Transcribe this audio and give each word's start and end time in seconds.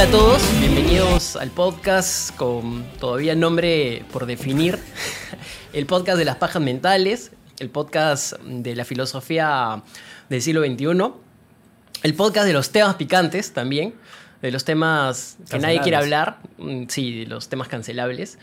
Hola 0.00 0.08
a 0.08 0.12
todos, 0.12 0.42
bienvenidos 0.58 1.36
al 1.36 1.50
podcast 1.50 2.34
con 2.36 2.86
todavía 2.98 3.34
nombre 3.34 4.02
por 4.10 4.24
definir, 4.24 4.78
el 5.74 5.84
podcast 5.84 6.16
de 6.16 6.24
las 6.24 6.36
pajas 6.36 6.62
mentales, 6.62 7.32
el 7.58 7.68
podcast 7.68 8.38
de 8.44 8.74
la 8.74 8.86
filosofía 8.86 9.82
del 10.30 10.40
siglo 10.40 10.64
XXI, 10.64 11.12
el 12.02 12.14
podcast 12.14 12.46
de 12.46 12.54
los 12.54 12.70
temas 12.72 12.94
picantes 12.94 13.52
también, 13.52 13.92
de 14.40 14.50
los 14.50 14.64
temas 14.64 15.36
que 15.50 15.58
nadie 15.58 15.82
quiere 15.82 15.98
hablar, 15.98 16.38
mm, 16.56 16.84
sí, 16.88 17.24
de 17.24 17.26
los 17.26 17.50
temas 17.50 17.68
cancelables. 17.68 18.38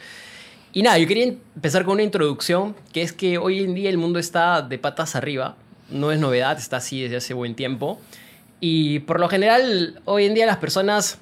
Y 0.73 0.83
nada, 0.83 0.99
yo 0.99 1.07
quería 1.07 1.23
empezar 1.55 1.85
con 1.85 1.93
una 1.93 2.03
introducción, 2.03 2.75
que 2.93 3.01
es 3.01 3.13
que 3.13 3.39
hoy 3.39 3.63
en 3.63 3.73
día 3.73 3.89
el 3.89 3.97
mundo 3.97 4.19
está 4.19 4.61
de 4.61 4.77
patas 4.77 5.15
arriba, 5.15 5.55
no 5.89 6.11
es 6.11 6.19
novedad, 6.19 6.55
está 6.59 6.77
así 6.77 7.01
desde 7.01 7.15
hace 7.15 7.33
buen 7.33 7.55
tiempo. 7.55 7.99
Y 8.59 8.99
por 8.99 9.19
lo 9.19 9.27
general, 9.27 10.01
hoy 10.05 10.25
en 10.25 10.35
día 10.35 10.45
las 10.45 10.57
personas 10.57 11.17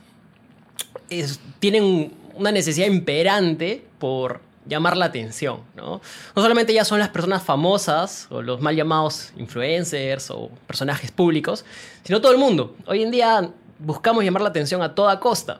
tienen 1.59 2.13
una 2.35 2.51
necesidad 2.51 2.87
imperante 2.87 3.85
por 3.99 4.41
llamar 4.67 4.97
la 4.97 5.05
atención, 5.05 5.59
¿no? 5.75 6.01
No 6.35 6.41
solamente 6.41 6.73
ya 6.73 6.85
son 6.85 6.99
las 6.99 7.09
personas 7.09 7.43
famosas 7.43 8.27
o 8.29 8.41
los 8.41 8.61
mal 8.61 8.75
llamados 8.75 9.31
influencers 9.37 10.31
o 10.31 10.49
personajes 10.67 11.11
públicos, 11.11 11.65
sino 12.03 12.21
todo 12.21 12.31
el 12.31 12.37
mundo. 12.37 12.75
Hoy 12.87 13.03
en 13.03 13.11
día 13.11 13.51
buscamos 13.79 14.23
llamar 14.23 14.41
la 14.41 14.49
atención 14.49 14.81
a 14.81 14.95
toda 14.95 15.19
costa. 15.19 15.59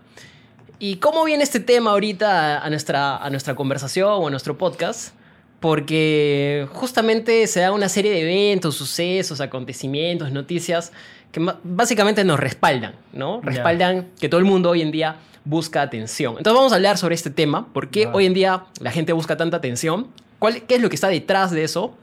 ¿Y 0.80 0.98
cómo 0.98 1.24
viene 1.24 1.44
este 1.44 1.60
tema 1.60 1.92
ahorita 1.92 2.60
a 2.60 2.70
nuestra, 2.70 3.18
a 3.18 3.30
nuestra 3.30 3.56
conversación 3.56 4.10
o 4.10 4.28
a 4.28 4.30
nuestro 4.30 4.58
podcast? 4.58 5.14
Porque 5.60 6.68
justamente 6.74 7.48
se 7.48 7.62
da 7.62 7.72
una 7.72 7.90
serie 7.90 8.12
de 8.12 8.22
eventos, 8.22 8.76
sucesos, 8.76 9.40
acontecimientos, 9.40 10.32
noticias 10.32 10.92
que 11.32 11.46
básicamente 11.64 12.24
nos 12.24 12.40
respaldan, 12.40 12.96
¿no? 13.14 13.42
Respaldan 13.42 14.08
que 14.20 14.30
todo 14.30 14.40
el 14.40 14.46
mundo 14.46 14.70
hoy 14.70 14.82
en 14.82 14.92
día 14.92 15.18
busca 15.44 15.82
atención. 15.82 16.36
Entonces 16.38 16.58
vamos 16.58 16.72
a 16.72 16.76
hablar 16.76 16.98
sobre 16.98 17.16
este 17.16 17.30
tema, 17.30 17.68
por 17.74 17.90
qué 17.90 18.08
hoy 18.08 18.26
en 18.26 18.34
día 18.34 18.66
la 18.80 18.92
gente 18.92 19.14
busca 19.14 19.38
tanta 19.38 19.58
atención, 19.58 20.08
¿Cuál, 20.40 20.64
qué 20.64 20.76
es 20.76 20.82
lo 20.82 20.90
que 20.90 20.96
está 20.96 21.08
detrás 21.08 21.52
de 21.52 21.64
eso. 21.64 21.96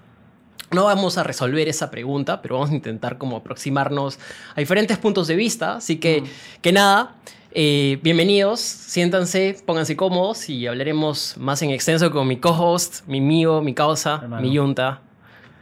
No 0.70 0.84
vamos 0.84 1.18
a 1.18 1.22
resolver 1.22 1.68
esa 1.68 1.90
pregunta, 1.90 2.40
pero 2.40 2.54
vamos 2.54 2.70
a 2.70 2.74
intentar 2.74 3.18
como 3.18 3.36
aproximarnos 3.36 4.18
a 4.54 4.60
diferentes 4.60 4.96
puntos 4.96 5.28
de 5.28 5.36
vista. 5.36 5.76
Así 5.76 5.98
que, 5.98 6.24
que 6.62 6.72
nada, 6.72 7.14
eh, 7.52 7.98
bienvenidos, 8.02 8.60
siéntanse, 8.60 9.58
pónganse 9.66 9.96
cómodos 9.96 10.48
y 10.48 10.66
hablaremos 10.66 11.36
más 11.36 11.60
en 11.60 11.70
extenso 11.70 12.10
con 12.10 12.26
mi 12.26 12.38
co-host, 12.38 13.06
mi 13.06 13.20
mío, 13.20 13.60
mi 13.60 13.74
causa, 13.74 14.18
mi 14.40 14.50
yunta, 14.50 15.00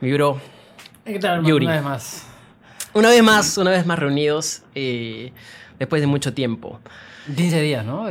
mi 0.00 0.12
bro. 0.12 0.41
¿Qué 1.05 1.19
tal, 1.19 1.45
Yuri. 1.45 1.67
Una 1.67 1.74
vez 1.74 1.84
más. 1.84 2.30
Una 2.94 3.10
vez 3.10 3.22
más, 3.22 3.58
una 3.58 3.70
vez 3.70 3.86
más 3.86 3.98
reunidos 3.98 4.62
eh, 4.74 5.33
después 5.78 6.00
de 6.00 6.06
mucho 6.06 6.33
tiempo. 6.33 6.80
15 7.34 7.60
días, 7.60 7.84
¿no? 7.84 8.06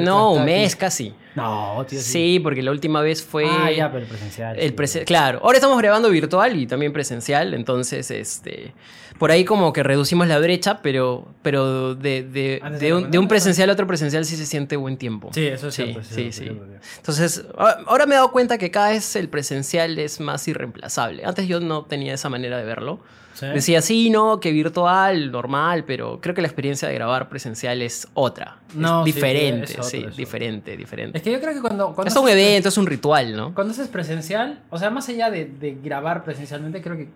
no, 0.00 0.32
un 0.32 0.44
mes 0.44 0.76
casi. 0.76 1.14
No, 1.34 1.84
tío. 1.88 2.00
Sí. 2.00 2.38
porque 2.42 2.62
la 2.62 2.70
última 2.70 3.00
vez 3.00 3.22
fue. 3.22 3.46
Ah, 3.48 3.70
ya, 3.70 3.90
pero 3.90 4.06
presencial. 4.06 4.58
El 4.58 4.74
claro. 5.04 5.40
Ahora 5.42 5.56
estamos 5.56 5.78
grabando 5.78 6.10
virtual 6.10 6.56
y 6.56 6.66
también 6.66 6.92
presencial, 6.92 7.54
entonces, 7.54 8.10
este. 8.10 8.74
Por 9.18 9.30
ahí 9.30 9.44
como 9.44 9.72
que 9.72 9.82
reducimos 9.82 10.26
la 10.26 10.38
brecha, 10.38 10.82
pero, 10.82 11.28
pero 11.42 11.94
de, 11.94 12.22
de, 12.24 13.18
un, 13.18 13.28
presencial 13.28 13.70
a 13.70 13.74
otro 13.74 13.86
presencial 13.86 14.24
sí 14.24 14.36
se 14.36 14.46
siente 14.46 14.76
buen 14.76 14.96
tiempo. 14.96 15.30
Sí, 15.32 15.46
eso 15.46 15.68
es 15.68 15.74
cierto. 15.74 16.02
Sí, 16.02 16.32
sí. 16.32 16.50
Entonces, 16.96 17.44
ahora 17.56 18.06
me 18.06 18.14
he 18.14 18.16
dado 18.16 18.32
cuenta 18.32 18.58
que 18.58 18.72
cada 18.72 18.88
vez 18.88 19.14
el 19.14 19.28
presencial 19.28 19.98
es 19.98 20.18
más 20.18 20.48
irreemplazable. 20.48 21.24
Antes 21.24 21.46
yo 21.46 21.60
no 21.60 21.84
tenía 21.84 22.14
esa 22.14 22.30
manera 22.30 22.58
de 22.58 22.64
verlo. 22.64 23.00
Decía, 23.40 23.80
sí, 23.82 24.10
no, 24.10 24.40
que 24.40 24.52
virtual, 24.52 25.32
normal, 25.32 25.84
pero 25.84 26.20
creo 26.20 26.34
que 26.34 26.42
la 26.42 26.48
experiencia 26.48 26.88
de 26.88 26.94
grabar 26.94 27.28
presencial 27.28 27.82
es 27.82 28.08
otra. 28.14 28.58
No, 28.74 29.04
diferente, 29.04 29.82
sí, 29.82 30.06
diferente, 30.16 30.76
diferente. 30.76 31.18
Es 31.18 31.24
que 31.24 31.32
yo 31.32 31.40
creo 31.40 31.54
que 31.54 31.60
cuando... 31.60 31.94
es 32.04 32.16
un 32.16 32.28
evento, 32.28 32.68
es 32.68 32.78
un 32.78 32.86
ritual, 32.86 33.36
¿no? 33.36 33.54
Cuando 33.54 33.72
haces 33.72 33.88
presencial, 33.88 34.60
o 34.70 34.78
sea, 34.78 34.90
más 34.90 35.08
allá 35.08 35.30
de, 35.30 35.78
grabar 35.82 36.24
presencialmente, 36.24 36.82
creo 36.82 36.96
que... 36.96 37.08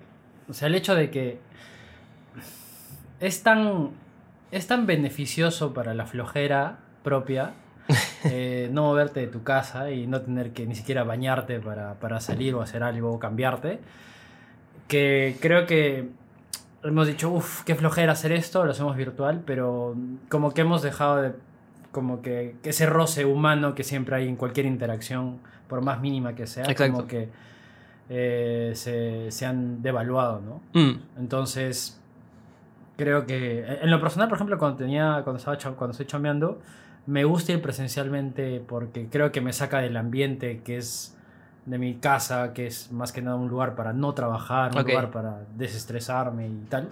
O 0.49 0.55
sea, 0.55 0.69
el 0.69 0.75
hecho 0.75 0.95
de 0.95 1.11
que 1.11 1.39
es 3.21 3.43
tan, 3.43 3.91
es 4.51 4.67
tan 4.67 4.87
beneficioso 4.87 5.75
para 5.75 5.95
la 5.95 6.07
flojera 6.07 6.79
propia 7.03 7.53
eh, 8.25 8.69
no 8.73 8.83
moverte 8.83 9.21
de 9.21 9.27
tu 9.29 9.43
casa 9.43 9.91
y 9.91 10.07
no 10.07 10.21
tener 10.21 10.53
que 10.53 10.67
ni 10.67 10.75
siquiera 10.75 11.05
bañarte 11.05 11.61
para, 11.61 11.95
para 11.95 12.21
salir 12.21 12.55
o 12.55 12.63
hacer 12.63 12.83
algo 12.83 13.13
o 13.13 13.19
cambiarte 13.19 13.79
que 14.89 15.37
creo 15.41 15.67
que 15.67 16.09
hemos 16.83 17.07
dicho, 17.07 17.31
uff, 17.31 17.63
qué 17.65 17.75
flojera 17.75 18.13
hacer 18.13 18.33
esto, 18.33 18.65
lo 18.65 18.71
hacemos 18.71 18.97
virtual, 18.97 19.43
pero 19.45 19.97
como 20.29 20.53
que 20.53 20.61
hemos 20.63 20.83
dejado 20.83 21.23
de, 21.23 21.33
como 21.93 22.23
que, 22.23 22.57
ese 22.63 22.87
roce 22.87 23.25
humano 23.25 23.75
que 23.75 23.85
siempre 23.85 24.17
hay 24.17 24.29
en 24.29 24.37
cualquier 24.37 24.67
interacción, 24.67 25.39
por 25.69 25.83
más 25.83 26.01
mínima 26.01 26.35
que 26.35 26.47
sea, 26.47 26.65
como 26.75 27.07
que 27.07 27.29
eh, 28.09 28.73
se, 28.75 29.31
se, 29.31 29.47
han 29.47 29.83
devaluado, 29.83 30.41
¿no? 30.41 30.81
Mm. 30.81 31.01
Entonces, 31.19 32.01
creo 32.97 33.27
que, 33.27 33.65
en 33.83 33.91
lo 33.91 34.01
personal, 34.01 34.29
por 34.29 34.37
ejemplo, 34.37 34.59
cuando, 34.59 34.79
tenía, 34.79 35.23
cuando, 35.25 35.39
estaba, 35.39 35.57
cuando 35.75 35.93
estoy 35.93 36.07
chambeando, 36.07 36.61
me 37.07 37.25
gusta 37.25 37.53
ir 37.53 37.63
presencialmente 37.63 38.61
porque 38.67 39.09
creo 39.09 39.33
que 39.33 39.41
me 39.41 39.53
saca 39.53 39.79
del 39.81 39.97
ambiente 39.97 40.61
que 40.65 40.77
es 40.77 41.16
de 41.67 41.79
mi 41.79 41.95
casa, 41.97 42.53
que 42.53 42.69
es 42.69 42.91
más 42.93 43.13
que 43.13 43.21
nada 43.21 43.37
un 43.37 43.49
lugar 43.49 43.75
para 43.75 43.93
no 43.93 44.15
trabajar, 44.15 44.75
un 44.75 44.83
lugar 44.83 45.11
para 45.11 45.41
desestresarme 45.57 46.47
y 46.47 46.67
tal. 46.69 46.89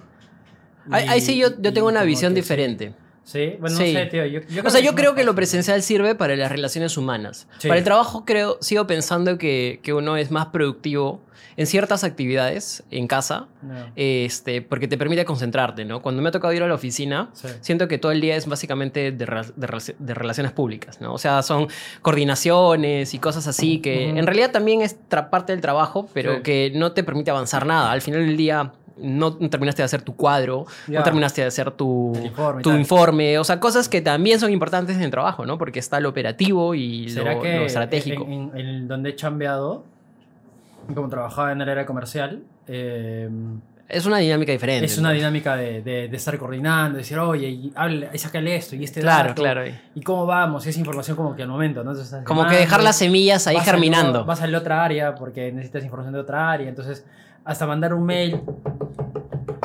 ahí, 0.90 1.20
sí 1.20 1.38
yo, 1.38 1.48
yo 1.60 1.72
tengo 1.72 1.88
una 1.88 2.02
visión 2.02 2.34
diferente. 2.34 2.88
Sí, 2.88 2.94
bueno, 3.32 3.78
no 3.78 3.84
sé, 3.84 4.06
tío. 4.06 4.26
Yo, 4.26 4.40
o 4.64 4.70
sea, 4.70 4.80
yo 4.80 4.94
creo 4.94 5.14
que 5.14 5.24
lo 5.24 5.34
presencial 5.34 5.82
sirve 5.82 6.14
para 6.14 6.36
las 6.36 6.50
relaciones 6.50 6.96
humanas. 6.96 7.46
Para 7.62 7.78
el 7.78 7.84
trabajo, 7.84 8.24
creo, 8.24 8.58
sigo 8.60 8.86
pensando 8.86 9.38
que, 9.38 9.80
que, 9.82 9.92
uno 9.92 10.16
es 10.16 10.30
más 10.30 10.46
productivo 10.46 11.22
en 11.56 11.66
ciertas 11.66 12.04
actividades 12.04 12.82
en 12.90 13.06
casa, 13.06 13.46
este, 13.96 14.60
porque 14.60 14.88
te 14.88 14.98
permite 14.98 15.24
concentrarte, 15.24 15.84
¿no? 15.84 16.02
Cuando 16.02 16.20
me 16.20 16.28
ha 16.28 16.32
tocado 16.32 16.52
ir 16.52 16.62
a 16.62 16.68
la 16.68 16.74
oficina, 16.74 17.30
siento 17.60 17.86
que 17.86 17.98
todo 17.98 18.12
el 18.12 18.20
día 18.20 18.36
es 18.36 18.46
básicamente 18.46 19.12
de, 19.12 19.26
de, 19.56 20.14
relaciones 20.14 20.52
públicas, 20.52 21.00
¿no? 21.00 21.14
O 21.14 21.18
sea, 21.18 21.42
son 21.42 21.68
coordinaciones 22.02 23.14
y 23.14 23.18
cosas 23.18 23.46
así 23.46 23.78
que 23.78 24.08
en 24.08 24.26
realidad 24.26 24.50
también 24.50 24.82
es 24.82 24.96
parte 25.30 25.52
del 25.52 25.60
trabajo, 25.60 26.08
pero 26.12 26.42
que 26.42 26.72
no 26.74 26.92
te 26.92 27.04
permite 27.04 27.30
avanzar 27.30 27.66
nada. 27.66 27.92
Al 27.92 28.02
final 28.02 28.26
del 28.26 28.36
día 28.36 28.72
no 28.96 29.36
terminaste 29.36 29.82
de 29.82 29.84
hacer 29.84 30.02
tu 30.02 30.16
cuadro, 30.16 30.66
no 30.88 31.02
terminaste 31.02 31.40
de 31.40 31.48
hacer 31.48 31.70
tu, 31.72 32.12
informe, 32.24 32.62
tu 32.62 32.72
informe, 32.72 33.38
o 33.38 33.44
sea, 33.44 33.60
cosas 33.60 33.88
que 33.88 34.00
también 34.00 34.38
son 34.38 34.52
importantes 34.52 34.96
en 34.96 35.02
el 35.02 35.10
trabajo, 35.10 35.46
¿no? 35.46 35.58
Porque 35.58 35.78
está 35.78 36.00
lo 36.00 36.08
operativo 36.08 36.74
y 36.74 37.08
lo, 37.10 37.44
estratégico. 37.44 38.24
En, 38.24 38.88
donde 38.88 39.10
he 39.10 39.16
chambeado, 39.16 39.84
como 40.94 41.08
trabajaba 41.08 41.52
en 41.52 41.60
el 41.60 41.68
área 41.68 41.86
comercial, 41.86 42.42
eh, 42.68 43.28
es 43.88 44.06
una 44.06 44.18
dinámica 44.18 44.50
diferente. 44.50 44.86
Es 44.86 44.96
una 44.96 45.12
dinámica 45.12 45.56
de, 45.56 45.82
de, 45.82 46.16
estar 46.16 46.38
coordinando, 46.38 46.98
decir, 46.98 47.18
oye, 47.18 47.48
y, 47.48 47.72
hable, 47.76 48.08
y 48.12 48.18
sácale 48.18 48.56
esto 48.56 48.76
y 48.76 48.84
este 48.84 49.00
claro, 49.00 49.28
dato. 49.30 49.42
Claro, 49.42 49.62
Y 49.94 50.00
cómo 50.00 50.24
vamos, 50.24 50.66
y 50.66 50.70
esa 50.70 50.78
información 50.78 51.16
como 51.16 51.36
que 51.36 51.42
al 51.42 51.48
momento, 51.48 51.84
¿no? 51.84 51.92
como 52.24 52.46
que 52.46 52.56
dejar 52.56 52.82
las 52.82 52.96
semillas 52.96 53.46
ahí 53.46 53.58
germinando. 53.60 54.24
vas 54.24 54.40
a 54.40 54.46
la 54.46 54.58
otra 54.58 54.82
área 54.82 55.14
porque 55.14 55.52
necesitas 55.52 55.84
información 55.84 56.14
de 56.14 56.20
otra 56.20 56.50
área, 56.50 56.68
entonces 56.68 57.04
hasta 57.44 57.66
mandar 57.66 57.94
un 57.94 58.04
mail 58.04 58.40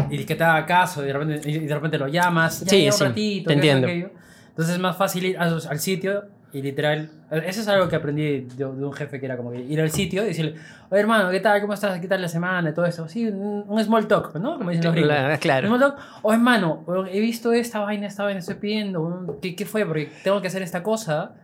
y 0.09 0.25
que 0.25 0.35
te 0.35 0.43
haga 0.43 0.65
caso 0.65 1.03
y 1.03 1.07
de 1.07 1.13
repente, 1.13 1.49
y 1.49 1.59
de 1.59 1.73
repente 1.73 1.97
lo 1.97 2.07
llamas, 2.07 2.61
ya 2.61 2.69
sí, 2.69 2.89
un 2.89 3.07
ratito, 3.07 3.47
te 3.47 3.53
entiendo. 3.53 3.87
Entonces 3.87 4.75
es 4.75 4.81
más 4.81 4.97
fácil 4.97 5.25
ir 5.25 5.37
al, 5.37 5.79
sitio 5.79 6.25
y 6.51 6.61
literal, 6.61 7.09
eso 7.31 7.61
es 7.61 7.67
algo 7.67 7.87
que 7.87 7.95
aprendí 7.95 8.41
de, 8.41 8.65
un 8.65 8.91
jefe 8.91 9.19
que 9.19 9.25
era 9.25 9.37
como 9.37 9.51
que 9.51 9.61
ir 9.61 9.79
al 9.79 9.91
sitio 9.91 10.23
y 10.23 10.27
decirle, 10.27 10.55
oye 10.89 10.99
hermano, 10.99 11.29
¿qué 11.29 11.39
tal? 11.39 11.61
¿Cómo 11.61 11.73
estás? 11.73 11.99
¿Qué 11.99 12.07
tal 12.07 12.21
la 12.21 12.27
semana? 12.27 12.71
Y 12.71 12.73
todo 12.73 12.85
eso. 12.85 13.07
Sí, 13.07 13.27
un, 13.27 13.83
small 13.83 14.07
talk, 14.07 14.35
¿no? 14.35 14.57
Como 14.57 14.71
dicen 14.71 14.85
los 14.85 14.95
gringos. 14.95 15.39
Claro. 15.39 15.69
Un 15.69 15.77
small 15.77 15.91
talk. 15.91 16.03
O 16.23 16.33
hermano, 16.33 16.83
he 17.09 17.19
visto 17.19 17.53
esta 17.53 17.79
vaina, 17.79 18.07
esta 18.07 18.23
vaina, 18.23 18.39
estoy 18.39 18.55
pidiendo. 18.55 19.37
¿Qué, 19.41 19.55
¿Qué 19.55 19.65
fue? 19.65 19.85
Porque 19.85 20.11
tengo 20.23 20.41
que 20.41 20.47
hacer 20.47 20.63
esta 20.63 20.83
cosa 20.83 21.35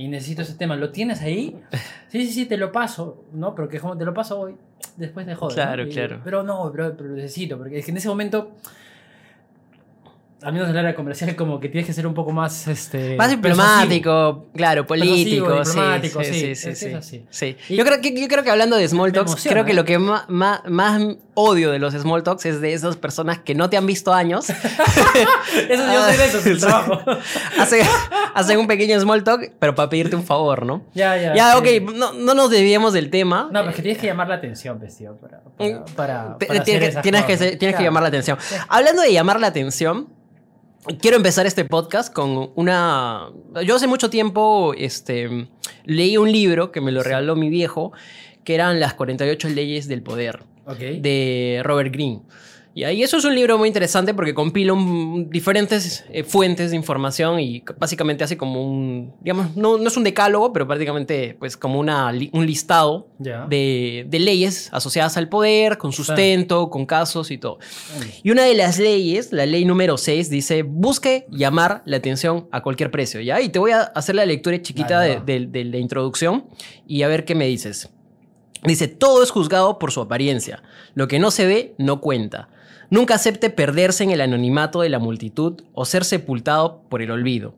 y 0.00 0.08
necesito 0.08 0.40
ese 0.40 0.54
tema, 0.54 0.76
¿lo 0.76 0.90
tienes 0.90 1.20
ahí? 1.20 1.60
Sí, 2.08 2.26
sí, 2.26 2.32
sí, 2.32 2.46
te 2.46 2.56
lo 2.56 2.72
paso, 2.72 3.26
¿no? 3.34 3.54
Pero 3.54 3.68
que 3.68 3.78
como 3.78 3.98
te 3.98 4.04
lo 4.06 4.14
paso 4.14 4.40
hoy, 4.40 4.56
después 4.96 5.26
de 5.26 5.34
joder. 5.34 5.54
Claro, 5.54 5.88
claro. 5.88 6.20
Pero 6.24 6.42
no, 6.42 6.72
pero, 6.72 6.96
pero 6.96 7.10
necesito, 7.10 7.58
porque 7.58 7.78
es 7.78 7.84
que 7.84 7.90
en 7.90 7.98
ese 7.98 8.08
momento 8.08 8.52
al 10.42 10.52
menos 10.52 10.68
en 10.68 10.76
el 10.76 10.78
área 10.78 10.94
comercial, 10.94 11.36
como 11.36 11.60
que 11.60 11.68
tienes 11.68 11.86
que 11.86 11.92
ser 11.92 12.06
un 12.06 12.14
poco 12.14 12.32
más. 12.32 12.66
Este, 12.66 13.16
más 13.16 13.30
diplomático, 13.30 14.46
claro, 14.54 14.86
político. 14.86 15.52
Diplomático, 15.52 16.24
sí, 16.24 16.54
sí, 16.54 16.74
sí. 16.74 17.24
sí, 17.28 17.56
Yo, 17.68 17.84
creo 17.84 18.00
que, 18.00 18.18
yo 18.18 18.26
creo 18.28 18.42
que 18.42 18.50
hablando 18.50 18.76
de 18.76 18.88
small 18.88 19.12
talks, 19.12 19.46
creo 19.46 19.64
que 19.64 19.74
lo 19.74 19.84
que 19.84 19.98
más, 19.98 20.24
más, 20.28 21.02
odio 21.34 21.70
de 21.70 21.78
los 21.78 21.94
small 21.94 22.22
talks 22.22 22.46
es 22.46 22.60
de 22.60 22.72
esas 22.72 22.96
personas 22.96 23.38
que 23.38 23.54
no 23.54 23.68
te 23.68 23.76
han 23.76 23.86
visto 23.86 24.14
años. 24.14 24.48
eso 24.48 24.56
yo 25.68 26.04
soy 26.04 26.16
de 26.16 26.24
esos, 26.24 26.46
el 26.46 26.58
trabajo. 26.60 27.02
hacen, 28.34 28.58
un 28.58 28.66
pequeño 28.66 28.98
small 29.00 29.22
talk, 29.22 29.52
pero 29.58 29.74
para 29.74 29.90
pedirte 29.90 30.16
un 30.16 30.24
favor, 30.24 30.64
¿no? 30.64 30.84
Ya, 30.94 31.16
ya. 31.16 31.34
Ya, 31.34 31.58
ok, 31.58 31.66
no, 31.94 32.12
no 32.14 32.34
nos 32.34 32.50
desviemos 32.50 32.94
del 32.94 33.10
tema. 33.10 33.50
No, 33.52 33.60
pero 33.60 33.70
es 33.70 33.76
que 33.76 33.82
tienes 33.82 34.00
que 34.00 34.06
llamar 34.06 34.28
la 34.28 34.36
atención, 34.36 34.78
pues, 34.78 34.96
tío, 34.96 35.16
para, 35.16 35.42
para, 36.38 36.38
tienes, 36.64 36.96
que, 36.96 37.56
tienes 37.56 37.76
que 37.76 37.82
llamar 37.82 38.02
la 38.02 38.08
atención. 38.08 38.38
Hablando 38.68 39.02
de 39.02 39.12
llamar 39.12 39.38
la 39.38 39.48
atención 39.48 40.08
quiero 41.00 41.16
empezar 41.16 41.46
este 41.46 41.64
podcast 41.64 42.12
con 42.12 42.50
una... 42.54 43.30
Yo 43.64 43.76
hace 43.76 43.86
mucho 43.86 44.10
tiempo 44.10 44.74
este, 44.76 45.48
leí 45.84 46.16
un 46.16 46.30
libro 46.30 46.72
que 46.72 46.80
me 46.80 46.92
lo 46.92 47.02
regaló 47.02 47.36
mi 47.36 47.50
viejo, 47.50 47.92
que 48.44 48.54
eran 48.54 48.80
las 48.80 48.94
48 48.94 49.48
leyes 49.50 49.88
del 49.88 50.02
poder, 50.02 50.42
de 50.78 51.60
Robert 51.64 51.92
Greene. 51.92 52.22
Y 52.92 53.02
eso 53.02 53.16
es 53.18 53.24
un 53.24 53.34
libro 53.34 53.58
muy 53.58 53.68
interesante 53.68 54.14
porque 54.14 54.32
compila 54.32 54.72
un- 54.72 55.28
diferentes 55.30 56.04
eh, 56.10 56.24
fuentes 56.24 56.70
de 56.70 56.76
información 56.76 57.38
y 57.40 57.62
básicamente 57.78 58.24
hace 58.24 58.36
como 58.36 58.64
un, 58.64 59.12
digamos, 59.20 59.56
no, 59.56 59.76
no 59.78 59.88
es 59.88 59.96
un 59.96 60.04
decálogo, 60.04 60.52
pero 60.52 60.66
prácticamente 60.66 61.36
pues 61.38 61.56
como 61.56 61.78
una, 61.78 62.10
li- 62.12 62.30
un 62.32 62.46
listado 62.46 63.08
de, 63.48 64.06
de 64.08 64.18
leyes 64.18 64.68
asociadas 64.72 65.16
al 65.16 65.28
poder, 65.28 65.76
con 65.78 65.92
sustento, 65.92 66.70
con 66.70 66.86
casos 66.86 67.30
y 67.30 67.38
todo. 67.38 67.58
Y 68.22 68.30
una 68.30 68.44
de 68.44 68.54
las 68.54 68.78
leyes, 68.78 69.32
la 69.32 69.46
ley 69.46 69.64
número 69.64 69.98
6, 69.98 70.30
dice, 70.30 70.62
busque 70.62 71.26
llamar 71.30 71.82
la 71.84 71.98
atención 71.98 72.48
a 72.52 72.62
cualquier 72.62 72.90
precio, 72.90 73.20
¿ya? 73.20 73.40
Y 73.40 73.48
te 73.50 73.58
voy 73.58 73.72
a 73.72 73.80
hacer 73.82 74.14
la 74.14 74.24
lectura 74.24 74.60
chiquita 74.62 75.00
de, 75.00 75.20
de- 75.40 75.46
de 75.46 75.64
la 75.64 75.78
introducción 75.78 76.46
y 76.86 77.02
a 77.02 77.08
ver 77.08 77.24
qué 77.24 77.34
me 77.34 77.46
dices. 77.46 77.90
Dice, 78.62 78.88
todo 78.88 79.22
es 79.22 79.30
juzgado 79.30 79.78
por 79.78 79.90
su 79.90 80.02
apariencia. 80.02 80.62
Lo 80.94 81.08
que 81.08 81.18
no 81.18 81.30
se 81.30 81.46
ve, 81.46 81.74
no 81.78 82.00
cuenta. 82.02 82.48
Nunca 82.90 83.14
acepte 83.14 83.50
perderse 83.50 84.04
en 84.04 84.10
el 84.10 84.20
anonimato 84.20 84.80
de 84.80 84.88
la 84.88 84.98
multitud 84.98 85.62
o 85.72 85.84
ser 85.84 86.04
sepultado 86.04 86.82
por 86.88 87.02
el 87.02 87.10
olvido. 87.10 87.54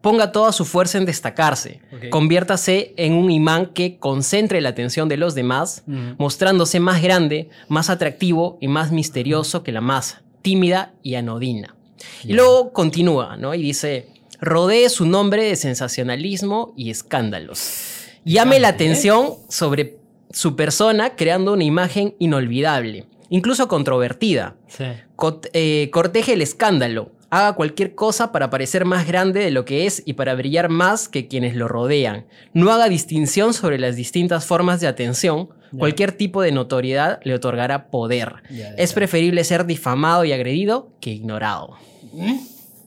Ponga 0.00 0.30
toda 0.30 0.52
su 0.52 0.64
fuerza 0.64 0.98
en 0.98 1.04
destacarse. 1.04 1.80
Conviértase 2.10 2.94
en 2.96 3.14
un 3.14 3.30
imán 3.30 3.66
que 3.66 3.98
concentre 3.98 4.60
la 4.60 4.68
atención 4.68 5.08
de 5.08 5.16
los 5.16 5.34
demás, 5.34 5.82
mostrándose 6.16 6.78
más 6.78 7.02
grande, 7.02 7.48
más 7.68 7.90
atractivo 7.90 8.58
y 8.60 8.68
más 8.68 8.92
misterioso 8.92 9.64
que 9.64 9.72
la 9.72 9.80
masa, 9.80 10.22
tímida 10.42 10.94
y 11.02 11.16
anodina. 11.16 11.74
Y 12.22 12.34
luego 12.34 12.72
continúa, 12.72 13.36
¿no? 13.36 13.54
Y 13.54 13.62
dice, 13.62 14.08
rodee 14.40 14.88
su 14.90 15.06
nombre 15.06 15.42
de 15.44 15.56
sensacionalismo 15.56 16.72
y 16.76 16.90
escándalos. 16.90 18.04
Llame 18.24 18.60
la 18.60 18.68
atención 18.68 19.34
sobre 19.48 19.98
su 20.30 20.54
persona 20.54 21.16
creando 21.16 21.52
una 21.52 21.64
imagen 21.64 22.14
inolvidable, 22.18 23.06
incluso 23.28 23.68
controvertida. 23.68 24.56
Sí. 24.68 24.84
Cot- 25.16 25.48
eh, 25.52 25.90
corteje 25.92 26.32
el 26.34 26.42
escándalo. 26.42 27.12
Haga 27.28 27.54
cualquier 27.54 27.94
cosa 27.96 28.30
para 28.30 28.50
parecer 28.50 28.84
más 28.84 29.06
grande 29.06 29.40
de 29.40 29.50
lo 29.50 29.64
que 29.64 29.84
es 29.86 30.02
y 30.06 30.12
para 30.12 30.34
brillar 30.34 30.68
más 30.68 31.08
que 31.08 31.26
quienes 31.26 31.56
lo 31.56 31.66
rodean. 31.66 32.26
No 32.54 32.70
haga 32.70 32.88
distinción 32.88 33.52
sobre 33.52 33.78
las 33.80 33.96
distintas 33.96 34.44
formas 34.46 34.80
de 34.80 34.86
atención. 34.86 35.48
Cualquier 35.76 36.12
tipo 36.12 36.40
de 36.40 36.52
notoriedad 36.52 37.18
le 37.24 37.34
otorgará 37.34 37.88
poder. 37.88 38.34
Es 38.78 38.92
preferible 38.92 39.42
ser 39.42 39.66
difamado 39.66 40.24
y 40.24 40.32
agredido 40.32 40.90
que 41.00 41.10
ignorado. 41.10 41.76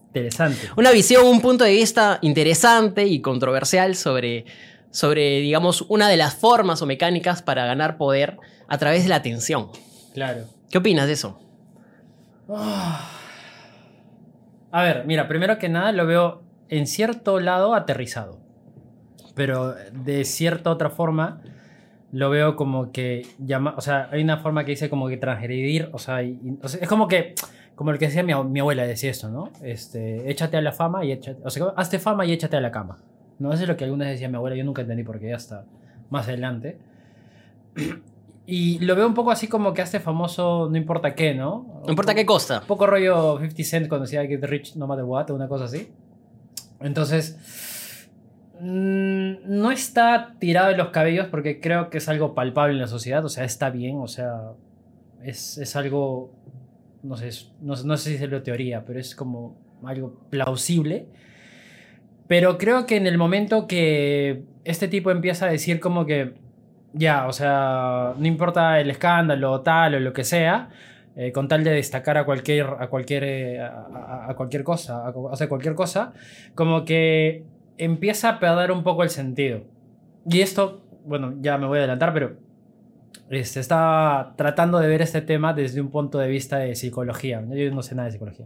Interesante. 0.07 0.69
Una 0.77 0.92
visión, 0.92 1.25
un 1.27 1.42
punto 1.42 1.63
de 1.65 1.71
vista 1.74 2.18
interesante 2.21 3.06
y 3.06 3.19
controversial 3.21 3.95
sobre, 3.95 4.45
sobre, 4.89 5.39
digamos, 5.42 5.83
una 5.89 6.07
de 6.09 6.18
las 6.18 6.33
formas 6.35 6.81
o 6.81 6.85
mecánicas 6.85 7.42
para 7.44 7.65
ganar 7.65 7.97
poder 7.97 8.38
a 8.68 8.77
través 8.77 9.03
de 9.03 9.09
la 9.09 9.18
atención. 9.18 9.68
Claro. 10.13 10.44
¿Qué 10.69 10.77
opinas 10.77 11.07
de 11.07 11.13
eso? 11.13 11.39
A 14.71 14.83
ver, 14.83 15.06
mira, 15.06 15.27
primero 15.27 15.57
que 15.57 15.69
nada 15.69 15.91
lo 15.91 16.06
veo 16.06 16.41
en 16.69 16.88
cierto 16.88 17.39
lado 17.39 17.73
aterrizado. 17.73 18.39
Pero 19.35 19.73
de 19.73 20.25
cierta 20.25 20.69
otra 20.71 20.89
forma 20.89 21.41
lo 22.11 22.29
veo 22.29 22.56
como 22.56 22.91
que 22.91 23.27
llama, 23.38 23.75
o 23.77 23.81
sea, 23.81 24.09
hay 24.11 24.23
una 24.23 24.38
forma 24.38 24.65
que 24.65 24.71
dice 24.71 24.89
como 24.89 25.07
que 25.07 25.17
transgredir, 25.17 25.89
o 25.94 26.00
sea, 26.00 26.23
y- 26.23 26.39
y- 26.44 26.57
o 26.61 26.67
sea, 26.67 26.81
es 26.81 26.89
como 26.89 27.07
que 27.07 27.35
como 27.75 27.91
el 27.91 27.97
que 28.00 28.07
decía 28.07 28.23
mi, 28.23 28.33
mi 28.45 28.59
abuela 28.59 28.85
decía 28.85 29.09
esto, 29.11 29.29
¿no? 29.29 29.51
Este, 29.61 30.29
échate 30.29 30.57
a 30.57 30.61
la 30.61 30.71
fama 30.73 31.06
y 31.06 31.11
échate, 31.13 31.39
o 31.45 31.50
sea, 31.50 31.67
hazte 31.77 31.97
fama 32.00 32.25
y 32.25 32.33
échate 32.33 32.57
a 32.57 32.61
la 32.61 32.71
cama. 32.71 32.97
No, 33.38 33.53
eso 33.53 33.61
es 33.63 33.69
lo 33.69 33.77
que 33.77 33.85
alguna 33.85 34.06
vez 34.06 34.15
decía 34.15 34.27
mi 34.27 34.35
abuela, 34.35 34.56
yo 34.57 34.65
nunca 34.65 34.81
entendí 34.81 35.03
porque 35.03 35.29
ya 35.29 35.35
está 35.38 35.63
más 36.09 36.27
adelante. 36.27 36.77
Y 38.51 38.79
lo 38.79 38.95
veo 38.95 39.05
un 39.05 39.13
poco 39.13 39.29
así 39.29 39.47
como 39.47 39.75
que 39.75 39.83
hazte 39.83 39.99
famoso 39.99 40.69
no 40.71 40.75
importa 40.75 41.13
qué, 41.13 41.35
¿no? 41.35 41.83
No 41.85 41.89
importa 41.89 42.15
qué 42.15 42.25
costa. 42.25 42.61
Un 42.61 42.65
poco 42.65 42.87
rollo 42.87 43.37
50 43.37 43.63
Cent 43.63 43.87
cuando 43.87 44.05
decía 44.05 44.25
Get 44.25 44.43
Rich 44.43 44.75
No 44.75 44.87
Matter 44.87 45.05
What, 45.05 45.29
una 45.29 45.47
cosa 45.47 45.65
así. 45.65 45.89
Entonces, 46.81 48.09
mm, 48.59 49.33
no 49.45 49.69
está 49.69 50.33
tirado 50.39 50.69
de 50.69 50.77
los 50.77 50.89
cabellos 50.89 51.27
porque 51.27 51.61
creo 51.61 51.91
que 51.91 51.99
es 51.99 52.09
algo 52.09 52.33
palpable 52.33 52.73
en 52.73 52.79
la 52.79 52.87
sociedad, 52.87 53.23
o 53.23 53.29
sea, 53.29 53.43
está 53.43 53.69
bien, 53.69 53.97
o 53.97 54.07
sea, 54.07 54.53
es, 55.21 55.59
es 55.59 55.75
algo, 55.75 56.33
no 57.03 57.17
sé, 57.17 57.29
no, 57.61 57.75
no 57.75 57.97
sé 57.97 58.17
si 58.17 58.23
es 58.23 58.31
la 58.31 58.41
teoría, 58.41 58.83
pero 58.83 58.99
es 58.99 59.13
como 59.13 59.59
algo 59.83 60.21
plausible. 60.31 61.05
Pero 62.27 62.57
creo 62.57 62.87
que 62.87 62.95
en 62.95 63.05
el 63.05 63.19
momento 63.19 63.67
que 63.67 64.43
este 64.63 64.87
tipo 64.87 65.11
empieza 65.11 65.45
a 65.45 65.51
decir 65.51 65.79
como 65.79 66.07
que, 66.07 66.33
ya, 66.94 67.27
o 67.27 67.33
sea, 67.33 68.13
no 68.18 68.25
importa 68.27 68.80
el 68.80 68.89
escándalo 68.89 69.62
tal 69.62 69.95
o 69.95 70.00
lo 70.00 70.13
que 70.13 70.24
sea, 70.24 70.69
eh, 71.15 71.31
con 71.31 71.47
tal 71.47 71.63
de 71.63 71.71
destacar 71.71 72.18
a 72.18 72.25
cualquier, 72.25 72.65
a 72.80 72.88
cualquier, 72.88 73.24
eh, 73.25 73.59
a, 73.62 74.27
a- 74.30 74.36
cualquier 74.36 74.63
cosa, 74.63 75.07
a, 75.07 75.13
co- 75.13 75.31
hacer 75.31 75.47
cualquier 75.50 75.75
cosa, 75.75 76.13
como 76.56 76.86
que 76.86 77.44
empieza 77.77 78.30
a 78.30 78.39
perder 78.39 78.71
un 78.71 78.83
poco 78.83 79.03
el 79.03 79.09
sentido. 79.09 79.62
Y 80.25 80.41
esto, 80.41 80.81
bueno, 81.06 81.33
ya 81.41 81.57
me 81.57 81.68
voy 81.68 81.77
a 81.77 81.81
adelantar, 81.81 82.13
pero 82.13 82.38
este, 83.30 83.59
estaba 83.59 84.33
tratando 84.38 84.80
de 84.80 84.88
ver 84.88 85.01
este 85.01 85.21
tema 85.21 85.53
desde 85.53 85.81
un 85.81 85.89
punto 85.92 86.18
de 86.19 86.27
vista 86.27 86.57
de 86.57 86.75
psicología. 86.75 87.44
Yo 87.51 87.71
no 87.71 87.81
sé 87.83 87.95
nada 87.95 88.07
de 88.07 88.13
psicología. 88.13 88.45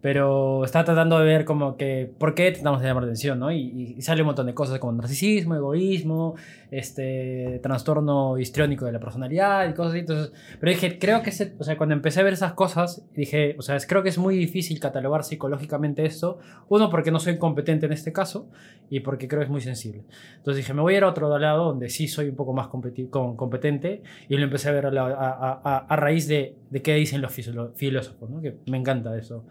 Pero 0.00 0.64
estaba 0.64 0.84
tratando 0.84 1.18
de 1.18 1.24
ver 1.26 1.44
como 1.44 1.76
que 1.76 2.08
por 2.18 2.34
qué 2.34 2.52
tratamos 2.52 2.80
de 2.80 2.86
llamar 2.86 3.02
la 3.02 3.08
atención, 3.08 3.38
¿no? 3.38 3.50
Y, 3.50 3.94
y 3.98 4.02
sale 4.02 4.22
un 4.22 4.26
montón 4.26 4.46
de 4.46 4.54
cosas 4.54 4.78
como 4.78 4.92
narcisismo, 4.92 5.56
egoísmo, 5.56 6.36
este, 6.70 7.58
trastorno 7.62 8.38
histriónico 8.38 8.84
de 8.84 8.92
la 8.92 9.00
personalidad 9.00 9.68
y 9.68 9.74
cosas 9.74 9.92
así. 9.92 10.00
Entonces, 10.00 10.32
pero 10.60 10.70
dije, 10.70 10.98
creo 10.98 11.22
que, 11.22 11.30
ese, 11.30 11.54
o 11.58 11.64
sea, 11.64 11.76
cuando 11.76 11.94
empecé 11.94 12.20
a 12.20 12.22
ver 12.22 12.32
esas 12.32 12.52
cosas, 12.52 13.02
dije, 13.14 13.56
o 13.58 13.62
sea, 13.62 13.76
es- 13.76 13.86
creo 13.86 14.02
que 14.02 14.08
es 14.10 14.18
muy 14.18 14.36
difícil 14.36 14.78
catalogar 14.78 15.24
psicológicamente 15.24 16.04
esto. 16.04 16.38
Uno, 16.68 16.90
porque 16.90 17.10
no 17.10 17.18
soy 17.18 17.38
competente 17.38 17.86
en 17.86 17.92
este 17.92 18.12
caso 18.12 18.48
y 18.90 19.00
porque 19.00 19.26
creo 19.28 19.40
que 19.40 19.44
es 19.46 19.50
muy 19.50 19.60
sensible. 19.60 20.04
Entonces 20.36 20.58
dije, 20.64 20.74
me 20.74 20.82
voy 20.82 20.94
a 20.94 20.96
ir 20.98 21.04
a 21.04 21.08
otro 21.08 21.36
lado 21.38 21.64
donde 21.64 21.88
sí 21.88 22.06
soy 22.08 22.28
un 22.28 22.36
poco 22.36 22.52
más 22.52 22.68
con- 22.68 23.36
competente 23.36 24.02
y 24.28 24.36
lo 24.36 24.44
empecé 24.44 24.68
a 24.68 24.72
ver 24.72 24.86
a, 24.86 24.90
la- 24.90 25.06
a- 25.06 25.60
a- 25.64 25.78
a- 25.88 25.96
raíz 25.96 26.28
de, 26.28 26.54
de 26.70 26.82
qué 26.82 26.94
dicen 26.94 27.20
los 27.20 27.32
filósofos, 27.74 28.30
¿no? 28.30 28.40
que 28.40 28.56
me 28.70 28.76
encanta 28.78 29.16
eso. 29.16 29.44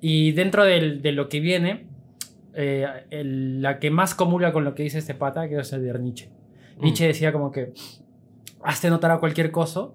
Y 0.00 0.32
dentro 0.32 0.64
del- 0.64 1.02
de 1.02 1.12
lo 1.12 1.28
que 1.28 1.40
viene, 1.40 1.86
eh, 2.54 2.86
el- 3.10 3.60
la 3.62 3.78
que 3.78 3.90
más 3.90 4.14
comula 4.14 4.52
con 4.52 4.64
lo 4.64 4.74
que 4.74 4.82
dice 4.84 4.98
este 4.98 5.14
pata, 5.14 5.48
que 5.48 5.58
es 5.58 5.72
el 5.72 5.82
de 5.84 5.98
Nietzsche. 5.98 6.28
Mm. 6.78 6.82
Nietzsche 6.84 7.06
decía 7.06 7.32
como 7.32 7.50
que 7.50 7.72
hazte 8.62 8.90
notar 8.90 9.10
a 9.10 9.18
cualquier 9.18 9.50
cosa 9.50 9.88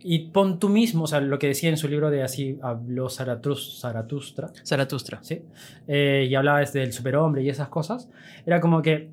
y 0.00 0.26
pon 0.28 0.58
tú 0.58 0.68
mismo, 0.68 1.04
o 1.04 1.06
sea, 1.06 1.20
lo 1.20 1.38
que 1.38 1.46
decía 1.48 1.70
en 1.70 1.76
su 1.76 1.88
libro 1.88 2.10
de 2.10 2.22
así 2.22 2.58
habló 2.62 3.06
Zaratus- 3.08 3.80
Zaratustra, 3.80 4.50
Zaratustra. 4.64 5.18
¿sí? 5.22 5.42
Eh, 5.88 6.26
y 6.28 6.34
hablaba 6.34 6.60
desde 6.60 6.80
del 6.80 6.92
superhombre 6.92 7.42
y 7.42 7.48
esas 7.48 7.68
cosas, 7.68 8.08
era 8.46 8.60
como 8.60 8.82
que 8.82 9.08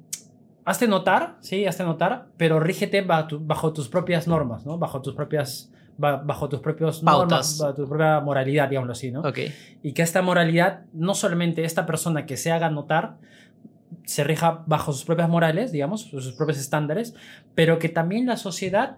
hazte 0.66 0.88
notar, 0.88 1.38
sí, 1.40 1.66
hazte 1.66 1.84
notar, 1.84 2.28
pero 2.38 2.60
rígete 2.60 3.02
bajo, 3.02 3.28
tu- 3.28 3.40
bajo 3.40 3.74
tus 3.74 3.88
propias 3.90 4.28
normas, 4.28 4.66
¿no? 4.66 4.78
Bajo 4.78 5.02
tus 5.02 5.16
propias 5.16 5.72
bajo 5.98 6.50
tus 6.50 6.60
propios 6.60 7.02
Pautas. 7.02 7.30
normas, 7.30 7.58
bajo 7.60 7.74
tu 7.74 7.88
propia 7.88 8.20
moralidad, 8.20 8.70
digámoslo 8.70 8.94
así, 8.94 9.12
¿no? 9.12 9.22
Ok. 9.22 9.40
Y 9.84 9.94
que 9.94 10.02
esta 10.02 10.22
moralidad, 10.22 10.82
no 10.94 11.14
solamente 11.14 11.64
esta 11.64 11.86
persona 11.86 12.26
que 12.26 12.38
se 12.38 12.52
haga 12.52 12.70
notar, 12.70 13.18
se 14.06 14.24
rija 14.24 14.64
bajo 14.66 14.94
sus 14.94 15.06
propias 15.06 15.30
morales, 15.30 15.72
digamos, 15.72 16.02
sus 16.02 16.34
propios 16.34 16.60
estándares, 16.60 17.14
pero 17.56 17.78
que 17.80 17.90
también 17.90 18.26
la 18.26 18.38
sociedad 18.38 18.98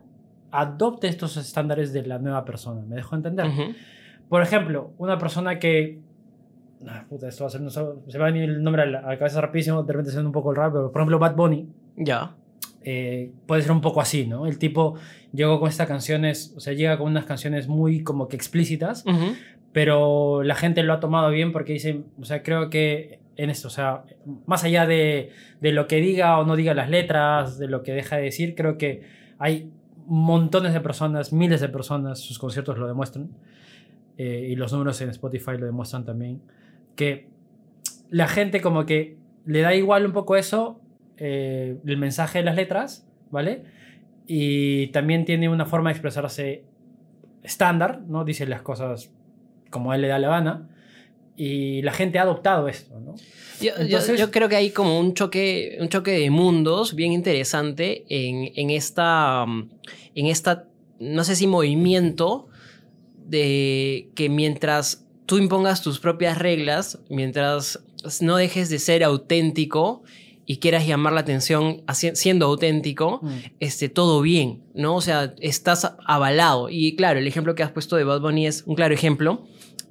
adopte 0.52 1.08
estos 1.08 1.36
estándares 1.38 1.94
de 1.94 2.06
la 2.06 2.20
nueva 2.20 2.46
persona. 2.46 2.82
¿Me 2.88 2.96
dejo 2.96 3.16
entender? 3.16 3.48
Ujú. 3.48 3.74
Por 4.30 4.42
ejemplo, 4.42 4.92
una 4.98 5.18
persona 5.18 5.60
que. 5.60 6.00
Ah, 6.88 7.06
puta, 7.10 7.28
esto 7.28 7.44
va 7.44 7.48
a 7.48 7.52
ser. 7.52 7.62
no 7.62 7.70
se 7.70 7.82
se 8.08 8.18
va 8.18 8.28
a 8.28 8.32
venir 8.32 8.50
el 8.50 8.64
nombre 8.64 8.84
a 8.84 8.86
la, 8.86 9.00
a 9.00 9.08
la 9.10 9.18
cabeza 9.18 9.42
rapidísimo, 9.42 9.84
de 9.84 9.94
repente 9.94 10.12
siendo 10.12 10.30
un 10.30 10.34
poco 10.34 10.52
el 10.52 10.58
rap, 10.58 10.74
pero 10.74 10.92
por 10.92 11.02
ejemplo, 11.02 11.20
Bad 11.20 11.36
Bunny 11.36 11.68
Ya. 11.98 12.36
Eh, 12.84 13.32
puede 13.46 13.62
ser 13.62 13.72
un 13.72 13.82
poco 13.82 14.02
así, 14.02 14.25
¿no? 14.25 14.46
El 14.46 14.58
tipo 14.58 14.96
llegó 15.32 15.60
con 15.60 15.70
estas 15.70 15.88
canciones, 15.88 16.54
o 16.56 16.60
sea, 16.60 16.74
llega 16.74 16.98
con 16.98 17.08
unas 17.08 17.25
canciones 17.25 17.68
muy 17.68 18.04
como 18.04 18.28
que 18.28 18.36
explícitas, 18.36 19.06
pero 19.72 20.44
la 20.44 20.56
gente 20.56 20.84
lo 20.84 20.94
ha 20.94 21.00
tomado 21.00 21.30
bien 21.30 21.52
porque 21.52 21.74
dicen, 21.74 22.06
o 22.20 22.25
sea, 22.25 22.44
creo 22.44 22.70
que 22.70 23.20
en 23.36 23.50
esto, 23.50 23.68
o 23.68 23.72
sea, 23.72 24.04
más 24.46 24.63
allá 24.63 24.86
de, 24.86 25.32
de 25.62 25.72
lo 25.72 25.88
que 25.88 25.98
diga 25.98 26.38
o 26.40 26.46
no 26.46 26.56
diga 26.56 26.74
las 26.74 26.90
letras, 26.90 27.58
de 27.58 27.68
lo 27.68 27.84
que 27.84 27.94
deja 27.94 28.18
de 28.18 28.24
decir, 28.24 28.54
creo 28.56 28.78
que 28.78 29.02
hay 29.40 29.72
montones 30.06 30.74
de 30.74 30.82
personas, 30.82 31.34
miles 31.34 31.62
de 31.62 31.70
personas, 31.70 32.20
sus 32.20 32.38
conciertos 32.38 32.78
lo 32.78 32.88
demuestran, 32.88 33.30
eh, 34.18 34.48
y 34.50 34.56
los 34.56 34.72
números 34.72 35.02
en 35.02 35.10
Spotify 35.10 35.58
lo 35.58 35.66
demuestran 35.66 36.06
también, 36.06 36.42
que 36.96 37.28
la 38.10 38.28
gente 38.28 38.62
como 38.62 38.86
que 38.86 39.18
le 39.46 39.62
da 39.62 39.74
igual 39.74 40.06
un 40.06 40.12
poco 40.12 40.36
eso, 40.36 40.80
eh, 41.25 41.77
el 41.86 41.98
mensaje 41.98 42.39
de 42.39 42.44
las 42.46 42.56
letras, 42.58 43.06
¿vale? 43.32 43.63
Y 44.27 44.88
también 44.88 45.24
tiene 45.25 45.48
una 45.48 45.65
forma 45.65 45.89
de 45.89 45.94
expresarse 45.94 46.63
estándar, 47.44 48.01
¿no? 48.08 48.25
Dice 48.25 48.46
las 48.46 48.62
cosas 48.62 49.10
como 49.70 49.92
a 49.92 49.96
él 49.96 50.01
le 50.01 50.08
da 50.10 50.20
la 50.20 50.30
gana. 50.30 50.70
y 51.36 51.82
la 51.82 51.92
gente 51.94 52.20
ha 52.20 52.22
adoptado 52.24 52.68
esto, 52.68 53.00
¿no? 53.00 53.15
Yo, 53.60 53.72
yo- 53.75 53.82
Entonces- 53.82 54.20
yo 54.20 54.30
creo 54.30 54.48
que 54.50 54.56
hay 54.56 54.70
como 54.70 55.00
un 55.00 55.15
choque, 55.15 55.77
un 55.82 55.89
choque 55.89 56.12
de 56.12 56.30
mundos 56.30 56.94
bien 56.94 57.12
interesante 57.12 58.06
en, 58.08 58.51
en 58.56 58.70
esta, 58.70 59.44
en 60.13 60.25
esta, 60.27 60.68
no 61.00 61.24
sé 61.24 61.36
si 61.36 61.48
movimiento 61.48 62.50
de 63.25 64.10
que 64.15 64.30
mientras 64.30 65.08
tú 65.25 65.38
impongas 65.39 65.82
tus 65.82 66.00
propias 66.00 66.38
reglas, 66.38 67.00
mientras 67.10 67.84
no 68.22 68.36
dejes 68.38 68.70
de 68.70 68.77
ser 68.77 69.03
auténtico 69.03 70.03
y 70.46 70.58
quieras 70.58 70.86
llamar 70.86 71.14
la 71.14 71.22
atención 71.22 71.84
siendo 71.94 72.46
auténtico, 72.48 73.20
Mm. 73.24 73.30
este, 73.60 73.90
todo 73.90 74.22
bien, 74.22 74.62
¿no? 74.74 74.96
O 74.96 75.02
sea, 75.02 75.34
estás 75.40 75.96
avalado. 76.06 76.70
Y 76.70 76.96
claro, 76.96 77.20
el 77.20 77.28
ejemplo 77.28 77.56
que 77.56 77.64
has 77.64 77.72
puesto 77.72 77.96
de 77.96 78.04
Bad 78.04 78.22
Bunny 78.22 78.48
es 78.48 78.64
un 78.66 78.76
claro 78.76 78.94
ejemplo, 78.94 79.44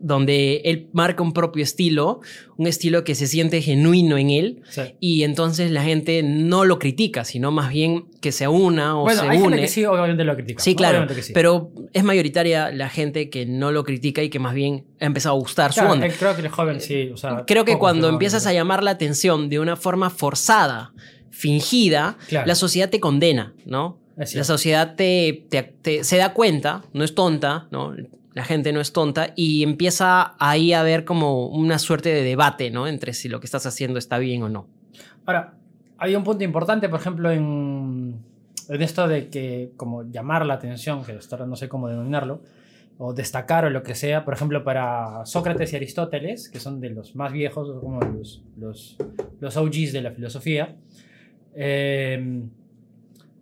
donde 0.02 0.62
él 0.64 0.88
marca 0.92 1.22
un 1.22 1.32
propio 1.32 1.62
estilo, 1.62 2.20
un 2.56 2.66
estilo 2.66 3.04
que 3.04 3.14
se 3.14 3.26
siente 3.26 3.62
genuino 3.62 4.18
en 4.18 4.30
él, 4.30 4.62
Sí. 4.68 4.82
y 5.00 5.22
entonces 5.22 5.70
la 5.70 5.82
gente 5.84 6.22
no 6.22 6.64
lo 6.64 6.78
critica, 6.78 7.24
sino 7.24 7.50
más 7.52 7.70
bien 7.70 8.06
que 8.20 8.32
se 8.32 8.48
una 8.48 8.98
o 8.98 9.02
Bueno, 9.02 9.20
se 9.22 9.28
hay 9.28 9.36
une. 9.38 9.44
gente 9.50 9.60
que 9.62 9.68
sí, 9.68 9.84
obviamente 9.84 10.24
lo 10.24 10.34
critica. 10.34 10.62
Sí, 10.62 10.74
claro, 10.74 10.98
Obviamente 10.98 11.14
que 11.14 11.22
sí. 11.22 11.32
pero 11.32 11.70
es 11.92 12.04
mayoritaria 12.04 12.70
la 12.72 12.88
gente 12.88 13.30
que 13.30 13.46
no 13.46 13.70
lo 13.72 13.84
critica 13.84 14.22
y 14.22 14.28
que 14.28 14.38
más 14.38 14.54
bien 14.54 14.84
ha 15.00 15.06
empezado 15.06 15.36
a 15.36 15.38
gustar 15.38 15.72
Claro, 15.72 15.88
su 15.88 15.92
onda. 15.94 16.06
eh, 16.06 16.12
creo 16.18 16.34
que 16.34 16.42
el 16.42 16.48
joven 16.48 16.80
sí. 16.80 17.10
O 17.14 17.16
sea, 17.16 17.44
Creo 17.46 17.64
que 17.64 17.78
cuando 17.78 18.08
empiezas 18.08 18.46
a 18.46 18.52
llamar 18.52 18.82
la 18.82 18.90
atención 18.92 19.48
de 19.48 19.58
una 19.60 19.76
forma 19.76 20.10
forzada, 20.10 20.92
fingida, 21.30 22.16
Claro. 22.28 22.46
la 22.46 22.54
sociedad 22.54 22.90
te 22.90 23.00
condena, 23.00 23.54
¿no? 23.66 23.98
La 24.16 24.44
sociedad 24.44 24.94
te, 24.94 25.46
te- 25.48 25.62
te- 25.62 26.04
se 26.04 26.16
da 26.18 26.32
cuenta, 26.34 26.84
no 26.92 27.02
es 27.02 27.14
tonta, 27.14 27.66
¿no? 27.70 27.94
La 28.34 28.44
gente 28.44 28.72
no 28.72 28.80
es 28.80 28.92
tonta 28.92 29.32
y 29.36 29.62
empieza 29.62 30.34
ahí 30.38 30.72
a 30.72 30.80
haber 30.80 31.04
como 31.04 31.46
una 31.48 31.78
suerte 31.78 32.08
de 32.08 32.22
debate, 32.22 32.70
¿no? 32.70 32.86
Entre 32.86 33.12
si 33.12 33.28
lo 33.28 33.40
que 33.40 33.46
estás 33.46 33.66
haciendo 33.66 33.98
está 33.98 34.18
bien 34.18 34.42
o 34.42 34.48
no. 34.48 34.66
Ahora, 35.26 35.54
hay 35.98 36.14
un 36.16 36.24
punto 36.24 36.42
importante, 36.42 36.88
por 36.88 37.00
ejemplo, 37.00 37.30
en, 37.30 38.16
en 38.68 38.82
esto 38.82 39.06
de 39.06 39.28
que, 39.28 39.72
como 39.76 40.04
llamar 40.04 40.46
la 40.46 40.54
atención, 40.54 41.04
que 41.04 41.18
ahora 41.30 41.46
no 41.46 41.56
sé 41.56 41.68
cómo 41.68 41.88
denominarlo, 41.88 42.42
o 42.98 43.12
destacar 43.12 43.64
o 43.64 43.70
lo 43.70 43.82
que 43.82 43.94
sea, 43.94 44.24
por 44.24 44.34
ejemplo, 44.34 44.64
para 44.64 45.24
Sócrates 45.26 45.72
y 45.72 45.76
Aristóteles, 45.76 46.48
que 46.48 46.60
son 46.60 46.80
de 46.80 46.90
los 46.90 47.16
más 47.16 47.32
viejos, 47.32 47.80
como 47.80 48.00
los, 48.00 48.42
los, 48.56 48.96
los 49.40 49.56
OGs 49.56 49.92
de 49.92 50.02
la 50.02 50.12
filosofía, 50.12 50.76
eh, 51.54 52.42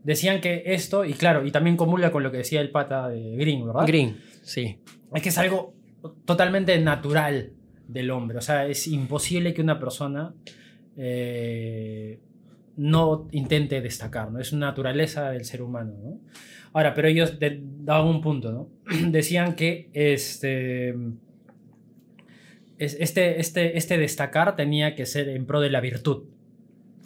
decían 0.04 0.40
que 0.40 0.62
esto, 0.66 1.04
y 1.04 1.12
claro, 1.14 1.44
y 1.46 1.50
también 1.50 1.76
comulga 1.76 2.10
con 2.10 2.22
lo 2.22 2.30
que 2.30 2.38
decía 2.38 2.60
el 2.60 2.70
pata 2.70 3.08
de 3.08 3.36
Green, 3.36 3.66
¿verdad? 3.66 3.86
Green, 3.86 4.16
sí. 4.42 4.78
Es 5.14 5.22
que 5.22 5.28
es 5.30 5.38
algo 5.38 5.74
totalmente 6.24 6.78
natural 6.80 7.52
del 7.88 8.10
hombre. 8.10 8.38
O 8.38 8.40
sea, 8.40 8.66
es 8.66 8.86
imposible 8.86 9.52
que 9.52 9.60
una 9.62 9.78
persona 9.78 10.32
eh, 10.96 12.18
no 12.76 13.28
intente 13.32 13.80
destacar, 13.80 14.30
¿no? 14.30 14.38
Es 14.40 14.52
una 14.52 14.66
naturaleza 14.66 15.30
del 15.30 15.44
ser 15.44 15.62
humano, 15.62 15.94
¿no? 16.02 16.20
Ahora, 16.72 16.94
pero 16.94 17.08
ellos 17.08 17.38
de- 17.40 17.60
daban 17.80 18.06
un 18.06 18.20
punto, 18.20 18.52
¿no? 18.52 18.68
Decían 19.10 19.54
que 19.56 19.90
este, 19.92 20.90
es- 22.78 22.96
este, 23.00 23.40
este, 23.40 23.76
este 23.76 23.98
destacar 23.98 24.56
tenía 24.56 24.94
que 24.94 25.04
ser 25.06 25.28
en 25.28 25.46
pro 25.46 25.60
de 25.60 25.70
la 25.70 25.80
virtud, 25.80 26.24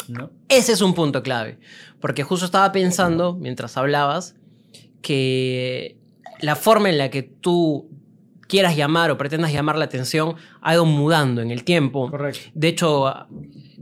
¿no? 0.08 0.30
Ese 0.48 0.72
es 0.72 0.80
un 0.80 0.94
punto 0.94 1.22
clave, 1.22 1.58
porque 2.00 2.22
justo 2.22 2.46
estaba 2.46 2.72
pensando, 2.72 3.34
mientras 3.34 3.76
hablabas, 3.76 4.36
que 5.02 5.96
la 6.40 6.56
forma 6.56 6.90
en 6.90 6.98
la 6.98 7.10
que 7.10 7.22
tú 7.22 7.88
quieras 8.48 8.76
llamar 8.76 9.10
o 9.10 9.18
pretendas 9.18 9.52
llamar 9.52 9.76
la 9.76 9.84
atención 9.86 10.36
ha 10.60 10.74
ido 10.74 10.84
mudando 10.84 11.42
en 11.42 11.50
el 11.50 11.64
tiempo. 11.64 12.10
Correcto. 12.10 12.50
De 12.54 12.68
hecho, 12.68 13.12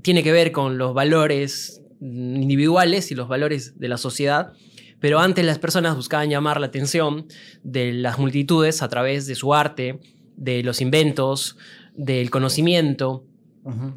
tiene 0.02 0.22
que 0.22 0.32
ver 0.32 0.52
con 0.52 0.78
los 0.78 0.94
valores 0.94 1.82
individuales 2.00 3.10
y 3.10 3.14
los 3.14 3.28
valores 3.28 3.78
de 3.78 3.88
la 3.88 3.96
sociedad. 3.96 4.52
Pero 5.00 5.18
antes 5.18 5.44
las 5.44 5.58
personas 5.58 5.96
buscaban 5.96 6.30
llamar 6.30 6.60
la 6.60 6.66
atención 6.66 7.26
de 7.64 7.92
las 7.92 8.18
multitudes 8.18 8.82
a 8.82 8.88
través 8.88 9.26
de 9.26 9.34
su 9.34 9.52
arte, 9.52 9.98
de 10.36 10.62
los 10.62 10.80
inventos, 10.80 11.56
del 11.94 12.30
conocimiento, 12.30 13.24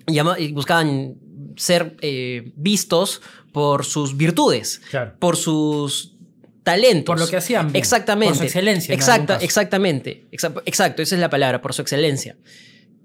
y 0.08 0.52
buscaban 0.52 1.16
ser 1.58 1.96
eh, 2.02 2.52
vistos 2.56 3.22
por 3.52 3.86
sus 3.86 4.18
virtudes, 4.18 4.82
Claro. 4.90 5.14
por 5.20 5.38
sus 5.38 6.14
talentos. 6.64 7.06
Por 7.14 7.20
lo 7.20 7.28
que 7.28 7.38
hacían 7.38 7.68
bien, 7.68 7.76
Exactamente. 7.78 8.30
por 8.32 8.38
su 8.40 8.44
excelencia 8.44 8.94
Exacta, 8.96 9.38
exactamente. 9.38 10.26
Exa- 10.32 10.62
exacto, 10.66 11.02
esa 11.02 11.16
es 11.16 11.22
la 11.22 11.30
palabra, 11.30 11.62
por 11.62 11.74
su 11.74 11.82
excelencia. 11.82 12.36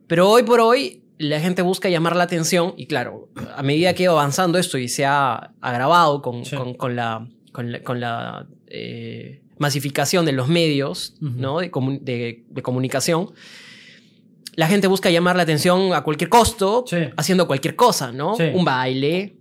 Pero 0.06 0.28
hoy 0.30 0.42
por 0.42 0.60
hoy 0.60 1.02
la 1.18 1.38
gente 1.40 1.60
busca 1.62 1.88
llamar 1.90 2.16
la 2.16 2.24
atención 2.24 2.72
y 2.78 2.86
claro, 2.86 3.28
a 3.54 3.62
medida 3.62 3.94
que 3.94 4.08
va 4.08 4.14
avanzando 4.14 4.58
esto 4.58 4.78
y 4.78 4.88
se 4.88 5.04
ha 5.04 5.52
agravado 5.60 6.22
con, 6.22 6.44
Sí. 6.46 6.56
con- 6.56 6.74
con 6.74 6.96
la, 6.96 7.28
con 7.52 7.70
la, 7.72 7.82
con 7.82 8.00
la, 8.00 8.46
eh, 8.68 9.42
masificación 9.58 10.24
de 10.24 10.32
los 10.32 10.48
medios. 10.48 11.14
¿no? 11.20 11.58
de, 11.60 11.70
comu- 11.70 12.00
de- 12.00 12.44
de 12.48 12.62
comunicación, 12.62 13.30
la 14.56 14.66
gente 14.66 14.86
busca 14.86 15.10
llamar 15.10 15.36
la 15.36 15.42
atención 15.42 15.92
a 15.94 16.02
cualquier 16.02 16.28
costo, 16.30 16.84
Sí. 16.86 16.96
haciendo 17.16 17.46
cualquier 17.46 17.76
cosa, 17.76 18.12
¿no? 18.12 18.34
Sí. 18.36 18.44
Un 18.54 18.64
baile, 18.64 19.34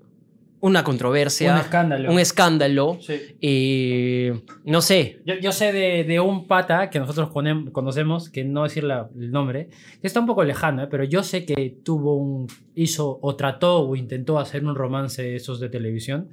una 0.62 0.84
controversia, 0.84 1.54
Un 1.54 1.60
escándalo. 1.62 2.12
un 2.12 2.20
escándalo, 2.20 2.98
Sí. 3.00 3.14
y 3.40 4.28
no 4.66 4.82
sé, 4.82 5.22
Yo, 5.26 5.36
yo 5.36 5.52
sé 5.54 5.72
de, 5.72 6.04
de 6.04 6.20
un 6.20 6.48
pata 6.48 6.90
que 6.90 7.00
nosotros 7.00 7.30
conocemos, 7.72 8.30
que 8.30 8.44
no 8.44 8.64
decir 8.64 8.84
la- 8.84 9.10
el 9.18 9.32
nombre, 9.32 9.70
que 10.02 10.08
está 10.08 10.20
un 10.20 10.26
poco 10.26 10.44
lejano, 10.44 10.84
¿eh? 10.84 10.88
pero 10.92 11.04
yo 11.06 11.24
sé 11.24 11.46
que 11.46 11.78
tuvo 11.84 12.16
un. 12.18 12.48
hizo 12.76 13.20
o 13.22 13.36
trató 13.36 13.88
o 13.88 13.96
intentó 13.96 14.38
hacer 14.40 14.64
un 14.66 14.76
romance 14.76 15.22
de 15.22 15.36
esos 15.38 15.60
de 15.60 15.70
televisión 15.70 16.30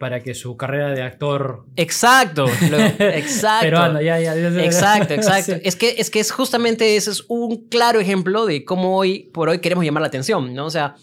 para 0.00 0.20
que 0.20 0.34
su 0.34 0.56
carrera 0.56 0.88
de 0.94 1.02
actor. 1.02 1.66
Exacto, 1.76 2.46
lo- 2.70 2.78
exacto. 3.04 3.66
Peruano, 3.66 4.00
ya, 4.00 4.18
ya, 4.18 4.34
ya, 4.34 4.48
ya. 4.48 4.64
Exacto, 4.64 5.12
exacto. 5.12 5.52
Sí. 5.56 5.60
Es, 5.62 5.76
que, 5.76 5.94
es 5.98 6.08
que 6.10 6.20
es 6.20 6.32
justamente 6.32 6.96
ese 6.96 7.10
es 7.10 7.24
un 7.28 7.68
claro 7.68 8.00
ejemplo 8.00 8.46
de 8.46 8.64
cómo 8.64 8.96
hoy 8.96 9.30
por 9.34 9.50
hoy 9.50 9.58
queremos 9.58 9.84
llamar 9.84 10.00
la 10.00 10.06
atención, 10.08 10.54
¿no? 10.54 10.64
O 10.64 10.70
sea, 10.70 10.96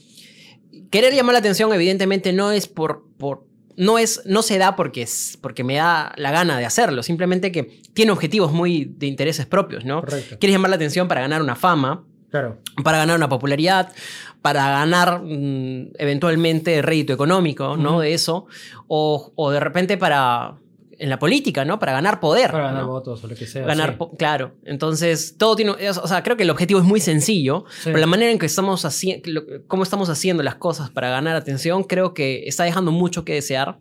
querer 0.89 1.13
llamar 1.13 1.33
la 1.33 1.39
atención 1.39 1.71
evidentemente 1.73 2.33
no 2.33 2.51
es 2.51 2.67
por, 2.67 3.05
por 3.17 3.45
no 3.75 3.99
es 3.99 4.23
no 4.25 4.41
se 4.41 4.57
da 4.57 4.75
porque 4.75 5.03
es 5.03 5.37
porque 5.41 5.63
me 5.63 5.75
da 5.75 6.11
la 6.17 6.31
gana 6.31 6.57
de 6.57 6.65
hacerlo, 6.65 7.03
simplemente 7.03 7.51
que 7.51 7.79
tiene 7.93 8.11
objetivos 8.11 8.51
muy 8.51 8.85
de 8.97 9.05
intereses 9.05 9.45
propios, 9.45 9.85
¿no? 9.85 10.01
Correcto. 10.01 10.37
Quieres 10.39 10.55
llamar 10.55 10.71
la 10.71 10.75
atención 10.77 11.07
para 11.07 11.21
ganar 11.21 11.41
una 11.43 11.55
fama, 11.55 12.03
Claro. 12.31 12.57
para 12.83 12.97
ganar 12.97 13.15
una 13.15 13.29
popularidad, 13.29 13.91
para 14.41 14.69
ganar 14.69 15.21
mm, 15.23 15.93
eventualmente 15.97 16.81
rédito 16.81 17.13
económico, 17.13 17.77
¿no? 17.77 17.99
De 18.01 18.13
eso, 18.13 18.45
o, 18.87 19.31
o 19.35 19.51
de 19.51 19.59
repente 19.59 19.97
para 19.97 20.57
en 20.99 21.09
la 21.11 21.19
política, 21.19 21.63
¿no? 21.63 21.77
Para 21.77 21.91
ganar 21.91 22.19
poder. 22.19 22.49
Para 22.51 22.69
ganar 22.69 22.81
¿no? 22.83 22.87
votos 22.89 23.23
o 23.23 23.27
lo 23.27 23.35
que 23.35 23.45
sea. 23.45 23.63
Ganar, 23.67 23.97
sí. 23.99 24.05
claro. 24.17 24.55
Entonces, 24.65 25.35
todo 25.37 25.55
tiene, 25.55 25.71
o 25.71 26.07
sea, 26.07 26.23
creo 26.23 26.37
que 26.37 26.41
el 26.43 26.49
objetivo 26.49 26.79
es 26.79 26.85
muy 26.87 26.99
sencillo, 26.99 27.65
Sí. 27.69 27.81
pero 27.85 27.99
la 27.99 28.07
manera 28.07 28.31
en 28.31 28.39
que 28.39 28.47
estamos 28.47 28.83
haciendo, 28.83 29.43
cómo 29.67 29.83
estamos 29.83 30.09
haciendo 30.09 30.41
las 30.41 30.55
cosas 30.55 30.89
para 30.89 31.09
ganar 31.11 31.35
atención, 31.35 31.83
creo 31.83 32.15
que 32.15 32.47
está 32.47 32.63
dejando 32.63 32.91
mucho 32.91 33.23
que 33.25 33.35
desear 33.35 33.77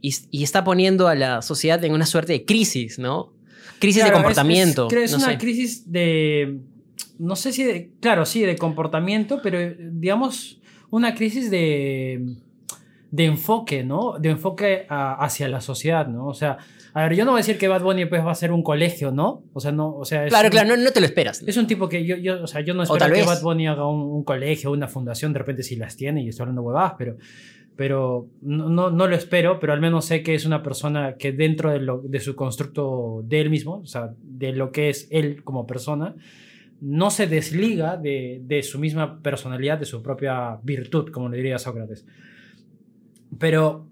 y, 0.00 0.14
y 0.30 0.44
está 0.44 0.62
poniendo 0.62 1.08
a 1.08 1.16
la 1.16 1.42
sociedad 1.42 1.82
en 1.84 1.94
una 1.94 2.06
suerte 2.06 2.32
de 2.32 2.44
crisis, 2.44 2.96
¿no? 3.00 3.32
Crisis 3.80 4.02
Claro, 4.02 4.10
de 4.10 4.20
es- 4.20 4.22
comportamiento. 4.22 4.82
Es, 4.86 4.88
creo 4.90 5.00
que 5.00 5.04
es 5.06 5.10
no 5.12 5.18
una 5.18 5.26
sé. 5.32 5.38
crisis 5.38 5.90
de. 5.90 6.60
No 7.18 7.36
sé 7.36 7.52
si 7.52 7.64
de. 7.64 7.90
Claro, 8.00 8.24
sí, 8.26 8.42
de 8.42 8.56
comportamiento, 8.56 9.40
pero 9.42 9.58
eh, 9.60 9.76
digamos, 9.92 10.60
una 10.90 11.14
crisis 11.14 11.50
de. 11.50 12.24
de 13.10 13.24
enfoque, 13.26 13.84
¿no? 13.84 14.18
De 14.18 14.30
enfoque 14.30 14.86
a- 14.88 15.14
hacia 15.24 15.48
la 15.48 15.60
sociedad, 15.60 16.06
¿no? 16.08 16.26
O 16.26 16.34
sea, 16.34 16.56
a 16.94 17.02
ver, 17.04 17.14
yo 17.16 17.24
no 17.24 17.32
voy 17.32 17.38
a 17.38 17.42
decir 17.42 17.58
que 17.58 17.68
Bad 17.68 17.82
Bunny 17.82 18.06
pues, 18.06 18.24
va 18.24 18.32
a 18.32 18.34
ser 18.34 18.52
un 18.52 18.62
colegio, 18.62 19.10
¿no? 19.12 19.42
O 19.52 19.60
sea, 19.60 19.72
no. 19.72 19.94
O 19.96 20.04
sea, 20.04 20.24
es 20.24 20.30
Claro, 20.30 20.46
un- 20.48 20.50
claro, 20.52 20.68
no, 20.70 20.76
no 20.82 20.90
te 20.90 21.00
lo 21.00 21.06
esperas. 21.06 21.42
Es 21.46 21.56
un 21.56 21.66
tipo 21.66 21.88
que 21.88 22.04
yo, 22.06 22.16
yo, 22.16 22.42
o 22.42 22.46
sea, 22.46 22.60
yo 22.62 22.72
no 22.74 22.82
espero 22.82 23.04
que 23.06 23.10
vez. 23.12 23.26
Bad 23.26 23.42
Bunny 23.42 23.66
haga 23.66 23.86
un, 23.86 24.00
un 24.00 24.24
colegio, 24.24 24.70
una 24.70 24.88
fundación, 24.88 25.32
de 25.32 25.38
repente 25.40 25.62
si 25.62 25.76
las 25.76 25.96
tiene 25.96 26.22
y 26.22 26.28
estoy 26.28 26.44
hablando 26.44 26.62
huevadas, 26.62 26.94
pero, 26.98 27.16
pero 27.76 28.28
no, 28.42 28.68
no, 28.68 28.90
no 28.90 29.06
lo 29.06 29.14
espero, 29.16 29.58
pero 29.60 29.72
al 29.74 29.80
menos 29.80 30.04
sé 30.06 30.22
que 30.22 30.34
es 30.34 30.44
una 30.46 30.62
persona 30.62 31.16
que 31.18 31.32
dentro 31.32 31.70
de, 31.70 31.80
lo, 31.80 31.98
de 32.02 32.20
su 32.20 32.34
constructo 32.36 33.22
de 33.24 33.40
él 33.40 33.50
mismo, 33.50 33.80
o 33.82 33.86
sea, 33.86 34.10
de 34.22 34.52
lo 34.52 34.70
que 34.72 34.88
es 34.90 35.08
él 35.10 35.42
como 35.44 35.66
persona, 35.66 36.14
no 36.84 37.10
se 37.10 37.26
desliga 37.28 37.96
de, 37.96 38.42
de 38.44 38.62
su 38.62 38.78
misma 38.78 39.20
personalidad, 39.22 39.78
de 39.78 39.84
su 39.86 40.02
propia 40.02 40.58
virtud, 40.62 41.10
como 41.12 41.28
le 41.28 41.36
diría 41.36 41.58
Sócrates. 41.58 42.04
Pero 43.38 43.86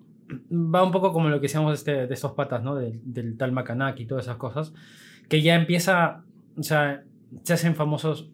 va 0.52 0.82
un 0.82 0.90
poco 0.92 1.12
como 1.12 1.28
lo 1.28 1.37
que 1.40 1.42
decíamos 1.47 1.70
de, 1.70 1.75
este- 1.76 2.06
de 2.06 2.14
estos 2.14 2.32
patas, 2.32 2.62
¿no? 2.62 2.75
Del, 2.75 3.00
del 3.04 3.37
tal 3.37 3.52
Macanaki 3.52 4.02
y 4.02 4.06
todas 4.06 4.25
esas 4.25 4.37
cosas, 4.37 4.73
que 5.28 5.40
ya 5.42 5.54
empieza, 5.54 6.25
o 6.56 6.62
sea, 6.62 7.04
se 7.44 7.52
hacen 7.52 7.75
famosos 7.75 8.30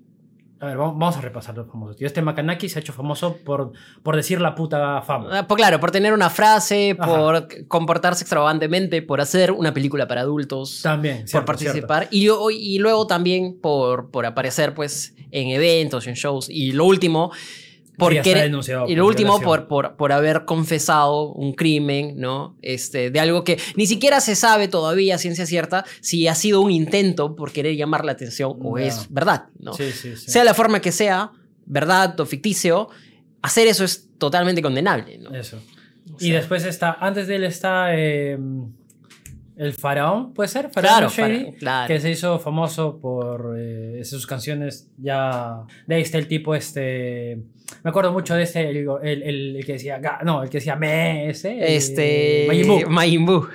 A 0.58 0.66
ver, 0.66 0.76
vamos, 0.78 1.16
a 1.16 1.20
repasar 1.20 1.54
los 1.54 1.66
famosos. 1.66 1.96
Este 2.00 2.22
Makanaki 2.22 2.68
se 2.68 2.78
ha 2.78 2.80
hecho 2.80 2.94
famoso 2.94 3.36
por, 3.44 3.72
por 4.02 4.16
decir 4.16 4.40
la 4.40 4.54
puta 4.54 5.02
fama. 5.02 5.46
Pues 5.46 5.56
claro, 5.58 5.78
por 5.80 5.90
tener 5.90 6.14
una 6.14 6.30
frase, 6.30 6.96
Ajá. 6.98 7.06
por 7.06 7.66
comportarse 7.68 8.24
extravagantemente, 8.24 9.02
por 9.02 9.20
hacer 9.20 9.52
una 9.52 9.74
película 9.74 10.08
para 10.08 10.22
adultos, 10.22 10.80
También, 10.82 11.20
por 11.20 11.28
cierto, 11.28 11.46
participar 11.46 12.08
y, 12.10 12.28
y 12.52 12.78
luego 12.78 13.06
también 13.06 13.60
por, 13.60 14.10
por 14.10 14.24
aparecer 14.24 14.72
pues 14.74 15.14
en 15.30 15.48
eventos, 15.48 16.06
en 16.06 16.14
shows 16.14 16.48
y 16.48 16.72
lo 16.72 16.86
último 16.86 17.32
por 17.98 18.12
ya 18.12 18.20
está 18.20 18.30
querer- 18.30 18.42
denunciado 18.44 18.84
y 18.86 18.88
por 18.90 18.98
lo 18.98 19.06
último 19.06 19.40
por, 19.40 19.68
por, 19.68 19.96
por 19.96 20.12
haber 20.12 20.44
confesado 20.44 21.32
un 21.32 21.52
crimen, 21.54 22.14
¿no? 22.16 22.56
Este, 22.62 23.10
de 23.10 23.20
algo 23.20 23.42
que 23.44 23.58
ni 23.76 23.86
siquiera 23.86 24.20
se 24.20 24.34
sabe 24.36 24.68
todavía 24.68 25.18
ciencia 25.18 25.46
cierta 25.46 25.84
si 26.00 26.28
ha 26.28 26.34
sido 26.34 26.60
un 26.60 26.70
intento 26.70 27.34
por 27.36 27.52
querer 27.52 27.74
llamar 27.76 28.04
la 28.04 28.12
atención 28.12 28.56
o 28.62 28.78
es 28.78 29.06
verdad, 29.10 29.46
¿no? 29.58 29.72
Sí, 29.74 29.90
sí, 29.92 30.16
sí. 30.16 30.30
Sea 30.30 30.44
la 30.44 30.54
forma 30.54 30.80
que 30.80 30.92
sea, 30.92 31.32
verdad 31.64 32.18
o 32.20 32.26
ficticio, 32.26 32.88
hacer 33.42 33.66
eso 33.68 33.84
es 33.84 34.08
totalmente 34.18 34.62
condenable, 34.62 35.18
¿no? 35.18 35.34
Eso. 35.34 35.58
O 36.12 36.16
Y 36.20 36.30
después 36.30 36.64
está, 36.64 36.92
antes 37.00 37.26
de 37.26 37.36
él 37.36 37.44
está 37.44 37.96
eh, 37.96 38.38
el 39.56 39.72
faraón, 39.72 40.34
¿puede 40.34 40.48
ser? 40.48 40.70
Claro, 40.70 41.08
Faraón 41.08 41.10
Shady, 41.10 41.36
Faraón, 41.38 41.54
claro. 41.58 41.88
que 41.88 42.00
se 42.00 42.10
hizo 42.10 42.38
famoso 42.38 42.98
por 43.00 43.56
eh, 43.58 44.04
sus 44.04 44.26
canciones 44.26 44.90
ya... 44.98 45.62
De 45.86 45.94
ahí 45.94 46.02
está 46.02 46.18
el 46.18 46.28
tipo 46.28 46.54
este... 46.54 47.38
Me 47.82 47.90
acuerdo 47.90 48.12
mucho 48.12 48.34
de 48.34 48.42
este, 48.42 48.68
el, 48.68 48.76
el- 49.02 49.22
el- 49.22 49.56
el 49.56 49.64
que 49.66 49.72
decía... 49.72 50.00
No, 50.24 50.42
el 50.42 50.50
que 50.50 50.58
decía 50.58 50.76
me, 50.76 51.28
ese. 51.30 51.74
Este. 51.74 52.44
Majin. 52.48 52.88
Majin 52.92 53.26
Buu. 53.26 53.46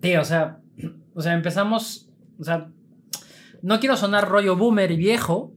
Tío, 0.00 0.20
o 0.20 0.24
sea, 0.24 0.58
o 1.14 1.20
sea, 1.22 1.32
empezamos, 1.34 2.10
o 2.38 2.44
sea, 2.44 2.68
no 3.62 3.80
quiero 3.80 3.96
sonar 3.96 4.28
rollo 4.28 4.56
boomer 4.56 4.90
y 4.90 4.96
viejo, 4.96 5.52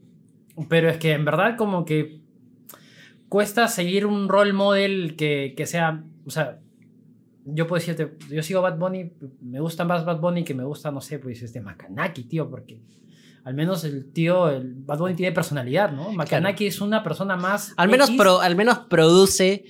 pero 0.70 0.90
es 0.90 0.98
que 0.98 1.14
en 1.14 1.26
verdad 1.26 1.58
como 1.58 1.84
que 1.84 2.20
cuesta 3.28 3.68
seguir 3.68 4.06
un 4.06 4.30
role 4.30 4.54
model 4.54 5.16
que, 5.18 5.54
que 5.58 5.66
sea, 5.66 6.04
o 6.26 6.30
sea, 6.30 6.60
yo 7.48 7.66
puedo 7.68 7.80
decirte, 7.80 8.16
yo 8.30 8.44
sigo 8.44 8.62
Bad 8.62 8.78
Bunny, 8.78 9.12
me 9.42 9.60
gusta 9.60 9.86
más 9.86 10.04
Bad 10.06 10.20
Bunny 10.20 10.44
que 10.44 10.54
me 10.54 10.64
gusta, 10.64 10.92
no 10.92 11.02
sé, 11.02 11.18
pues 11.20 11.42
este 11.42 11.62
Makanaki, 11.62 12.24
tío, 12.26 12.50
porque 12.50 12.80
al 13.44 13.54
menos 13.54 13.84
el 13.86 14.12
tío, 14.12 14.50
el 14.50 14.74
Bad 14.76 14.98
Bunny 15.00 15.16
tiene 15.16 15.32
personalidad, 15.32 15.92
¿no? 15.92 16.12
Makanaki 16.12 16.68
es 16.68 16.82
una 16.82 17.02
persona 17.04 17.36
más... 17.38 17.74
Al 17.78 17.88
menos, 17.90 18.12
pro- 18.12 18.42
al 18.42 18.56
menos 18.58 18.80
produce 18.90 19.64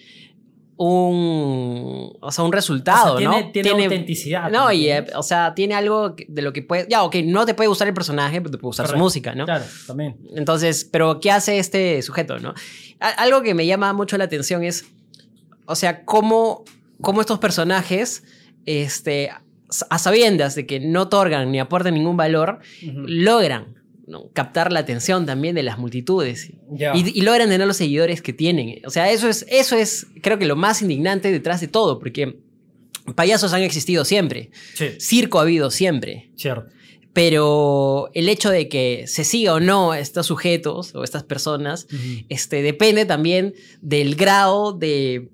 un. 0.87 2.13
O 2.21 2.31
sea, 2.31 2.43
un 2.43 2.51
resultado, 2.51 3.15
o 3.15 3.19
sea, 3.19 3.29
tiene, 3.29 3.45
¿no? 3.45 3.51
tiene, 3.51 3.83
autenticidad. 3.85 4.51
No, 4.51 4.71
y, 4.71 4.89
eh, 4.89 5.05
o 5.15 5.23
sea, 5.23 5.53
tiene 5.55 5.73
algo 5.75 6.15
de 6.27 6.41
lo 6.41 6.53
que 6.53 6.61
puede. 6.61 6.87
Ya, 6.89 7.03
ok, 7.03 7.15
no 7.25 7.45
te 7.45 7.53
puede 7.53 7.67
gustar 7.67 7.87
el 7.87 7.93
personaje, 7.93 8.39
pero 8.41 8.51
te 8.51 8.57
puede 8.57 8.69
gustar 8.69 8.87
su 8.87 8.95
música, 8.97 9.33
¿no? 9.35 9.45
Claro, 9.45 9.65
también. 9.85 10.17
Entonces, 10.35 10.85
pero 10.91 11.19
¿qué 11.19 11.31
hace 11.31 11.57
este 11.59 12.01
sujeto, 12.01 12.39
no? 12.39 12.53
A- 12.99 13.09
Algo 13.09 13.41
que 13.41 13.53
me 13.53 13.65
llama 13.65 13.91
mucho 13.93 14.17
la 14.17 14.25
atención 14.25 14.63
es, 14.63 14.85
o 15.65 15.75
sea, 15.75 16.05
cómo, 16.05 16.63
cómo 17.01 17.21
estos 17.21 17.39
personajes, 17.39 18.23
este, 18.65 19.29
a 19.89 19.99
sabiendas 19.99 20.55
de 20.55 20.65
que 20.65 20.79
no 20.79 21.03
otorgan 21.03 21.51
ni 21.51 21.59
aportan 21.59 21.93
ningún 21.93 22.17
valor, 22.17 22.59
logran 22.81 23.75
¿no? 24.07 24.29
captar 24.31 24.71
la 24.71 24.79
atención 24.79 25.25
también 25.25 25.55
de 25.55 25.63
las 25.63 25.77
multitudes. 25.77 26.49
Y, 26.93 27.19
y 27.19 27.21
logran 27.21 27.49
tener 27.49 27.67
los 27.67 27.77
seguidores 27.77 28.21
que 28.21 28.31
tienen. 28.33 28.81
O 28.85 28.89
sea, 28.89 29.11
eso 29.11 29.27
es, 29.27 29.45
eso 29.49 29.75
es, 29.75 30.07
creo 30.21 30.39
que 30.39 30.45
lo 30.45 30.55
más 30.55 30.81
indignante 30.81 31.31
detrás 31.31 31.59
de 31.61 31.67
todo, 31.67 31.99
porque 31.99 32.39
payasos 33.15 33.53
han 33.53 33.61
existido 33.63 34.05
siempre, 34.05 34.51
Sí, 34.73 34.91
circo 34.99 35.39
ha 35.39 35.43
habido 35.43 35.71
siempre, 35.71 36.31
cierto. 36.35 36.69
pero 37.13 38.09
el 38.13 38.27
hecho 38.29 38.49
de 38.49 38.67
que 38.69 39.05
se 39.07 39.23
siga 39.23 39.53
o 39.53 39.59
no 39.59 39.91
a 39.91 39.99
estos 39.99 40.27
sujetos 40.27 40.93
o 40.93 41.03
estas 41.03 41.23
personas, 41.23 41.87
este, 42.29 42.61
depende 42.61 43.05
también 43.05 43.53
del 43.81 44.15
grado 44.15 44.73
de, 44.73 45.29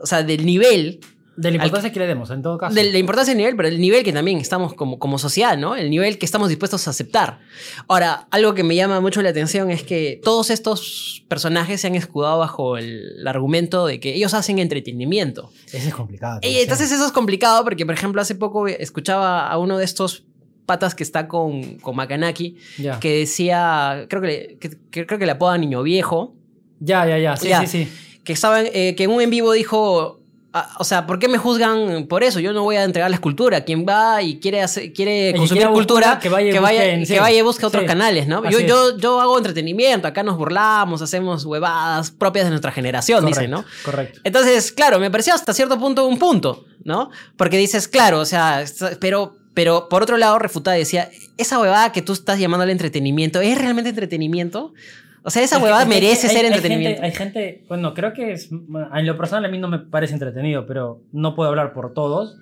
o 0.00 0.06
sea, 0.06 0.22
del 0.22 0.44
nivel, 0.46 1.00
De 1.36 1.50
la 1.50 1.56
importancia 1.56 1.92
que 1.92 2.00
le 2.00 2.06
demos, 2.08 2.30
en 2.30 2.42
todo 2.42 2.58
caso. 2.58 2.74
de 2.74 2.82
la 2.90 2.98
importancia 2.98 3.32
del 3.32 3.38
nivel, 3.38 3.54
pero 3.56 3.68
el 3.68 3.80
nivel 3.80 4.02
que 4.02 4.12
también 4.12 4.38
estamos 4.38 4.74
como, 4.74 4.98
como 4.98 5.18
sociedad, 5.18 5.56
¿no? 5.56 5.76
El 5.76 5.88
nivel 5.90 6.18
que 6.18 6.26
estamos 6.26 6.48
dispuestos 6.48 6.86
a 6.88 6.90
aceptar. 6.90 7.38
Ahora, 7.86 8.26
algo 8.32 8.54
que 8.54 8.64
me 8.64 8.74
llama 8.74 9.00
mucho 9.00 9.22
la 9.22 9.28
atención 9.30 9.70
es 9.70 9.82
que 9.84 10.20
todos 10.24 10.50
estos 10.50 11.24
personajes 11.28 11.80
se 11.80 11.86
han 11.86 11.94
escudado 11.94 12.38
bajo 12.40 12.76
el, 12.76 13.18
el 13.20 13.28
argumento 13.28 13.86
de 13.86 14.00
que 14.00 14.14
ellos 14.14 14.34
hacen 14.34 14.58
entretenimiento. 14.58 15.52
Ese 15.72 15.88
es 15.88 15.94
complicado. 15.94 16.40
Y 16.42 16.56
entonces 16.58 16.90
eso 16.90 17.06
es 17.06 17.12
complicado 17.12 17.62
porque, 17.62 17.86
por 17.86 17.94
ejemplo, 17.94 18.20
hace 18.20 18.34
poco 18.34 18.66
escuchaba 18.66 19.46
a 19.48 19.58
uno 19.58 19.78
de 19.78 19.84
estos 19.84 20.24
patas 20.66 20.94
que 20.94 21.02
está 21.04 21.28
con, 21.28 21.78
con 21.78 21.96
Makanaki, 21.96 22.56
ya. 22.78 22.98
que 23.00 23.20
decía, 23.20 24.06
creo 24.08 24.20
que, 24.20 24.26
le- 24.28 24.56
que- 24.58 24.76
que- 24.90 25.06
creo 25.06 25.18
que 25.18 25.24
le 25.24 25.32
apodan 25.32 25.60
niño 25.62 25.82
viejo, 25.82 26.34
ya, 26.80 27.06
ya, 27.06 27.16
ya. 27.18 27.36
Sí, 27.36 27.48
Ya. 27.48 27.60
sí, 27.64 27.84
sí. 27.84 27.88
Que, 28.28 28.34
estaba, 28.34 28.60
en- 28.60 28.68
eh, 28.74 28.94
que 28.94 29.04
en 29.04 29.10
un 29.10 29.22
en 29.22 29.30
vivo 29.30 29.52
dijo, 29.52 30.20
ah, 30.52 30.76
o 30.78 30.84
sea, 30.84 31.06
¿por 31.06 31.18
qué 31.18 31.28
me 31.28 31.38
juzgan 31.38 32.06
por 32.08 32.22
eso? 32.22 32.40
Yo 32.40 32.52
no 32.52 32.62
voy 32.62 32.76
a 32.76 32.84
entregar 32.84 33.10
la 33.10 33.14
escultura. 33.16 33.64
Quien 33.64 33.86
va 33.88 34.20
y 34.22 34.38
quiere, 34.38 34.60
hacer- 34.60 34.92
quiere 34.92 35.32
consumir 35.34 35.66
cultura, 35.68 36.18
que 36.18 36.28
vaya 36.28 36.52
que 36.52 36.58
vaya, 36.60 36.82
que 37.06 37.18
vaya 37.20 37.38
y 37.38 37.40
busque 37.40 37.64
otros 37.64 37.84
Sí. 37.84 37.86
canales, 37.86 38.26
¿no? 38.28 38.42
Así 38.44 38.52
Yo, 38.52 38.60
yo, 38.60 38.98
yo 38.98 39.18
hago 39.22 39.38
entretenimiento, 39.38 40.06
acá 40.06 40.22
nos 40.22 40.36
burlamos, 40.36 41.00
hacemos 41.00 41.46
huevadas 41.46 42.10
propias 42.10 42.44
de 42.44 42.50
nuestra 42.50 42.70
generación, 42.70 43.24
dice, 43.24 43.48
¿no? 43.48 43.64
Correcto. 43.82 44.20
Entonces, 44.24 44.70
claro, 44.70 44.98
me 45.00 45.10
pareció 45.10 45.32
hasta 45.32 45.54
cierto 45.54 45.78
punto 45.78 46.06
un 46.06 46.18
punto, 46.18 46.66
¿no? 46.84 47.10
Porque 47.38 47.56
dices, 47.56 47.88
claro, 47.88 48.20
o 48.20 48.26
sea, 48.26 48.62
pero, 49.00 49.36
pero 49.54 49.88
por 49.88 50.02
otro 50.02 50.18
lado, 50.18 50.38
refutada 50.38 50.76
decía, 50.76 51.08
esa 51.38 51.58
huevada 51.58 51.92
que 51.92 52.02
tú 52.02 52.12
estás 52.12 52.38
llamando 52.38 52.64
al 52.64 52.70
entretenimiento, 52.70 53.40
¿es 53.40 53.56
realmente 53.56 53.88
entretenimiento? 53.90 54.74
O 55.24 55.30
sea, 55.30 55.42
esa 55.42 55.58
huevada 55.58 55.84
merece 55.84 56.26
hay- 56.28 56.34
ser 56.34 56.44
hay 56.44 56.46
entretenimiento. 56.52 57.02
gente- 57.02 57.06
Hay 57.06 57.12
gente, 57.26 57.64
bueno, 57.68 57.92
creo 57.94 58.12
que 58.12 58.32
es, 58.32 58.50
en 58.50 59.06
lo 59.06 59.16
personal 59.16 59.44
a 59.44 59.48
mí 59.48 59.58
no 59.58 59.68
me 59.68 59.78
parece 59.78 60.12
entretenido, 60.14 60.64
pero 60.66 61.02
no 61.12 61.34
puedo 61.34 61.50
hablar 61.50 61.72
por 61.72 61.92
todos. 61.92 62.38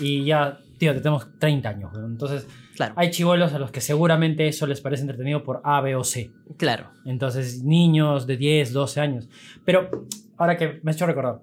Y 0.00 0.24
ya, 0.24 0.58
tío, 0.78 0.94
tenemos 0.96 1.26
30 1.38 1.68
años, 1.68 1.92
entonces 1.94 2.46
Claro, 2.76 2.94
hay 2.96 3.10
chivolos 3.10 3.52
a 3.52 3.58
los 3.58 3.70
que 3.70 3.82
seguramente 3.82 4.48
eso 4.48 4.66
les 4.66 4.80
parece 4.80 5.02
entretenido 5.02 5.42
por 5.44 5.60
A, 5.64 5.80
B 5.82 5.94
o 5.96 6.04
C. 6.04 6.30
claro. 6.56 6.90
Entonces, 7.04 7.62
niños 7.62 8.26
de 8.26 8.36
10, 8.38 8.72
12 8.72 9.00
años. 9.00 9.28
Pero, 9.66 10.06
ahora 10.38 10.56
que 10.56 10.80
me 10.82 10.92
he 10.92 10.94
hecho 10.94 11.04
recordar, 11.06 11.40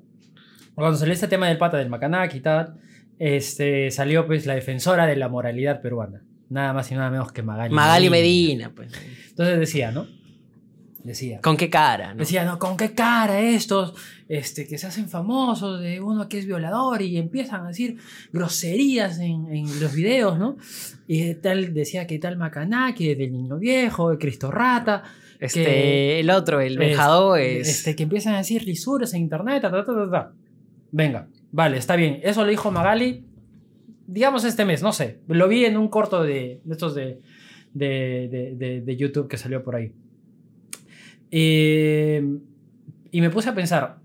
cuando 0.73 0.97
salió 0.97 1.13
este 1.13 1.27
tema 1.27 1.47
del 1.47 1.57
pata 1.59 1.77
del 1.77 1.89
Macanaki 1.89 2.37
y 2.37 2.41
tal, 2.41 2.75
este, 3.19 3.91
salió 3.91 4.25
pues 4.25 4.45
la 4.45 4.55
defensora 4.55 5.05
de 5.05 5.15
la 5.17 5.27
moralidad 5.27 5.81
peruana. 5.81 6.23
Nada 6.49 6.73
más 6.73 6.91
y 6.91 6.95
nada 6.95 7.11
menos 7.11 7.31
que 7.31 7.43
Magali. 7.43 7.73
Magali 7.75 8.09
Medina, 8.09 8.71
pues. 8.75 8.91
Entonces 9.29 9.59
decía, 9.59 9.91
¿no? 9.91 10.07
Decía. 11.03 11.39
¿Con 11.41 11.55
qué 11.55 11.69
cara? 11.69 12.13
no? 12.13 12.19
Decía, 12.19 12.43
¿no? 12.43 12.59
¿Con 12.59 12.75
qué 12.75 12.93
cara 12.93 13.39
estos 13.39 13.93
este, 14.27 14.67
que 14.67 14.77
se 14.77 14.88
hacen 14.88 15.07
famosos 15.07 15.79
de 15.79 16.01
uno 16.01 16.27
que 16.27 16.39
es 16.39 16.45
violador 16.45 17.01
y 17.01 17.17
empiezan 17.17 17.63
a 17.63 17.69
decir 17.69 17.97
groserías 18.33 19.17
en, 19.19 19.47
en 19.53 19.79
los 19.79 19.93
videos, 19.93 20.38
¿no? 20.38 20.57
Y 21.07 21.33
tal, 21.35 21.73
decía 21.73 22.05
que 22.05 22.19
tal 22.19 22.38
Macanaki, 22.38 23.15
del 23.15 23.31
niño 23.31 23.57
viejo, 23.57 24.12
de 24.12 24.17
Cristo 24.17 24.51
Rata, 24.51 25.03
Este, 25.39 25.63
que- 25.63 26.19
el 26.19 26.29
otro, 26.29 26.59
el 26.59 26.77
Benjado 26.77 27.35
es... 27.38 27.67
este, 27.69 27.95
que 27.95 28.03
empiezan 28.03 28.35
a 28.35 28.39
decir 28.39 28.65
lisuras 28.65 29.13
en 29.13 29.21
internet, 29.21 29.62
ta, 29.62 29.71
ta, 29.71 29.85
ta, 29.85 29.93
ta, 29.95 30.12
ta. 30.12 30.33
Venga, 30.91 31.27
vale, 31.51 31.77
está 31.77 31.95
bien. 31.95 32.19
Eso 32.23 32.43
lo 32.43 32.49
dijo 32.49 32.71
Magali, 32.71 33.23
digamos 34.05 34.43
este 34.43 34.65
mes, 34.65 34.83
no 34.83 34.91
sé. 34.91 35.19
Lo 35.27 35.47
vi 35.47 35.63
en 35.63 35.77
un 35.77 35.88
corto 35.88 36.23
de, 36.23 36.59
de 36.63 36.71
estos 36.73 36.93
de, 36.93 37.21
de- 37.73 38.53
de- 38.57 38.81
de 38.81 38.95
YouTube 38.97 39.27
que 39.29 39.38
salió 39.38 39.63
por 39.63 39.75
ahí. 39.75 39.93
Eh, 41.31 42.23
y 43.11 43.21
me 43.21 43.29
puse 43.29 43.49
a 43.49 43.55
pensar, 43.55 43.97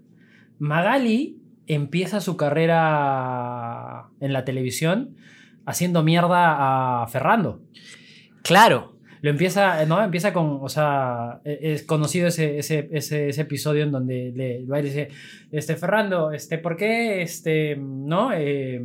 Magali 0.58 1.38
empieza 1.66 2.20
su 2.20 2.36
carrera 2.36 4.08
en 4.20 4.32
la 4.32 4.44
televisión 4.44 5.16
haciendo 5.66 6.02
mierda 6.02 7.02
a 7.02 7.06
Ferrando. 7.06 7.62
Claro. 8.42 8.92
Lo 9.22 9.30
empieza, 9.30 9.86
¿no? 9.86 10.04
Empieza 10.04 10.34
con, 10.34 10.58
o 10.60 10.68
sea, 10.68 11.40
e- 11.46 11.72
es 11.72 11.82
conocido 11.84 12.28
ese, 12.28 12.58
ese, 12.58 12.90
ese, 12.92 13.30
ese 13.30 13.40
episodio 13.40 13.82
en 13.84 13.90
donde 13.90 14.32
le 14.36 14.66
va 14.66 14.80
y 14.80 14.82
dice, 14.82 15.08
este, 15.50 15.76
Ferrando, 15.76 16.30
este, 16.30 16.58
¿por 16.58 16.76
qué, 16.76 17.22
este, 17.22 17.74
no? 17.76 18.34
Eh, 18.34 18.84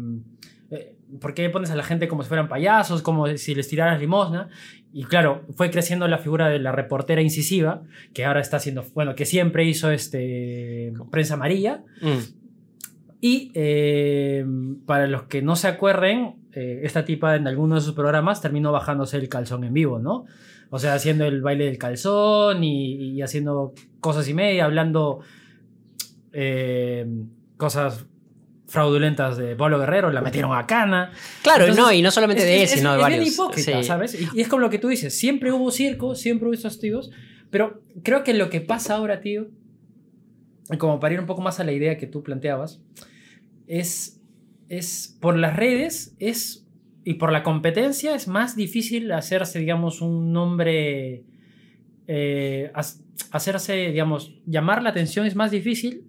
eh, 0.72 0.96
¿Por 1.20 1.34
qué 1.34 1.50
pones 1.50 1.72
a 1.72 1.76
la 1.76 1.84
gente 1.84 2.08
como 2.08 2.24
si 2.24 2.28
fueran 2.28 2.48
payasos, 2.48 3.02
como 3.02 3.28
si 3.38 3.56
les 3.56 3.68
tiraras 3.68 4.00
limosna? 4.00 4.50
Y 4.94 5.04
claro, 5.04 5.46
fue 5.56 5.72
creciendo 5.72 6.08
la 6.08 6.18
figura 6.18 6.50
de 6.50 6.60
la 6.60 6.72
reportera 6.72 7.22
incisiva, 7.22 7.84
que 8.14 8.26
ahora 8.26 8.42
está 8.42 8.58
haciendo, 8.58 8.84
bueno, 8.94 9.16
que 9.16 9.26
siempre 9.26 9.66
hizo 9.66 9.92
este, 9.92 10.94
prensa 11.12 11.36
amarilla. 11.36 11.84
Mm. 12.02 12.40
Y 13.22 13.52
eh, 13.54 14.46
para 14.86 15.08
los 15.08 15.24
que 15.24 15.42
no 15.42 15.56
se 15.56 15.68
acuerden, 15.68 16.36
eh, 16.54 16.82
esta 16.84 17.06
tipa 17.06 17.36
en 17.36 17.48
algunos 17.48 17.84
de 17.84 17.86
sus 17.86 17.96
programas 17.96 18.42
terminó 18.42 18.72
bajándose 18.72 19.18
el 19.18 19.30
calzón 19.30 19.64
en 19.64 19.74
vivo, 19.74 20.00
¿no? 20.00 20.26
O 20.70 20.80
sea, 20.80 20.94
haciendo 20.94 21.26
el 21.26 21.42
baile 21.42 21.66
del 21.66 21.78
calzón 21.78 22.64
y, 22.64 22.94
y 22.94 23.22
haciendo 23.22 23.74
cosas 24.00 24.28
y 24.30 24.34
media, 24.34 24.66
hablando 24.66 25.22
eh, 26.32 27.08
cosas 27.58 28.06
fraudulentas 28.70 29.38
de 29.38 29.56
Pablo 29.56 29.80
Guerrero, 29.80 30.12
la 30.12 30.22
metieron 30.22 30.56
a 30.56 30.66
cana. 30.68 31.12
Claro, 31.44 31.66
Entonces, 31.66 31.84
no, 31.84 31.92
y 31.92 32.02
no 32.02 32.12
solamente 32.12 32.46
de 32.46 32.58
él, 32.58 32.64
es- 32.64 32.72
sino 32.72 32.92
de 32.92 32.98
es 32.98 33.02
varios. 33.02 33.20
bien 33.22 33.34
hipócrita, 33.34 33.78
Sí. 33.82 33.84
¿sabes? 33.84 34.14
Y, 34.22 34.30
y 34.38 34.42
es 34.42 34.48
como 34.48 34.62
lo 34.62 34.70
que 34.70 34.78
tú 34.80 34.88
dices, 34.88 35.18
siempre 35.18 35.52
hubo 35.52 35.72
circo, 35.72 36.16
siempre 36.16 36.48
hubo 36.48 36.54
estos 36.54 36.80
tíos, 36.80 37.12
Pero 37.52 37.82
creo 38.04 38.24
que 38.24 38.36
lo 38.36 38.52
que 38.52 38.62
pasa 38.62 38.94
ahora, 38.96 39.22
tío, 39.22 39.48
como 40.78 41.00
para 41.00 41.16
ir 41.16 41.20
un 41.20 41.26
poco 41.26 41.42
más 41.42 41.60
a 41.60 41.64
la 41.64 41.72
idea 41.72 41.98
que 41.98 42.06
tú 42.06 42.22
planteabas, 42.22 42.80
es, 43.66 44.22
es 44.68 45.18
por 45.20 45.36
las 45.36 45.56
redes, 45.56 46.16
es 46.20 46.68
y 47.04 47.16
por 47.16 47.32
la 47.32 47.42
competencia 47.42 48.14
es 48.14 48.28
más 48.28 48.56
difícil 48.56 49.12
hacerse, 49.12 49.58
digamos, 49.58 50.02
un 50.02 50.32
nombre, 50.32 51.24
eh, 52.08 52.72
hacerse, 53.32 53.74
digamos, 53.92 54.36
llamar 54.46 54.84
la 54.84 54.90
atención 54.92 55.26
es 55.26 55.36
más 55.36 55.50
difícil 55.50 56.06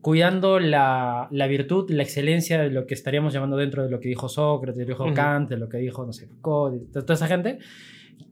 cuidando 0.00 0.58
la, 0.58 1.28
la 1.30 1.46
virtud, 1.46 1.90
la 1.90 2.02
excelencia 2.02 2.60
de 2.60 2.70
lo 2.70 2.86
que 2.86 2.94
estaríamos 2.94 3.32
llamando 3.32 3.56
dentro 3.56 3.84
de 3.84 3.90
lo 3.90 4.00
que 4.00 4.08
dijo 4.08 4.28
Sócrates, 4.28 4.76
de 4.76 4.82
lo 4.82 4.86
que 4.86 4.92
dijo 4.92 5.04
Ujú. 5.04 5.14
Kant, 5.14 5.50
de 5.50 5.56
lo 5.56 5.68
que 5.68 5.78
dijo, 5.78 6.06
no 6.06 6.12
sé, 6.12 6.26
Foucault, 6.26 6.90
toda 6.92 7.14
esa 7.14 7.26
gente, 7.26 7.58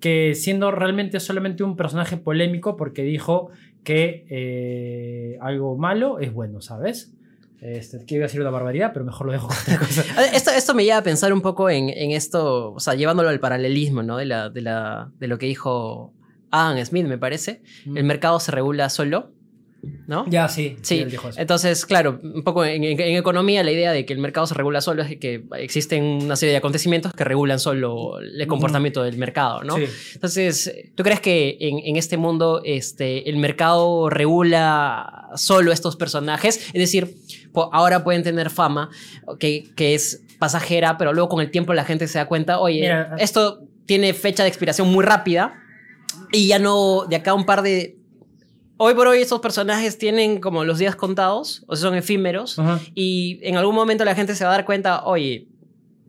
que 0.00 0.34
siendo 0.34 0.70
realmente 0.70 1.20
solamente 1.20 1.64
un 1.64 1.76
personaje 1.76 2.16
polémico 2.16 2.76
porque 2.76 3.02
dijo 3.02 3.50
que 3.84 4.26
eh, 4.28 5.38
algo 5.40 5.76
malo 5.76 6.18
es 6.18 6.32
bueno, 6.32 6.60
¿sabes? 6.60 7.14
Este, 7.60 7.96
a 7.96 8.20
decir 8.20 8.40
una 8.40 8.50
barbaridad, 8.50 8.92
pero 8.92 9.04
mejor 9.04 9.26
lo 9.26 9.32
dejo 9.32 9.48
otra 9.48 9.78
cosa. 9.78 10.04
Esto, 10.32 10.50
esto 10.52 10.74
me 10.74 10.84
lleva 10.84 10.98
a 10.98 11.02
pensar 11.02 11.32
un 11.32 11.40
poco 11.40 11.68
en, 11.68 11.88
en 11.88 12.12
esto, 12.12 12.72
o 12.72 12.80
sea, 12.80 12.94
llevándolo 12.94 13.30
al 13.30 13.40
paralelismo, 13.40 14.02
¿no? 14.02 14.16
De, 14.16 14.26
la, 14.26 14.48
de, 14.48 14.60
la, 14.60 15.10
de 15.18 15.26
lo 15.26 15.38
que 15.38 15.46
dijo 15.46 16.12
Adam 16.50 16.84
Smith, 16.84 17.06
me 17.06 17.18
parece. 17.18 17.62
El 17.94 18.04
mercado 18.04 18.38
se 18.38 18.52
regula 18.52 18.88
solo, 18.90 19.32
¿no? 20.08 20.24
Mm. 20.24 20.30
Ya, 20.30 20.48
sí. 20.48 20.76
Sí, 20.82 20.96
entonces, 21.38 21.86
claro, 21.86 22.18
un 22.22 22.42
poco 22.42 22.64
en, 22.64 22.82
en- 22.82 23.00
en 23.00 23.16
economía 23.16 23.62
la 23.62 23.70
idea 23.70 23.92
de 23.92 24.04
que 24.04 24.12
el 24.12 24.18
mercado 24.18 24.46
se 24.46 24.54
regula 24.54 24.80
solo 24.80 25.02
es 25.02 25.16
que 25.18 25.44
existen 25.58 26.02
una 26.02 26.34
serie 26.36 26.52
de 26.52 26.56
acontecimientos 26.58 27.12
que 27.12 27.22
regulan 27.24 27.60
solo 27.60 28.18
el 28.20 28.46
comportamiento 28.48 29.02
del 29.02 29.16
mercado, 29.18 29.62
¿no? 29.62 29.76
Sí. 29.76 29.84
Entonces, 30.14 30.72
¿tú 30.94 31.02
crees 31.04 31.20
que 31.20 31.56
en, 31.60 31.78
en 31.84 31.96
este 31.96 32.16
mundo 32.16 32.60
este, 32.64 33.28
el 33.30 33.36
mercado 33.36 34.10
regula 34.10 35.28
solo 35.36 35.72
estos 35.72 35.96
personajes? 35.96 36.56
Es 36.68 36.80
decir, 36.80 37.14
ahora 37.72 38.02
pueden 38.04 38.22
tener 38.22 38.50
fama 38.50 38.90
que, 39.38 39.64
que 39.76 39.94
es 39.94 40.22
pasajera, 40.38 40.96
pero 40.98 41.12
luego 41.12 41.28
con 41.28 41.40
el 41.40 41.50
tiempo 41.50 41.74
la 41.74 41.84
gente 41.84 42.06
se 42.08 42.18
da 42.18 42.26
cuenta, 42.26 42.58
oye, 42.60 42.80
Mira, 42.80 43.16
esto 43.18 43.60
tiene 43.86 44.12
fecha 44.14 44.42
de 44.42 44.48
expiración 44.48 44.88
muy 44.88 45.04
rápida 45.04 45.54
y 46.32 46.46
ya 46.48 46.58
no, 46.58 47.06
de 47.08 47.16
acá 47.16 47.30
a 47.32 47.34
un 47.34 47.46
par 47.46 47.62
de... 47.62 47.96
Hoy 48.78 48.94
por 48.94 49.06
hoy 49.08 49.18
estos 49.20 49.40
personajes 49.40 49.98
tienen 49.98 50.40
como 50.40 50.64
los 50.64 50.78
días 50.78 50.94
contados, 50.96 51.64
o 51.66 51.74
sea, 51.76 51.88
son 51.88 51.96
efímeros, 51.98 52.58
Ajá. 52.58 52.80
y 52.94 53.40
en 53.42 53.56
algún 53.56 53.74
momento 53.74 54.04
la 54.04 54.14
gente 54.14 54.34
se 54.36 54.44
va 54.44 54.50
a 54.50 54.54
dar 54.54 54.64
cuenta, 54.64 55.04
oye, 55.04 55.48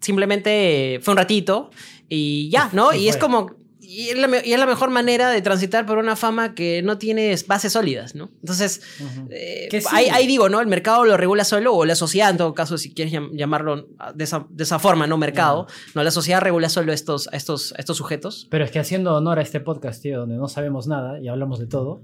simplemente 0.01 0.99
fue 1.01 1.13
un 1.13 1.17
ratito 1.17 1.71
y 2.07 2.49
ya, 2.49 2.69
¿no? 2.73 2.93
Y 2.93 3.09
es 3.09 3.17
como, 3.17 3.55
y 3.81 4.09
es, 4.09 4.17
la, 4.17 4.29
y 4.45 4.53
es 4.53 4.59
la 4.59 4.67
mejor 4.67 4.91
manera 4.91 5.29
de 5.31 5.41
transitar 5.41 5.85
por 5.85 5.97
una 5.97 6.15
fama 6.15 6.53
que 6.53 6.81
no 6.83 6.97
tiene 6.99 7.35
bases 7.47 7.73
sólidas, 7.73 8.13
¿no? 8.13 8.29
Entonces, 8.41 8.81
Ujú. 8.99 9.27
eh, 9.31 9.67
Que 9.71 9.81
sí. 9.81 9.87
ahí, 9.91 10.05
ahí 10.09 10.27
digo, 10.27 10.47
¿no? 10.47 10.61
El 10.61 10.67
mercado 10.67 11.05
lo 11.05 11.17
regula 11.17 11.43
solo, 11.43 11.73
o 11.73 11.85
la 11.85 11.95
sociedad, 11.95 12.29
en 12.29 12.37
todo 12.37 12.53
caso, 12.53 12.77
si 12.77 12.93
quieres 12.93 13.13
llam- 13.13 13.31
llamarlo 13.35 13.87
de 14.13 14.23
esa, 14.23 14.45
de 14.49 14.63
esa 14.63 14.77
forma, 14.79 15.07
¿no? 15.07 15.17
Mercado. 15.17 15.65
No, 15.95 16.03
la 16.03 16.11
sociedad 16.11 16.39
regula 16.41 16.69
solo 16.69 16.93
estos, 16.93 17.29
estos, 17.33 17.73
estos 17.77 17.97
sujetos. 17.97 18.47
Pero 18.51 18.63
es 18.63 18.69
que 18.71 18.77
haciendo 18.79 19.15
honor 19.15 19.39
a 19.39 19.41
este 19.41 19.59
podcast, 19.59 20.01
tío, 20.03 20.19
donde 20.19 20.35
no 20.37 20.47
sabemos 20.47 20.85
nada 20.87 21.19
y 21.19 21.27
hablamos 21.27 21.57
de 21.59 21.65
todo. 21.65 22.01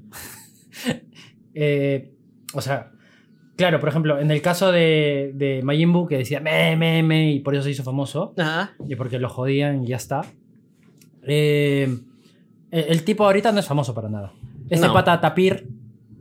eh, 1.54 2.12
o 2.54 2.62
sea, 2.62 2.92
claro, 3.56 3.80
por 3.80 3.90
ejemplo, 3.90 4.20
en 4.20 4.32
el 4.32 4.42
caso 4.42 4.72
de, 4.72 5.32
de 5.36 5.62
Majin 5.64 5.92
Buu, 5.94 6.08
que 6.08 6.18
decía 6.18 6.40
me, 6.40 6.76
me, 6.76 7.04
me, 7.04 7.32
y 7.32 7.40
por 7.40 7.56
eso 7.56 7.64
se 7.64 7.72
hizo 7.72 7.84
famoso, 7.84 8.34
Ajá. 8.38 8.74
y 8.88 8.96
porque 8.96 9.20
lo 9.20 9.30
jodían 9.30 9.84
y 9.84 9.88
ya 9.88 9.98
está. 9.98 10.22
eh, 11.24 11.98
el, 12.72 12.86
el 12.90 13.04
tipo 13.04 13.26
ahorita 13.26 13.52
no 13.52 13.60
es 13.60 13.66
famoso 13.66 13.94
para 13.94 14.10
nada. 14.10 14.34
Este 14.70 14.88
No. 14.88 14.94
pata 14.94 15.20
Tapir 15.22 15.68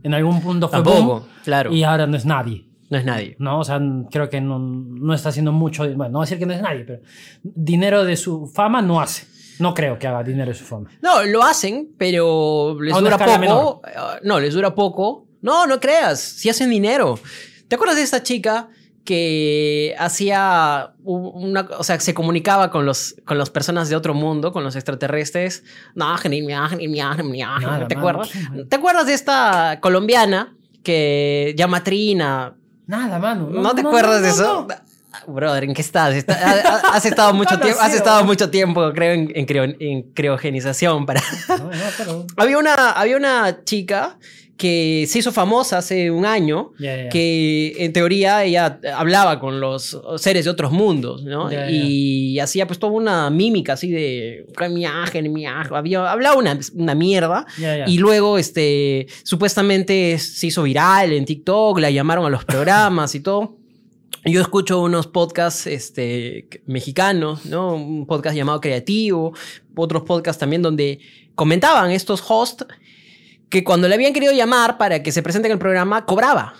en 0.03 0.13
algún 0.13 0.41
punto 0.41 0.67
fue 0.69 0.77
Tampoco, 0.77 1.03
boom, 1.05 1.23
claro. 1.43 1.73
y 1.73 1.83
ahora 1.83 2.05
no 2.07 2.15
es 2.15 2.25
nadie. 2.25 2.65
No 2.89 2.97
es 2.99 3.05
nadie. 3.05 3.35
¿no? 3.39 3.59
O 3.59 3.63
sea, 3.63 3.81
creo 4.11 4.29
que 4.29 4.39
no, 4.39 4.59
no 4.59 5.13
está 5.15 5.29
haciendo 5.29 5.51
mucho, 5.51 5.83
bueno, 5.83 6.05
no 6.09 6.19
voy 6.19 6.23
a 6.23 6.25
decir 6.25 6.37
que 6.37 6.45
no 6.45 6.53
es 6.53 6.61
nadie, 6.61 6.83
pero 6.85 7.01
dinero 7.43 8.03
de 8.05 8.15
su 8.15 8.45
fama 8.45 8.81
no 8.83 9.01
hace. 9.01 9.25
No 9.59 9.73
creo 9.73 9.97
que 9.99 10.07
haga 10.07 10.23
dinero 10.23 10.51
de 10.51 10.57
su 10.57 10.63
fama. 10.65 10.89
No, 11.01 11.23
lo 11.23 11.43
hacen, 11.43 11.89
pero 11.97 12.77
les 12.81 12.93
dura 13.05 13.17
poco. 13.47 13.81
Ah, 13.95 14.19
No, 14.23 14.39
les 14.39 14.53
dura 14.53 14.75
poco. 14.75 15.27
No, 15.41 15.67
no 15.67 15.79
creas, 15.79 16.19
si 16.19 16.49
hacen 16.49 16.69
dinero. 16.69 17.19
¿Te 17.67 17.75
acuerdas 17.75 17.97
de 17.97 18.03
esta 18.03 18.23
chica 18.23 18.69
que 19.03 19.95
hacía 19.99 20.93
una, 21.03 21.67
o 21.77 21.83
sea, 21.83 21.99
se 21.99 22.13
comunicaba 22.13 22.71
con 22.71 22.85
los 22.85 23.15
con 23.25 23.37
las 23.37 23.51
personas 23.51 23.87
de 23.89 23.95
otro 23.95 24.13
mundo, 24.13 24.51
con 24.51 24.63
los 24.63 24.75
extraterrestres? 24.75 25.63
No, 27.59 27.87
¿Te 27.87 27.95
acuerdas? 27.95 28.29
¿Te 28.69 28.75
acuerdas 28.75 29.05
de 29.05 29.13
esta 29.13 29.79
colombiana 29.81 30.55
que 30.83 31.53
llama 31.57 31.83
Trina? 31.83 32.55
Nada, 32.87 33.19
mano. 33.19 33.49
¿No, 33.49 33.73
te 33.75 33.81
acuerdas 33.81 34.21
de 34.21 34.29
eso? 34.29 34.67
Brother, 35.27 35.63
¿en 35.65 35.73
qué 35.73 35.81
estás? 35.81 36.13
Está- 36.15 36.33
ha- 36.35 36.75
ha- 36.91 36.95
has 36.97 37.05
estado 37.05 37.33
mucho 37.41 37.59
tiempo, 37.59 37.79
has 37.81 37.93
estado 37.93 38.23
mucho 38.23 38.49
tiempo, 38.49 38.91
creo, 38.93 39.13
en, 39.13 39.31
en 39.35 39.45
creo- 39.45 39.75
en 39.79 40.03
criogenización 40.13 41.05
para 41.05 41.21
No, 41.49 41.57
no, 41.57 41.71
pero- 41.97 42.25
había 42.37 42.57
una, 42.57 42.91
había 42.91 43.17
una 43.17 43.63
chica 43.63 44.17
que 44.57 45.05
se 45.09 45.19
hizo 45.19 45.33
famosa 45.33 45.79
hace 45.79 46.09
un 46.09 46.25
año, 46.25 46.71
que 47.11 47.73
en 47.77 47.91
teoría 47.91 48.41
ella 48.45 48.79
hablaba 48.95 49.37
con 49.41 49.59
los 49.59 49.99
seres 50.15 50.45
de 50.45 50.51
otros 50.51 50.71
mundos, 50.71 51.25
¿no? 51.25 51.49
Y 51.69 52.39
hacía 52.39 52.65
pues 52.65 52.79
toda 52.79 52.93
una 52.93 53.29
mímica 53.29 53.73
así 53.73 53.91
de 53.91 54.45
miaje, 54.71 55.21
miaje, 55.23 55.75
había, 55.75 56.09
hablaba 56.09 56.37
una, 56.37 56.57
una 56.73 56.95
mierda. 56.95 57.45
Y 57.85 57.97
luego, 57.97 58.37
este, 58.37 59.07
supuestamente 59.23 60.17
se 60.19 60.47
hizo 60.47 60.63
viral 60.63 61.11
en 61.11 61.25
TikTok, 61.25 61.77
la 61.79 61.91
llamaron 61.91 62.25
a 62.25 62.29
los 62.29 62.45
programas 62.45 63.13
y 63.13 63.19
todo. 63.19 63.57
Yo 64.25 64.41
escucho 64.41 64.81
unos 64.81 65.05
podcasts 65.05 65.67
este, 65.67 66.49
mexicanos, 66.65 67.45
¿no? 67.45 67.75
Un 67.75 68.07
podcast 68.07 68.35
llamado 68.35 68.59
Creativo, 68.59 69.33
otros 69.75 70.01
podcasts 70.03 70.39
también 70.39 70.63
donde 70.63 70.99
comentaban 71.35 71.91
estos 71.91 72.23
hosts 72.27 72.65
que 73.49 73.63
cuando 73.63 73.87
le 73.87 73.93
habían 73.93 74.13
querido 74.13 74.33
llamar 74.33 74.77
para 74.79 75.03
que 75.03 75.11
se 75.11 75.21
presente 75.21 75.47
en 75.47 75.53
el 75.53 75.59
programa, 75.59 76.05
cobraba. 76.05 76.55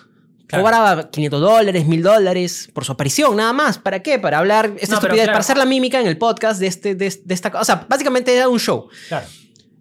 Claro. 0.48 0.64
Cobraba 0.64 1.10
500 1.10 1.42
dólares, 1.42 1.88
1000 1.88 2.04
dólares 2.04 2.70
por 2.72 2.86
su 2.86 2.92
aparición, 2.92 3.36
nada 3.36 3.52
más. 3.52 3.80
¿Para 3.80 4.04
qué? 4.04 4.20
Para 4.20 4.38
hablar 4.38 4.74
esta 4.80 4.96
No, 4.96 5.02
estupidez, 5.02 5.24
claro. 5.24 5.32
para 5.32 5.40
hacer 5.40 5.58
la 5.58 5.66
mímica 5.66 6.00
en 6.00 6.06
el 6.06 6.20
podcast 6.20 6.60
de, 6.60 6.68
este, 6.68 6.94
de, 6.94 7.20
de 7.24 7.34
esta... 7.34 7.52
O 7.60 7.66
sea, 7.66 7.88
básicamente 7.90 8.36
era 8.36 8.48
un 8.48 8.60
show. 8.60 8.88
Claro. 9.08 9.26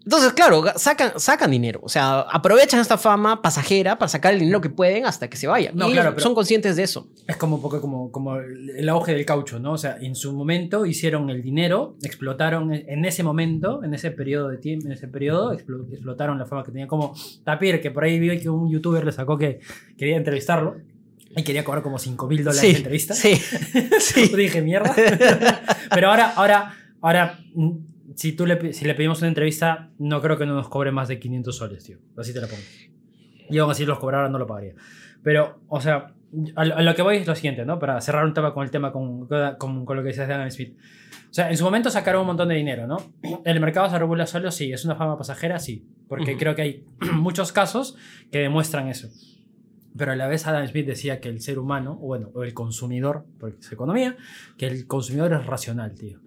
Entonces, 0.04 0.32
claro, 0.34 0.62
sacan, 0.76 1.18
sacan 1.18 1.50
dinero. 1.50 1.80
O 1.82 1.88
sea, 1.88 2.20
aprovechan 2.20 2.78
esta 2.80 2.98
fama 2.98 3.40
pasajera 3.40 3.98
para 3.98 4.08
sacar 4.08 4.34
el 4.34 4.40
dinero 4.40 4.60
que 4.60 4.68
pueden 4.68 5.06
hasta 5.06 5.28
que 5.28 5.36
se 5.38 5.46
vayan. 5.46 5.74
No, 5.76 5.88
y 5.88 5.92
claro, 5.92 6.18
son 6.20 6.34
conscientes 6.34 6.76
de 6.76 6.82
eso. 6.82 7.08
Es 7.26 7.36
como 7.36 7.56
un 7.56 7.62
poco 7.62 7.80
como, 7.80 8.12
como 8.12 8.36
el 8.36 8.88
auge 8.90 9.14
del 9.14 9.24
caucho, 9.24 9.58
¿no? 9.58 9.72
O 9.72 9.78
sea, 9.78 9.96
en 10.00 10.14
su 10.14 10.32
momento 10.34 10.84
hicieron 10.84 11.30
el 11.30 11.42
dinero, 11.42 11.96
explotaron 12.02 12.72
en 12.72 12.84
en 12.86 13.04
ese 13.06 13.22
momento, 13.22 13.82
en 13.82 13.94
ese 13.94 14.10
periodo 14.10 14.48
de 14.48 14.58
tiempo, 14.58 14.86
en 14.86 14.92
ese 14.92 15.08
periodo, 15.08 15.52
explo- 15.52 15.86
explotaron 15.90 16.38
la 16.38 16.44
fama 16.46 16.62
que 16.64 16.70
tenían 16.70 16.88
como 16.88 17.14
Tapir, 17.44 17.80
que 17.80 17.90
por 17.90 18.04
ahí 18.04 18.18
vi 18.18 18.38
que 18.38 18.48
un 18.50 18.70
youtuber 18.70 19.04
le 19.04 19.12
sacó 19.12 19.38
que 19.38 19.60
quería 19.96 20.16
entrevistarlo 20.16 20.76
y 21.36 21.42
quería 21.42 21.64
cobrar 21.64 21.82
como 21.82 21.98
5 21.98 22.26
mil 22.28 22.44
dólares 22.44 22.62
de 22.72 22.76
entrevista. 22.76 23.14
sí, 23.14 23.34
sí. 24.00 24.28
Dije, 24.36 24.60
mierda. 24.62 24.94
Pero 25.94 26.10
ahora, 26.10 26.32
ahora, 26.36 26.74
ahora, 27.00 27.38
mm, 27.54 27.70
si 28.14 28.32
tú 28.32 28.46
le, 28.46 28.72
si 28.72 28.84
le 28.84 28.94
pedimos 28.94 29.18
una 29.20 29.28
entrevista, 29.28 29.90
no 29.98 30.20
creo 30.20 30.38
que 30.38 30.46
no 30.46 30.54
nos 30.54 30.68
cobre 30.68 30.90
más 30.92 31.08
de 31.08 31.18
500 31.18 31.56
soles, 31.56 31.84
tío. 31.84 31.98
Así 32.16 32.32
te 32.32 32.40
la 32.40 32.46
pongo. 32.46 32.62
Y 33.50 33.58
aún 33.58 33.70
así 33.70 33.84
los 33.84 33.98
cobrara 33.98 34.28
no 34.28 34.38
lo 34.38 34.46
pagaría. 34.46 34.74
Pero, 35.22 35.60
o 35.68 35.80
sea, 35.80 36.14
a 36.56 36.64
lo, 36.64 36.94
que 36.94 37.02
voy 37.02 37.16
es 37.16 37.26
lo 37.26 37.34
siguiente, 37.34 37.64
¿no? 37.64 37.78
Para 37.78 38.00
cerrar 38.00 38.24
un 38.24 38.34
tema 38.34 38.52
con 38.52 38.64
el 38.64 38.70
tema 38.70 38.92
con, 38.92 39.26
con, 39.58 39.84
con 39.84 39.96
lo 39.96 40.02
que 40.02 40.08
decías 40.08 40.28
de 40.28 40.34
Adam 40.34 40.50
Smith. 40.50 40.76
O 41.30 41.34
sea, 41.34 41.50
en 41.50 41.56
su 41.56 41.64
momento 41.64 41.90
sacaron 41.90 42.22
un 42.22 42.28
montón 42.28 42.48
de 42.48 42.54
dinero, 42.54 42.86
¿no? 42.86 42.96
¿El 43.44 43.60
mercado 43.60 43.88
se 43.90 43.98
regula 43.98 44.26
solo? 44.26 44.50
Sí. 44.50 44.72
¿Es 44.72 44.84
una 44.84 44.96
fama 44.96 45.16
pasajera? 45.16 45.58
Sí. 45.58 45.86
Porque 46.08 46.32
Ujú. 46.32 46.38
creo 46.38 46.54
que 46.54 46.62
hay 46.62 46.84
muchos 47.14 47.52
casos 47.52 47.96
que 48.30 48.38
demuestran 48.38 48.88
eso. 48.88 49.08
Pero 49.96 50.12
a 50.12 50.16
la 50.16 50.26
vez 50.26 50.46
Adam 50.46 50.66
Smith 50.66 50.86
decía 50.86 51.20
que 51.20 51.28
el 51.28 51.40
ser 51.40 51.58
humano, 51.58 51.98
o 52.00 52.06
bueno, 52.06 52.30
o 52.34 52.42
el 52.42 52.52
consumidor, 52.52 53.26
porque 53.38 53.58
es 53.60 53.72
economía, 53.72 54.16
que 54.58 54.66
el 54.66 54.86
consumidor 54.86 55.32
es 55.32 55.46
racional, 55.46 55.94
tío. 55.94 56.20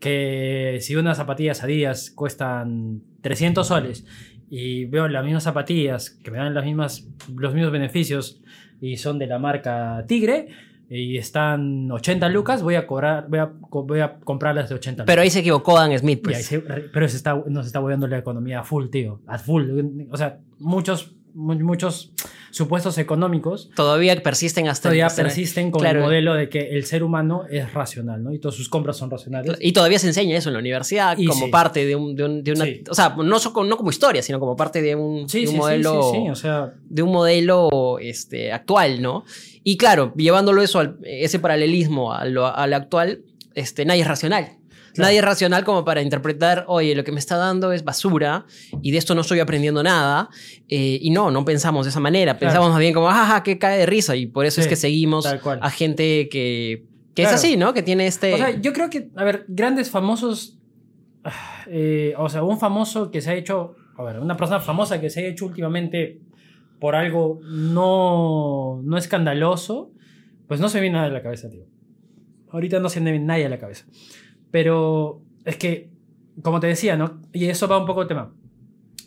Que 0.00 0.78
si 0.82 0.94
unas 0.96 1.16
zapatillas 1.16 1.62
Adidas 1.62 2.10
cuestan 2.10 3.02
300 3.22 3.66
soles 3.66 4.04
y 4.50 4.84
veo 4.84 5.08
las 5.08 5.24
mismas 5.24 5.42
zapatillas 5.44 6.10
que 6.10 6.30
me 6.30 6.38
dan 6.38 6.54
las 6.54 6.64
mismas, 6.64 7.08
los 7.34 7.54
mismos 7.54 7.72
beneficios 7.72 8.40
y 8.80 8.96
son 8.98 9.18
de 9.18 9.26
la 9.26 9.38
marca 9.38 10.04
Tigre 10.06 10.48
y 10.88 11.16
están 11.16 11.90
80 11.90 12.28
lucas, 12.28 12.62
voy 12.62 12.76
a 12.76 12.86
cobrar, 12.86 13.26
voy 13.28 13.40
a, 13.40 13.50
voy 13.70 14.00
a 14.00 14.20
comprarlas 14.20 14.68
de 14.68 14.76
80 14.76 15.02
lucas. 15.02 15.06
Pero 15.12 15.22
ahí 15.22 15.30
se 15.30 15.40
equivocó 15.40 15.74
Dan 15.74 15.98
Smith, 15.98 16.20
pues. 16.22 16.46
se- 16.46 16.60
pero 16.60 17.08
se 17.08 17.16
está, 17.16 17.34
nos 17.48 17.66
está 17.66 17.80
volviendo 17.80 18.06
la 18.06 18.18
economía 18.18 18.60
a 18.60 18.64
full, 18.64 18.86
tío. 18.88 19.20
A 19.26 19.38
full. 19.38 19.68
O 20.12 20.16
sea, 20.16 20.38
muchos, 20.60 21.16
mu- 21.34 21.58
muchos 21.58 22.12
supuestos 22.50 22.98
económicos 22.98 23.70
Todavía 23.74 24.22
persisten 24.22 24.68
hasta... 24.68 24.84
todavía 24.84 25.06
hasta- 25.06 25.22
persisten 25.22 25.70
con 25.70 25.80
claro. 25.80 26.00
el 26.00 26.04
modelo 26.04 26.34
de 26.34 26.48
que 26.48 26.70
el 26.76 26.84
ser 26.84 27.02
humano 27.02 27.44
es 27.50 27.72
racional, 27.74 28.22
¿no? 28.22 28.32
Y 28.32 28.38
todas 28.38 28.54
sus 28.54 28.68
compras 28.68 28.96
son 28.96 29.10
racionales. 29.10 29.56
Y 29.60 29.72
todavía 29.72 29.98
se 29.98 30.06
enseña 30.08 30.36
eso 30.36 30.48
en 30.48 30.54
la 30.54 30.60
universidad 30.60 31.16
Y 31.18 31.26
como 31.26 31.46
sí. 31.46 31.50
parte 31.52 31.84
de, 31.84 31.96
un, 31.96 32.14
de, 32.16 32.24
un- 32.24 32.42
de 32.44 32.52
una... 32.52 32.64
Sí. 32.64 32.82
O 32.90 32.94
sea, 32.94 33.14
no, 33.16 33.38
so- 33.38 33.64
no 33.64 33.76
como 33.76 33.90
historia, 33.90 34.22
sino 34.22 34.38
como 34.40 34.56
parte 34.56 34.82
de 34.82 34.94
un, 34.94 35.28
Sí, 35.28 35.40
de 35.42 35.46
un 35.46 35.48
sí, 35.48 35.52
sí, 35.52 35.58
modelo... 35.58 35.98
o 36.30 36.34
sea, 36.34 36.72
de 36.88 37.02
un 37.02 37.12
modelo 37.12 37.98
este, 38.00 38.52
actual, 38.52 39.02
¿no? 39.02 39.24
Y 39.62 39.76
claro, 39.76 40.12
llevándolo 40.16 40.62
eso, 40.62 40.78
al- 40.78 40.96
ese 41.04 41.38
paralelismo 41.38 42.12
a 42.12 42.24
lo, 42.24 42.46
a 42.46 42.66
lo 42.66 42.76
actual, 42.76 43.22
este, 43.54 43.84
nadie 43.84 44.02
es 44.02 44.06
racional. 44.08 44.48
Claro. 44.96 45.06
Nadie 45.08 45.18
es 45.18 45.24
racional 45.24 45.64
como 45.64 45.84
para 45.84 46.02
interpretar, 46.02 46.64
oye, 46.68 46.94
lo 46.94 47.04
que 47.04 47.12
me 47.12 47.18
está 47.20 47.36
dando 47.36 47.72
es 47.72 47.84
basura 47.84 48.44
y 48.82 48.90
de 48.90 48.98
esto 48.98 49.14
no 49.14 49.20
estoy 49.20 49.40
aprendiendo 49.40 49.82
nada. 49.82 50.28
Eh, 50.68 50.98
y 51.00 51.10
no, 51.10 51.30
no 51.30 51.44
pensamos 51.44 51.86
de 51.86 51.90
esa 51.90 52.00
manera. 52.00 52.32
Claro. 52.36 52.50
Pensamos 52.52 52.70
más 52.70 52.80
bien 52.80 52.92
como, 52.94 53.08
ajá, 53.08 53.42
que 53.42 53.58
cae 53.58 53.78
de 53.78 53.86
risa. 53.86 54.16
Y 54.16 54.26
por 54.26 54.44
eso 54.46 54.60
es 54.60 54.66
que 54.66 54.76
seguimos 54.76 55.26
a 55.26 55.70
gente 55.70 56.28
que, 56.28 56.84
que 57.14 57.22
Claro. 57.22 57.30
es 57.36 57.44
así, 57.44 57.56
¿no? 57.56 57.72
Que 57.72 57.82
tiene 57.82 58.06
este... 58.06 58.34
O 58.34 58.36
sea, 58.36 58.60
yo 58.60 58.72
creo 58.72 58.90
que, 58.90 59.08
a 59.16 59.24
ver, 59.24 59.44
grandes 59.48 59.90
famosos. 59.90 60.58
ah, 61.24 61.64
eh, 61.68 62.14
o 62.18 62.28
sea, 62.28 62.42
un 62.42 62.58
famoso 62.58 63.10
que 63.10 63.20
se 63.20 63.30
ha 63.30 63.34
hecho. 63.34 63.74
A 63.98 64.02
ver, 64.02 64.18
una 64.18 64.36
persona 64.36 64.60
famosa 64.60 65.00
que 65.00 65.08
se 65.08 65.20
haya 65.20 65.28
hecho 65.30 65.46
últimamente 65.46 66.20
por 66.78 66.94
algo 66.94 67.40
no, 67.44 68.82
no 68.84 68.98
escandaloso, 68.98 69.92
pues 70.46 70.60
no 70.60 70.68
se 70.68 70.80
viene 70.80 70.94
nada 70.96 71.08
de 71.08 71.14
la 71.14 71.22
cabeza, 71.22 71.48
tío. 71.48 71.64
Ahorita 72.50 72.78
no 72.78 72.88
se 72.90 73.00
viene 73.00 73.18
nadie 73.18 73.46
a 73.46 73.48
la 73.48 73.58
cabeza. 73.58 73.86
Pero 74.50 75.20
es 75.44 75.56
que, 75.56 75.90
como 76.42 76.60
te 76.60 76.66
decía, 76.66 76.96
¿no? 76.96 77.20
Y 77.32 77.46
eso 77.46 77.68
va 77.68 77.78
un 77.78 77.86
poco 77.86 78.02
el 78.02 78.08
tema. 78.08 78.32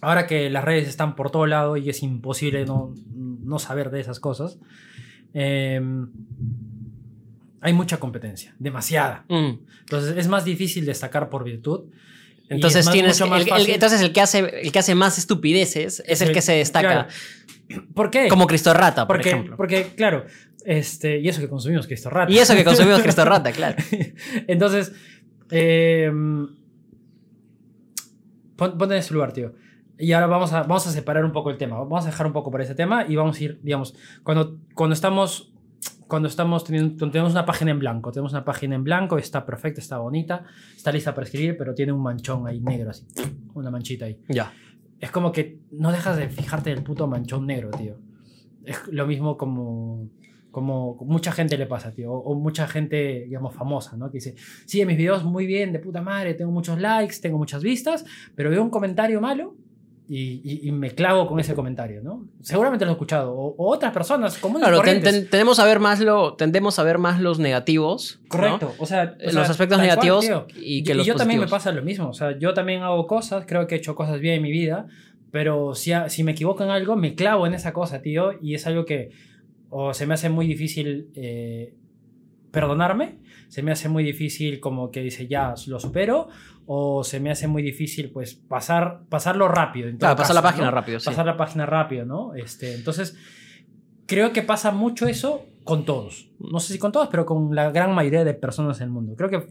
Ahora 0.02 0.28
que 0.28 0.49
las 0.49 0.63
redes 0.63 0.88
están 0.88 1.15
por 1.15 1.30
todo 1.32 1.45
lado 1.45 1.75
y 1.78 1.89
es 1.89 2.04
imposible 2.04 2.65
no, 2.65 2.93
no 3.13 3.60
saber 3.60 3.89
de 3.91 3.99
esas 3.99 4.19
cosas, 4.19 4.58
eh, 5.34 5.82
hay 7.62 7.73
mucha 7.73 7.97
competencia, 7.97 8.56
demasiada. 8.60 9.25
Mm. 9.28 9.60
Entonces 9.82 10.15
es 10.17 10.28
más 10.28 10.45
difícil 10.45 10.86
destacar 10.86 11.30
por 11.30 11.43
virtud. 11.43 11.89
Entonces 12.47 12.80
es 12.82 12.86
más- 12.86 12.93
tienes 12.93 13.21
el, 13.21 13.32
el- 13.34 13.69
entonces 13.69 14.02
el 14.02 14.12
que 14.13 14.21
hace 14.21 14.39
el 14.39 14.71
que 14.71 14.80
hace 14.80 14.95
más 14.95 15.17
estupideces 15.17 16.02
es 16.08 16.21
el 16.21 16.32
que 16.32 16.41
se 16.41 16.54
destaca 16.54 17.08
Claro. 17.67 17.86
¿Por 17.93 18.10
qué? 18.10 18.28
como 18.30 18.47
Cristo 18.47 18.73
Rata, 18.73 19.06
por 19.06 19.17
porque, 19.17 19.30
ejemplo. 19.30 19.56
porque, 19.56 19.91
claro, 19.95 20.25
este, 20.65 21.19
y 21.19 21.30
eso 21.30 21.39
que 21.39 21.47
consumimos 21.47 21.86
Cristo 21.86 22.10
Rata. 22.10 22.32
Y 22.32 22.39
eso 22.39 22.56
que 22.56 22.63
consumimos 22.63 23.02
Cristo 23.04 23.23
Rata, 23.25 23.52
claro. 23.52 23.75
Entonces, 24.47 24.91
eh, 25.52 26.12
pon- 28.56 28.78
ponte 28.78 28.94
en 28.96 29.00
ese 29.00 29.14
lugar, 29.14 29.32
tío. 29.34 29.54
Y 29.98 30.14
ahora 30.14 30.28
vamos 30.28 30.54
a, 30.54 30.62
vamos 30.62 30.88
a 30.88 30.92
separar 30.92 31.26
un 31.26 31.32
poco 31.34 31.50
el 31.50 31.58
tema. 31.58 31.78
Vamos 31.78 32.04
a 32.06 32.10
dejar 32.10 32.26
un 32.28 32.34
poco 32.34 32.52
por 32.52 32.62
ese 32.62 32.74
tema 32.76 33.06
y 33.08 33.16
vamos 33.16 33.40
a 33.40 33.44
ir, 33.44 33.60
digamos, 33.62 33.96
cuando, 34.24 34.58
cuando 34.74 34.94
estamos, 34.94 35.54
cuando 36.08 36.30
estamos 36.30 36.64
teniendo, 36.64 36.98
cuando 36.98 37.12
tenemos 37.12 37.34
una 37.34 37.46
página 37.46 37.72
en 37.72 37.80
blanco, 37.80 38.12
tenemos 38.12 38.32
una 38.32 38.46
página 38.46 38.76
en 38.76 38.84
blanco, 38.86 39.18
está 39.18 39.46
perfecta, 39.46 39.82
está 39.82 39.98
bonita, 39.98 40.46
está 40.76 40.92
lista 40.92 41.14
para 41.14 41.26
escribir, 41.26 41.58
pero 41.58 41.74
tiene 41.74 41.92
un 41.92 42.02
manchón 42.02 42.48
ahí 42.48 42.62
negro, 42.62 42.92
así, 42.92 43.06
una 43.54 43.70
manchita 43.72 44.06
ahí. 44.06 44.20
Ya. 44.30 44.54
Es 45.02 45.12
como 45.12 45.32
que 45.34 45.60
no 45.72 45.92
dejas 45.92 46.18
de 46.18 46.30
fijarte 46.30 46.72
en 46.72 46.78
el 46.78 46.84
puto 46.84 47.06
manchón 47.08 47.46
negro, 47.46 47.70
tío. 47.72 47.98
Es 48.66 48.78
lo 48.90 49.06
mismo 49.06 49.36
como, 49.38 50.10
como 50.52 50.96
mucha 51.06 51.32
gente 51.32 51.58
le 51.58 51.66
pasa, 51.68 51.92
tío. 51.94 52.12
O, 52.12 52.20
o 52.32 52.36
mucha 52.36 52.68
gente, 52.68 53.26
digamos, 53.26 53.54
famosa, 53.56 53.96
¿no? 53.98 54.10
Que 54.10 54.18
dice, 54.18 54.36
sí, 54.66 54.84
mis 54.86 54.98
videos 54.98 55.24
muy 55.24 55.46
bien, 55.46 55.72
de 55.72 55.80
puta 55.80 56.02
madre, 56.02 56.34
tengo 56.34 56.52
muchos 56.52 56.80
likes, 56.80 57.18
tengo 57.22 57.38
muchas 57.38 57.62
vistas, 57.64 58.04
pero 58.36 58.50
veo 58.50 58.62
un 58.64 58.70
comentario 58.70 59.22
malo 59.22 59.56
y, 60.08 60.42
y- 60.44 60.68
y 60.68 60.72
me 60.72 60.90
clavo 60.96 61.28
con 61.28 61.40
ese 61.40 61.54
comentario, 61.54 62.02
¿no? 62.02 62.26
Seguramente 62.42 62.84
lo 62.84 62.90
he 62.92 62.94
escuchado. 62.94 63.32
O, 63.36 63.54
o 63.58 63.72
otras 63.72 63.94
personas 63.94 64.40
comunes 64.40 64.68
y 64.68 64.72
Claro, 64.72 64.84
ten- 64.84 65.04
ten- 65.04 65.30
tenemos 65.30 65.60
a 65.60 65.66
ver 65.66 65.80
más 65.80 66.00
lo, 66.00 66.34
tendemos 66.34 66.80
a 66.80 66.84
ver 66.84 66.98
más 66.98 67.22
los 67.22 67.38
negativos. 67.38 68.20
¿no? 68.24 68.30
Correcto, 68.30 68.74
o 68.80 68.86
sea, 68.88 69.16
o 69.24 69.32
Los 69.32 69.50
aspectos 69.52 69.78
cual, 69.78 69.88
negativos 69.88 70.26
y 70.56 70.84
que 70.84 70.94
Y 70.94 70.96
los 70.96 71.06
yo 71.06 71.16
también 71.16 71.40
me 71.42 71.48
pasa 71.48 71.72
lo 71.72 71.84
mismo, 71.84 72.10
o 72.10 72.14
sea, 72.14 72.36
yo 72.40 72.56
también 72.56 72.82
hago 72.82 73.06
cosas, 73.06 73.46
creo 73.48 73.68
que 73.68 73.76
he 73.76 73.78
hecho 73.78 73.94
cosas 73.94 74.20
bien 74.20 74.36
en 74.38 74.42
mi 74.42 74.52
vida, 74.52 74.88
pero 75.30 75.76
si, 75.76 75.92
si 76.08 76.24
me 76.24 76.32
equivoco 76.32 76.64
en 76.64 76.72
algo, 76.72 76.96
me 76.96 77.14
clavo 77.14 77.46
en 77.46 77.54
esa 77.54 77.72
cosa, 77.72 78.02
tío, 78.02 78.32
y 78.42 78.56
es 78.56 78.66
algo 78.66 78.86
que 78.86 79.12
o 79.70 79.94
se 79.94 80.06
me 80.06 80.14
hace 80.14 80.30
muy 80.30 80.48
difícil 80.48 81.10
eh, 81.16 81.76
perdonarme, 82.52 83.20
se 83.48 83.64
me 83.64 83.72
hace 83.72 83.90
muy 83.90 84.04
difícil 84.04 84.60
como 84.60 84.92
que 84.92 85.02
dice, 85.02 85.28
ya, 85.28 85.54
lo 85.68 85.80
supero, 85.80 86.28
o 86.66 87.04
se 87.04 87.20
me 87.20 87.32
hace 87.32 87.48
muy 87.48 87.64
difícil, 87.64 88.12
pues, 88.12 88.36
pasar, 88.36 89.02
pasarlo 89.10 89.48
rápido. 89.48 89.88
en 89.88 89.98
todo 89.98 90.08
Claro, 90.08 90.18
pasar 90.18 90.36
la 90.36 90.42
página 90.42 90.66
¿no? 90.66 90.72
rápido, 90.72 91.00
sí. 91.00 91.06
Pasar 91.06 91.26
la 91.26 91.38
página 91.38 91.66
rápido, 91.66 92.06
¿no? 92.06 92.34
Este, 92.36 92.76
entonces, 92.76 93.18
creo 94.06 94.34
que 94.34 94.42
pasa 94.42 94.72
mucho 94.72 95.08
eso 95.08 95.46
con 95.64 95.86
todos. 95.86 96.30
No 96.40 96.60
sé 96.60 96.74
si 96.74 96.80
con 96.80 96.92
todos, 96.92 97.10
pero 97.10 97.26
con 97.26 97.56
la 97.56 97.72
gran 97.72 97.94
mayoría 97.94 98.24
de 98.24 98.34
personas 98.34 98.80
en 98.82 98.86
el 98.86 98.92
mundo. 98.92 99.16
Creo 99.16 99.30
que 99.30 99.48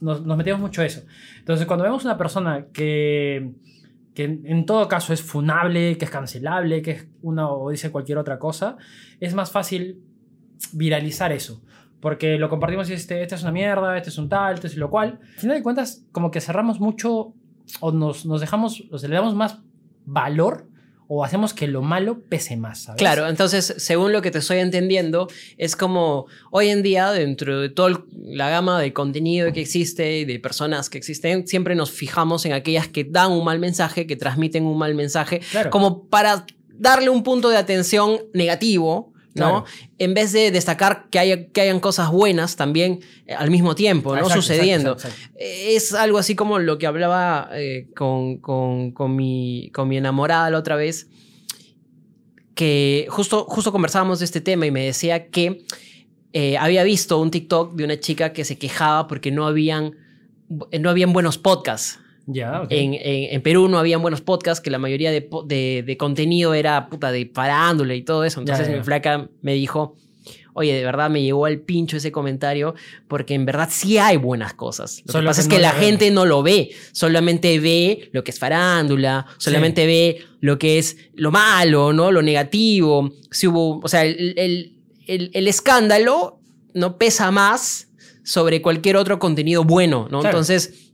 nos, 0.00 0.24
nos 0.24 0.36
metemos 0.36 0.60
mucho 0.60 0.82
eso. 0.82 1.02
Entonces, 1.38 1.66
cuando 1.66 1.84
vemos 1.84 2.04
una 2.04 2.16
persona 2.16 2.66
que, 2.72 3.52
que 4.14 4.24
en 4.24 4.66
todo 4.66 4.88
caso 4.88 5.12
es 5.12 5.22
funable, 5.22 5.96
que 5.96 6.04
es 6.04 6.10
cancelable, 6.10 6.82
que 6.82 6.90
es 6.90 7.08
una 7.22 7.50
o 7.50 7.70
dice 7.70 7.90
cualquier 7.90 8.18
otra 8.18 8.38
cosa, 8.38 8.76
es 9.20 9.34
más 9.34 9.50
fácil 9.50 10.02
viralizar 10.72 11.32
eso. 11.32 11.62
Porque 12.00 12.36
lo 12.36 12.48
compartimos 12.48 12.90
y 12.90 12.94
este, 12.94 13.22
este 13.22 13.36
es 13.36 13.42
una 13.42 13.52
mierda, 13.52 13.96
este 13.96 14.10
es 14.10 14.18
un 14.18 14.28
tal, 14.28 14.54
este 14.54 14.66
es 14.66 14.76
lo 14.76 14.90
cual. 14.90 15.20
Al 15.22 15.40
final 15.40 15.56
de 15.56 15.62
cuentas, 15.62 16.04
como 16.10 16.30
que 16.30 16.40
cerramos 16.40 16.80
mucho 16.80 17.34
o 17.80 17.92
nos, 17.92 18.26
nos 18.26 18.40
dejamos, 18.40 18.84
o 18.90 18.98
sea, 18.98 19.08
le 19.08 19.14
damos 19.14 19.34
más 19.34 19.62
valor 20.04 20.68
o 21.14 21.24
hacemos 21.24 21.52
que 21.52 21.66
lo 21.66 21.82
malo 21.82 22.22
pese 22.26 22.56
más, 22.56 22.84
¿sabes? 22.84 22.98
Claro, 22.98 23.28
entonces, 23.28 23.74
según 23.76 24.12
lo 24.12 24.22
que 24.22 24.30
te 24.30 24.38
estoy 24.38 24.60
entendiendo, 24.60 25.28
es 25.58 25.76
como 25.76 26.24
hoy 26.50 26.70
en 26.70 26.82
día, 26.82 27.10
dentro 27.10 27.60
de 27.60 27.68
toda 27.68 28.02
la 28.14 28.48
gama 28.48 28.80
de 28.80 28.94
contenido 28.94 29.52
que 29.52 29.60
existe 29.60 30.20
y 30.20 30.24
de 30.24 30.38
personas 30.40 30.88
que 30.88 30.96
existen, 30.96 31.46
siempre 31.46 31.74
nos 31.74 31.90
fijamos 31.90 32.46
en 32.46 32.54
aquellas 32.54 32.88
que 32.88 33.04
dan 33.04 33.30
un 33.32 33.44
mal 33.44 33.58
mensaje, 33.58 34.06
que 34.06 34.16
transmiten 34.16 34.64
un 34.64 34.78
mal 34.78 34.94
mensaje, 34.94 35.40
Claro. 35.50 35.68
como 35.68 36.08
para 36.08 36.46
darle 36.78 37.10
un 37.10 37.22
punto 37.22 37.50
de 37.50 37.58
atención 37.58 38.18
negativo. 38.32 39.11
¿No? 39.34 39.64
Claro. 39.64 39.64
En 39.98 40.14
vez 40.14 40.32
de 40.32 40.50
destacar 40.50 41.08
que, 41.10 41.18
haya, 41.18 41.46
que 41.48 41.60
hayan 41.62 41.80
cosas 41.80 42.10
buenas 42.10 42.56
también 42.56 43.00
eh, 43.26 43.34
al 43.34 43.50
mismo 43.50 43.74
tiempo, 43.74 44.10
¿no? 44.14 44.18
Exacto, 44.22 44.42
Sucediendo. 44.42 44.92
exacto, 44.92 45.16
exacto. 45.16 45.38
Es 45.40 45.94
algo 45.94 46.18
así 46.18 46.34
como 46.34 46.58
lo 46.58 46.76
que 46.78 46.86
hablaba 46.86 47.48
eh, 47.54 47.88
con, 47.96 48.38
con- 48.38 48.92
con 48.92 49.16
mi, 49.16 49.70
con 49.74 49.88
mi 49.88 49.96
enamorada 49.96 50.50
la 50.50 50.58
otra 50.58 50.76
vez, 50.76 51.08
que 52.54 53.06
justo, 53.08 53.44
justo 53.48 53.72
conversábamos 53.72 54.18
de 54.18 54.26
este 54.26 54.40
tema 54.40 54.66
y 54.66 54.70
me 54.70 54.84
decía 54.84 55.28
que 55.28 55.64
eh, 56.34 56.56
había 56.58 56.82
visto 56.84 57.18
un 57.20 57.30
TikTok 57.30 57.74
de 57.74 57.84
una 57.84 57.98
chica 57.98 58.32
que 58.32 58.44
se 58.44 58.58
quejaba 58.58 59.06
porque 59.06 59.30
no 59.30 59.46
habían, 59.46 59.96
no 60.78 60.90
habían 60.90 61.12
buenos 61.12 61.38
podcasts. 61.38 61.98
Ya, 62.26 62.62
ok. 62.62 62.68
En, 62.70 62.94
en- 62.94 63.34
en 63.34 63.42
Perú 63.42 63.68
no 63.68 63.78
habían 63.78 64.00
buenos 64.02 64.20
podcasts, 64.20 64.62
que 64.62 64.70
la 64.70 64.78
mayoría 64.78 65.10
de, 65.10 65.22
po- 65.22 65.42
de- 65.42 65.82
de 65.86 65.96
contenido 65.96 66.54
era 66.54 66.88
puta 66.88 67.10
de 67.12 67.30
farándula 67.32 67.94
y 67.94 68.02
todo 68.02 68.24
eso. 68.24 68.40
Entonces 68.40 68.66
mi 68.78 68.84
flaca 68.84 69.28
me 69.40 69.54
dijo, 69.54 69.96
oye, 70.54 70.74
de 70.74 70.84
verdad 70.84 71.10
me 71.10 71.22
llegó 71.22 71.46
al 71.46 71.58
pincho 71.60 71.96
ese 71.96 72.12
comentario, 72.12 72.74
porque 73.08 73.34
en 73.34 73.44
verdad 73.46 73.68
sí 73.72 73.98
hay 73.98 74.18
buenas 74.18 74.54
cosas. 74.54 75.02
Lo 75.06 75.12
Solo 75.12 75.24
que 75.24 75.26
pasa 75.30 75.40
que 75.42 75.42
es 75.42 75.48
que 75.56 75.62
la 75.62 75.72
gente 75.72 76.10
no 76.12 76.24
lo 76.26 76.42
ve, 76.42 76.70
solamente 76.92 77.58
ve 77.58 78.08
lo 78.12 78.22
que 78.22 78.30
es 78.30 78.38
farándula, 78.38 79.26
solamente 79.38 79.86
ve 79.86 80.22
lo 80.40 80.58
que 80.58 80.78
es 80.78 80.96
lo 81.14 81.30
malo, 81.32 81.92
¿no? 81.92 82.12
Lo 82.12 82.22
negativo. 82.22 83.10
Si 83.30 83.46
hubo, 83.48 83.80
o 83.82 83.88
sea, 83.88 84.04
el, 84.04 84.34
el- 84.36 84.76
el- 85.08 85.30
el 85.34 85.48
escándalo 85.48 86.38
no 86.74 86.98
pesa 86.98 87.30
más 87.32 87.88
sobre 88.22 88.62
cualquier 88.62 88.96
otro 88.96 89.18
contenido 89.18 89.64
bueno, 89.64 90.06
¿no? 90.10 90.20
Claro. 90.20 90.36
Entonces... 90.38 90.90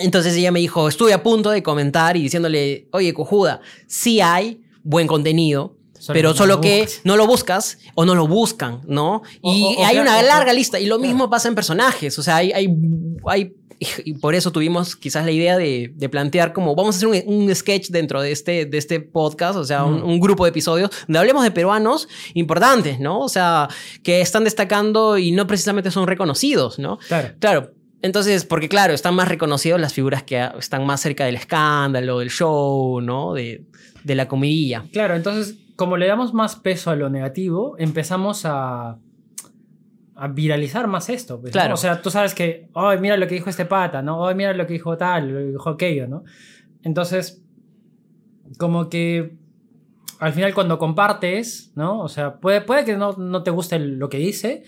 Entonces 0.00 0.34
ella 0.36 0.50
me 0.52 0.60
dijo, 0.60 0.88
estuve 0.88 1.12
a 1.12 1.22
punto 1.22 1.50
de 1.50 1.62
comentar 1.62 2.16
y 2.16 2.22
diciéndole, 2.22 2.88
oye, 2.92 3.12
cojuda, 3.14 3.60
sí 3.86 4.20
hay 4.20 4.60
buen 4.82 5.06
contenido, 5.06 5.76
Solo 5.98 6.14
pero 6.14 6.28
no 6.30 6.34
solo 6.34 6.54
lo 6.56 6.60
que 6.62 6.88
no 7.04 7.16
lo 7.16 7.26
buscas 7.26 7.78
o 7.94 8.04
no 8.06 8.14
lo 8.14 8.26
buscan, 8.26 8.80
¿no? 8.86 9.22
O- 9.42 9.52
Y 9.54 9.62
o- 9.62 9.80
o 9.80 9.84
hay 9.84 9.96
claro, 9.96 10.02
una 10.10 10.22
larga 10.22 10.52
lista 10.52 10.80
y 10.80 10.86
lo 10.86 10.96
claro. 10.96 11.08
mismo 11.12 11.28
pasa 11.30 11.48
en 11.48 11.54
personajes, 11.54 12.18
o 12.18 12.22
sea, 12.22 12.36
hay... 12.36 12.52
hay, 12.52 12.68
hay 13.26 13.52
y 14.04 14.12
por 14.12 14.34
eso 14.34 14.52
tuvimos 14.52 14.94
quizás 14.94 15.24
la 15.24 15.30
idea 15.30 15.56
de, 15.56 15.90
de 15.94 16.08
plantear 16.10 16.52
como 16.52 16.74
vamos 16.74 16.94
a 16.94 16.98
hacer 16.98 17.08
un, 17.26 17.44
un 17.46 17.54
sketch 17.54 17.88
dentro 17.88 18.20
de 18.20 18.30
este, 18.30 18.66
de 18.66 18.76
este 18.76 19.00
podcast, 19.00 19.56
o 19.56 19.64
sea, 19.64 19.84
un, 19.84 20.02
un 20.02 20.20
grupo 20.20 20.44
de 20.44 20.50
episodios 20.50 20.90
donde 21.08 21.18
hablemos 21.18 21.42
de 21.44 21.50
peruanos 21.50 22.06
importantes, 22.34 23.00
¿no? 23.00 23.20
O 23.20 23.30
sea, 23.30 23.68
que 24.02 24.20
están 24.20 24.44
destacando 24.44 25.16
y 25.16 25.30
no 25.32 25.46
precisamente 25.46 25.90
son 25.90 26.06
reconocidos, 26.06 26.78
¿no? 26.78 26.98
Claro. 27.08 27.28
Claro. 27.38 27.70
Entonces, 28.02 28.44
porque 28.44 28.68
claro, 28.68 28.94
están 28.94 29.14
más 29.14 29.28
reconocidos 29.28 29.80
las 29.80 29.92
figuras 29.92 30.22
que 30.22 30.48
están 30.58 30.86
más 30.86 31.00
cerca 31.00 31.24
del 31.24 31.36
escándalo, 31.36 32.18
del 32.20 32.30
show, 32.30 33.00
¿no? 33.00 33.34
De, 33.34 33.66
de 34.04 34.14
la 34.14 34.26
comidilla. 34.26 34.84
Claro, 34.92 35.14
entonces, 35.14 35.58
como 35.76 35.96
le 35.96 36.06
damos 36.06 36.32
más 36.32 36.56
peso 36.56 36.90
a 36.90 36.96
lo 36.96 37.10
negativo, 37.10 37.76
empezamos 37.78 38.44
a, 38.46 38.98
a 40.14 40.28
viralizar 40.28 40.86
más 40.86 41.08
esto. 41.10 41.40
pues, 41.40 41.50
¿no? 41.50 41.60
Claro. 41.60 41.74
O 41.74 41.76
sea, 41.76 42.00
tú 42.00 42.10
sabes 42.10 42.34
que, 42.34 42.68
ay, 42.74 42.98
mira 43.00 43.16
lo 43.16 43.26
que 43.26 43.34
dijo 43.34 43.50
este 43.50 43.66
pata, 43.66 44.00
¿no? 44.00 44.26
Ay, 44.26 44.34
mira 44.34 44.54
lo 44.54 44.66
que 44.66 44.72
dijo 44.74 44.96
tal, 44.96 45.28
lo 45.30 45.38
que 45.38 45.46
dijo 45.46 45.68
aquello, 45.70 46.06
¿no? 46.06 46.24
Entonces, 46.82 47.42
como 48.58 48.88
que 48.88 49.36
al 50.18 50.32
final 50.32 50.54
cuando 50.54 50.78
compartes, 50.78 51.72
¿no? 51.74 52.00
O 52.00 52.08
sea, 52.08 52.36
puede, 52.40 52.60
puede 52.60 52.84
que 52.84 52.96
no, 52.96 53.12
no 53.12 53.42
te 53.42 53.50
guste 53.50 53.78
lo 53.78 54.08
que 54.08 54.18
dice, 54.18 54.62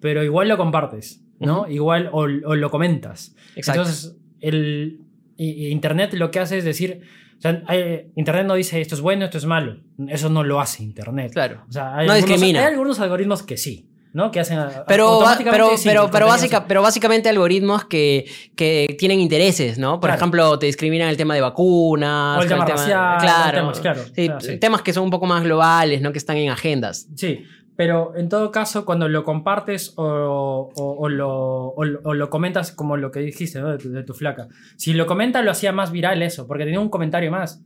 pero 0.00 0.22
igual 0.24 0.48
lo 0.48 0.56
compartes, 0.56 1.23
¿no? 1.40 1.68
Igual 1.68 2.08
o, 2.12 2.20
o 2.22 2.54
lo 2.54 2.70
comentas. 2.70 3.34
Exacto. 3.56 3.82
Entonces, 3.82 4.16
el 4.40 5.00
Internet 5.36 6.12
lo 6.14 6.30
que 6.30 6.40
hace 6.40 6.58
es 6.58 6.64
decir, 6.64 7.00
o 7.38 7.40
sea, 7.40 7.62
hay- 7.66 8.06
Internet 8.16 8.46
no 8.46 8.54
dice 8.54 8.80
esto 8.80 8.94
es 8.94 9.00
bueno, 9.00 9.24
esto 9.24 9.38
es 9.38 9.44
malo. 9.46 9.78
Eso 10.08 10.28
no 10.30 10.44
lo 10.44 10.60
hace 10.60 10.82
Internet. 10.82 11.32
Claro. 11.32 11.64
O 11.68 11.72
sea, 11.72 11.96
hay, 11.96 12.06
No 12.06 12.12
algunos, 12.12 12.30
discrimina. 12.38 12.60
hay 12.60 12.66
algunos 12.72 13.00
algoritmos 13.00 13.42
que 13.42 13.56
sí, 13.56 13.88
¿no? 14.12 14.30
Que 14.30 14.38
hacen 14.40 14.58
Pero, 14.86 15.20
pero, 15.50 15.76
sí, 15.76 15.82
pero, 15.88 16.08
pero, 16.10 16.26
básica, 16.28 16.66
pero 16.68 16.82
básicamente 16.82 17.28
algoritmos 17.28 17.84
que, 17.86 18.26
que 18.54 18.94
tienen 18.98 19.18
intereses, 19.20 19.76
¿no? 19.78 19.94
Por 20.00 20.08
Claro. 20.08 20.16
ejemplo, 20.18 20.58
te 20.58 20.66
discriminan 20.66 21.08
el 21.08 21.16
tema 21.16 21.34
de 21.34 21.40
vacunas. 21.40 22.38
O 22.38 22.42
el 22.42 22.48
tema 22.48 22.64
racial, 22.64 23.18
claro, 23.18 23.58
temas, 23.58 23.80
claro, 23.80 24.04
Sí, 24.04 24.26
claro, 24.26 24.40
sí. 24.40 24.56
temas 24.58 24.82
que 24.82 24.92
son 24.92 25.02
un 25.04 25.10
poco 25.10 25.26
más 25.26 25.42
globales, 25.42 26.00
¿no? 26.00 26.12
Que 26.12 26.18
están 26.18 26.36
en 26.36 26.50
agendas. 26.50 27.08
Sí, 27.16 27.44
pero 27.76 28.14
en 28.16 28.28
todo 28.28 28.50
caso, 28.52 28.84
cuando 28.84 29.08
lo 29.08 29.24
compartes 29.24 29.92
o, 29.96 30.70
o- 30.74 30.96
o 30.98 31.08
lo, 31.08 31.68
o 31.74 31.84
lo- 32.14 32.30
comentas 32.30 32.70
como 32.72 32.96
lo 32.96 33.10
que 33.10 33.20
dijiste 33.20 33.60
¿no? 33.60 33.70
de, 33.70 33.78
tu, 33.78 33.90
de 33.90 34.02
tu 34.04 34.14
flaca, 34.14 34.48
si 34.76 34.92
lo 34.94 35.06
comenta 35.06 35.42
lo 35.42 35.50
hacía 35.50 35.72
más 35.72 35.90
viral 35.90 36.22
eso, 36.22 36.46
porque 36.46 36.64
tenía 36.64 36.80
un 36.80 36.88
comentario 36.88 37.30
más. 37.30 37.62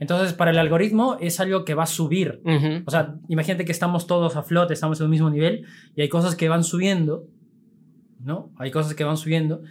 Entonces, 0.00 0.32
para 0.32 0.50
el 0.50 0.58
algoritmo 0.58 1.16
es 1.20 1.38
algo 1.38 1.64
que 1.64 1.74
va 1.74 1.84
a 1.84 1.86
subir. 1.86 2.40
Ujú. 2.44 2.82
O 2.84 2.90
sea, 2.90 3.14
imagínate 3.28 3.64
que 3.64 3.70
estamos 3.70 4.08
todos 4.08 4.34
a 4.36 4.42
flote, 4.42 4.74
estamos 4.74 4.98
en 5.00 5.04
el 5.04 5.10
mismo 5.10 5.30
nivel 5.30 5.64
y 5.94 6.02
hay 6.02 6.08
cosas 6.08 6.34
que 6.34 6.48
van 6.48 6.64
subiendo, 6.64 7.24
¿no? 8.24 8.50
Hay 8.58 8.70
cosas 8.72 8.94
que 8.94 9.04
van 9.04 9.16
subiendo. 9.16 9.62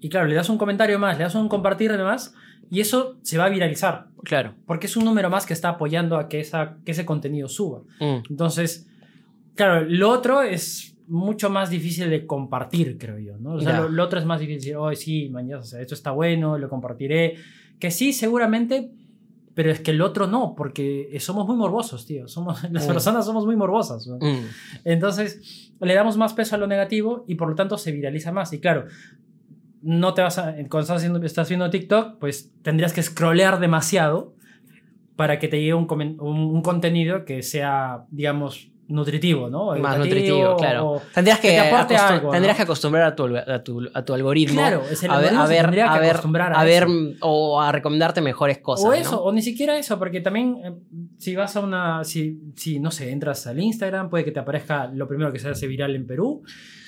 Y 0.00 0.08
claro, 0.08 0.26
le 0.28 0.34
das 0.36 0.48
un 0.48 0.58
comentario 0.58 0.98
más, 1.00 1.18
le 1.18 1.24
das 1.24 1.34
un 1.34 1.48
compartir 1.48 1.90
más 1.98 2.34
y 2.70 2.80
eso 2.80 3.16
se 3.22 3.38
va 3.38 3.46
a 3.46 3.48
viralizar, 3.48 4.06
Claro. 4.24 4.54
porque 4.66 4.86
es 4.86 4.96
un 4.96 5.04
número 5.04 5.30
más 5.30 5.46
que 5.46 5.52
está 5.52 5.70
apoyando 5.70 6.16
a 6.16 6.28
que, 6.28 6.40
esa, 6.40 6.76
que 6.84 6.92
ese 6.92 7.04
contenido 7.04 7.48
suba. 7.48 7.80
Mm. 8.00 8.22
Entonces, 8.30 8.88
claro, 9.54 9.84
lo 9.88 10.10
otro 10.10 10.42
es 10.42 10.96
mucho 11.08 11.50
más 11.50 11.68
difícil 11.70 12.08
de 12.10 12.26
compartir, 12.26 12.96
creo 12.98 13.18
yo, 13.18 13.36
¿no? 13.38 13.54
O 13.54 13.60
sea, 13.60 13.80
lo, 13.80 13.88
lo 13.88 14.04
otro 14.04 14.18
es 14.18 14.24
más 14.24 14.40
difícil, 14.40 14.76
oh, 14.76 14.94
sí, 14.94 15.28
mañana, 15.30 15.60
o 15.60 15.64
sea, 15.64 15.80
esto 15.80 15.94
está 15.94 16.10
bueno, 16.12 16.58
lo 16.58 16.68
compartiré. 16.68 17.34
Que 17.78 17.90
sí, 17.90 18.12
seguramente, 18.12 18.92
pero 19.54 19.70
es 19.70 19.80
que 19.80 19.90
el 19.90 20.00
otro 20.00 20.26
no, 20.26 20.54
porque 20.56 21.14
somos 21.20 21.46
muy 21.46 21.56
morbosos, 21.56 22.06
tío. 22.06 22.28
Somos, 22.28 22.62
las 22.70 22.84
Mm. 22.84 22.88
personas 22.88 23.26
somos 23.26 23.44
muy 23.44 23.56
morbosas. 23.56 24.06
¿no? 24.06 24.16
Mm. 24.16 24.46
Entonces, 24.84 25.72
le 25.80 25.92
damos 25.94 26.16
más 26.16 26.32
peso 26.32 26.54
a 26.54 26.58
lo 26.58 26.66
negativo 26.66 27.24
y 27.28 27.34
por 27.34 27.48
lo 27.50 27.54
tanto 27.54 27.76
se 27.76 27.92
viraliza 27.92 28.32
más. 28.32 28.52
Y 28.54 28.60
claro, 28.60 28.86
no 29.82 30.14
te 30.14 30.22
vas 30.22 30.38
a. 30.38 30.52
Cuando 30.54 30.80
estás 30.80 30.96
haciendo, 30.98 31.22
estás 31.22 31.48
viendo 31.48 31.68
TikTok, 31.68 32.18
pues 32.20 32.52
tendrías 32.62 32.92
que 32.94 33.02
scrollear 33.02 33.58
demasiado 33.60 34.34
para 35.16 35.38
que 35.38 35.48
te 35.48 35.58
llegue 35.58 35.74
un, 35.74 35.86
un, 35.90 36.38
un 36.54 36.62
contenido 36.62 37.24
que 37.26 37.42
sea, 37.42 38.06
digamos, 38.10 38.71
nutritivo, 38.92 39.48
¿no? 39.48 39.66
Más 39.66 39.96
Educativo 39.96 40.04
nutritivo, 40.04 40.56
claro. 40.56 41.02
Tendrías 41.14 41.40
que, 41.40 41.48
que 41.48 41.58
algo, 41.58 42.26
¿no? 42.26 42.30
tendrías 42.30 42.56
que 42.56 42.62
acostumbrar 42.62 43.04
a 43.04 43.16
tu, 43.16 43.36
a 43.36 43.62
tu, 43.62 43.88
a 43.92 44.04
tu 44.04 44.14
algoritmo. 44.14 44.60
Claro, 44.60 44.82
es 44.90 45.02
el 45.02 45.10
algoritmo 45.10 45.42
a 45.42 45.46
se 45.46 45.52
ver, 45.54 45.70
que 45.70 45.80
a 45.82 45.98
ver, 45.98 46.16
a 46.16 46.60
a 46.60 46.64
ver, 46.64 46.86
o 47.20 47.60
a 47.60 47.72
recomendarte 47.72 48.20
mejores 48.20 48.58
cosas. 48.58 48.86
o 48.86 48.88
¿no? 48.88 48.94
eso, 48.94 49.22
o 49.22 49.32
ni 49.32 49.42
siquiera 49.42 49.76
eso, 49.78 49.98
porque 49.98 50.20
también 50.20 50.58
eh, 50.64 50.74
si 51.18 51.34
vas 51.34 51.56
a 51.56 51.60
una, 51.60 52.04
si, 52.04 52.40
si 52.56 52.78
no 52.78 52.90
sé, 52.90 53.10
entras 53.10 53.46
al 53.46 53.60
Instagram, 53.60 54.10
puede 54.10 54.24
que 54.24 54.32
te 54.32 54.40
aparezca 54.40 54.86
lo 54.86 55.08
primero 55.08 55.32
que 55.32 55.38
se 55.38 55.48
hace 55.48 55.66
viral 55.66 55.96
en 55.96 56.06
Perú, 56.06 56.42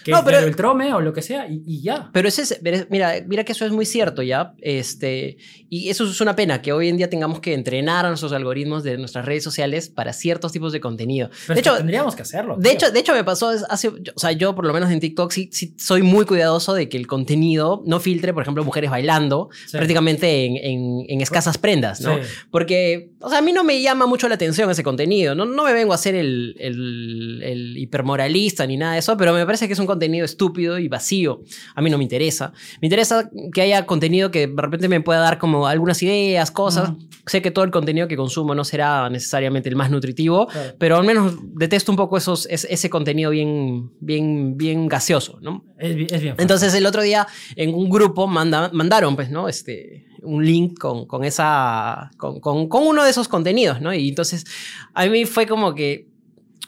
que 0.05 0.11
No, 0.13 0.19
es 0.19 0.25
pero- 0.25 0.39
el 0.39 0.55
Trome 0.55 0.93
o 0.95 1.01
lo 1.01 1.13
que 1.13 1.23
sea, 1.23 1.49
y, 1.49 1.63
y 1.67 1.83
ya. 1.83 2.11
Pero 2.13 2.29
ese 2.29 2.43
es, 2.43 2.61
mira, 2.91 3.15
mira 3.27 3.43
que 3.45 3.53
eso 3.53 3.65
es 3.67 3.73
muy 3.73 3.87
cierto 3.87 4.23
ya. 4.23 4.55
Este, 4.61 5.39
y 5.69 5.89
eso 5.89 6.05
es 6.05 6.21
una 6.21 6.37
pena 6.37 6.63
que 6.63 6.73
hoy 6.73 6.89
en 6.89 6.97
día 6.97 7.11
tengamos 7.11 7.41
que 7.41 7.55
entrenar 7.55 8.05
a 8.05 8.09
nuestros 8.09 8.33
algoritmos 8.33 8.85
de 8.85 8.99
nuestras 8.99 9.25
redes 9.25 9.43
sociales 9.43 9.89
para 9.89 10.13
ciertos 10.13 10.53
tipos 10.53 10.73
de 10.73 10.81
contenido. 10.81 11.31
Pero 11.47 11.55
de 11.55 11.61
hecho, 11.61 11.77
tendríamos 11.77 12.15
que 12.15 12.23
hacerlo. 12.23 12.57
de 12.57 12.63
tío. 12.63 12.73
hecho, 12.73 12.91
de 12.91 13.01
hecho, 13.01 13.13
me 13.15 13.25
pasó 13.25 13.49
hace, 13.71 13.89
o 13.89 14.19
sea, 14.19 14.33
yo 14.33 14.55
por 14.55 14.67
lo 14.67 14.73
menos 14.75 14.91
en 14.91 15.01
TikTok 15.01 15.33
sí, 15.33 15.49
sí 15.53 15.75
soy 15.79 16.03
muy 16.03 16.25
cuidadoso 16.27 16.75
de 16.75 16.89
que 16.89 16.97
el 16.97 17.07
contenido 17.07 17.83
no 17.87 17.99
filtre, 18.01 18.33
por 18.35 18.43
ejemplo, 18.43 18.63
mujeres 18.65 18.91
bailando 18.91 19.49
Sí. 19.67 19.77
prácticamente 19.77 20.45
en, 20.45 20.57
en- 20.57 21.05
en 21.09 21.21
escasas 21.21 21.57
prendas, 21.59 22.01
¿no? 22.01 22.15
Sí. 22.17 22.23
Porque, 22.51 23.11
o 23.21 23.29
sea, 23.31 23.39
a 23.39 23.43
mí 23.43 23.53
no 23.53 23.65
me 23.65 23.81
llama 23.81 24.07
mucho 24.07 24.29
la 24.29 24.35
atención 24.35 24.71
ese 24.71 24.83
contenido. 24.83 25.35
No, 25.35 25.45
no 25.45 25.65
me 25.65 25.73
vengo 25.73 25.93
a 25.95 25.99
ser 25.99 26.15
el, 26.15 26.55
el, 26.59 27.41
el 27.43 27.79
hipermoralista 27.79 28.67
ni 28.67 28.77
nada 28.77 28.95
de 28.95 28.99
eso, 28.99 29.17
pero 29.17 29.33
me 29.33 29.45
parece 29.47 29.67
que 29.67 29.73
es 29.73 29.79
un 29.79 29.87
contenido 29.95 30.25
estúpido 30.25 30.79
y 30.79 30.89
vacío. 30.89 31.41
A 31.75 31.81
mí 31.83 31.91
no 31.91 31.99
me 31.99 32.05
interesa. 32.05 32.53
Me 32.81 32.87
interesa 32.87 33.31
que 33.53 33.63
haya 33.63 33.87
contenido 33.87 34.31
que 34.31 34.47
de 34.47 34.63
repente 34.63 34.89
me 34.89 35.01
pueda 35.01 35.21
dar 35.21 35.39
como 35.39 35.67
algunas 35.67 36.03
ideas, 36.03 36.51
cosas. 36.51 36.91
Ujú. 36.91 36.99
Sé 37.27 37.41
que 37.41 37.51
todo 37.51 37.65
el 37.65 37.71
contenido 37.71 38.07
que 38.07 38.17
consumo 38.17 38.55
no 38.55 38.65
será 38.65 39.09
necesariamente 39.09 39.69
el 39.71 39.77
más 39.77 39.91
nutritivo, 39.91 40.47
Claro. 40.47 40.75
pero 40.79 40.97
al 40.99 41.05
menos 41.07 41.37
detesto 41.55 41.91
un 41.91 41.97
poco 41.97 42.19
esos, 42.19 42.47
es- 42.51 42.67
ese 42.69 42.91
contenido 42.91 43.31
bien, 43.31 43.91
bien, 44.01 44.57
bien 44.59 44.89
gaseoso, 44.89 45.39
¿no? 45.41 45.65
Es, 45.79 45.97
es 46.13 46.21
bien. 46.21 46.35
Entonces 46.39 46.75
el 46.75 46.85
otro 46.85 47.01
día 47.03 47.27
en 47.57 47.75
un 47.75 47.89
grupo 47.89 48.27
manda- 48.27 48.71
mandaron, 48.75 49.17
pues, 49.17 49.31
¿no? 49.31 49.49
Este, 49.49 50.05
un 50.23 50.45
link 50.45 50.79
con, 50.79 51.07
con 51.07 51.25
esa, 51.25 52.11
con, 52.19 52.41
con- 52.41 52.69
con 52.69 52.87
uno 52.87 53.05
de 53.05 53.11
esos 53.11 53.29
contenidos, 53.29 53.81
¿no? 53.81 53.95
Y 53.95 54.09
entonces 54.11 54.45
a 54.93 55.07
mí 55.07 55.25
fue 55.25 55.47
como 55.47 55.75
que 55.75 56.09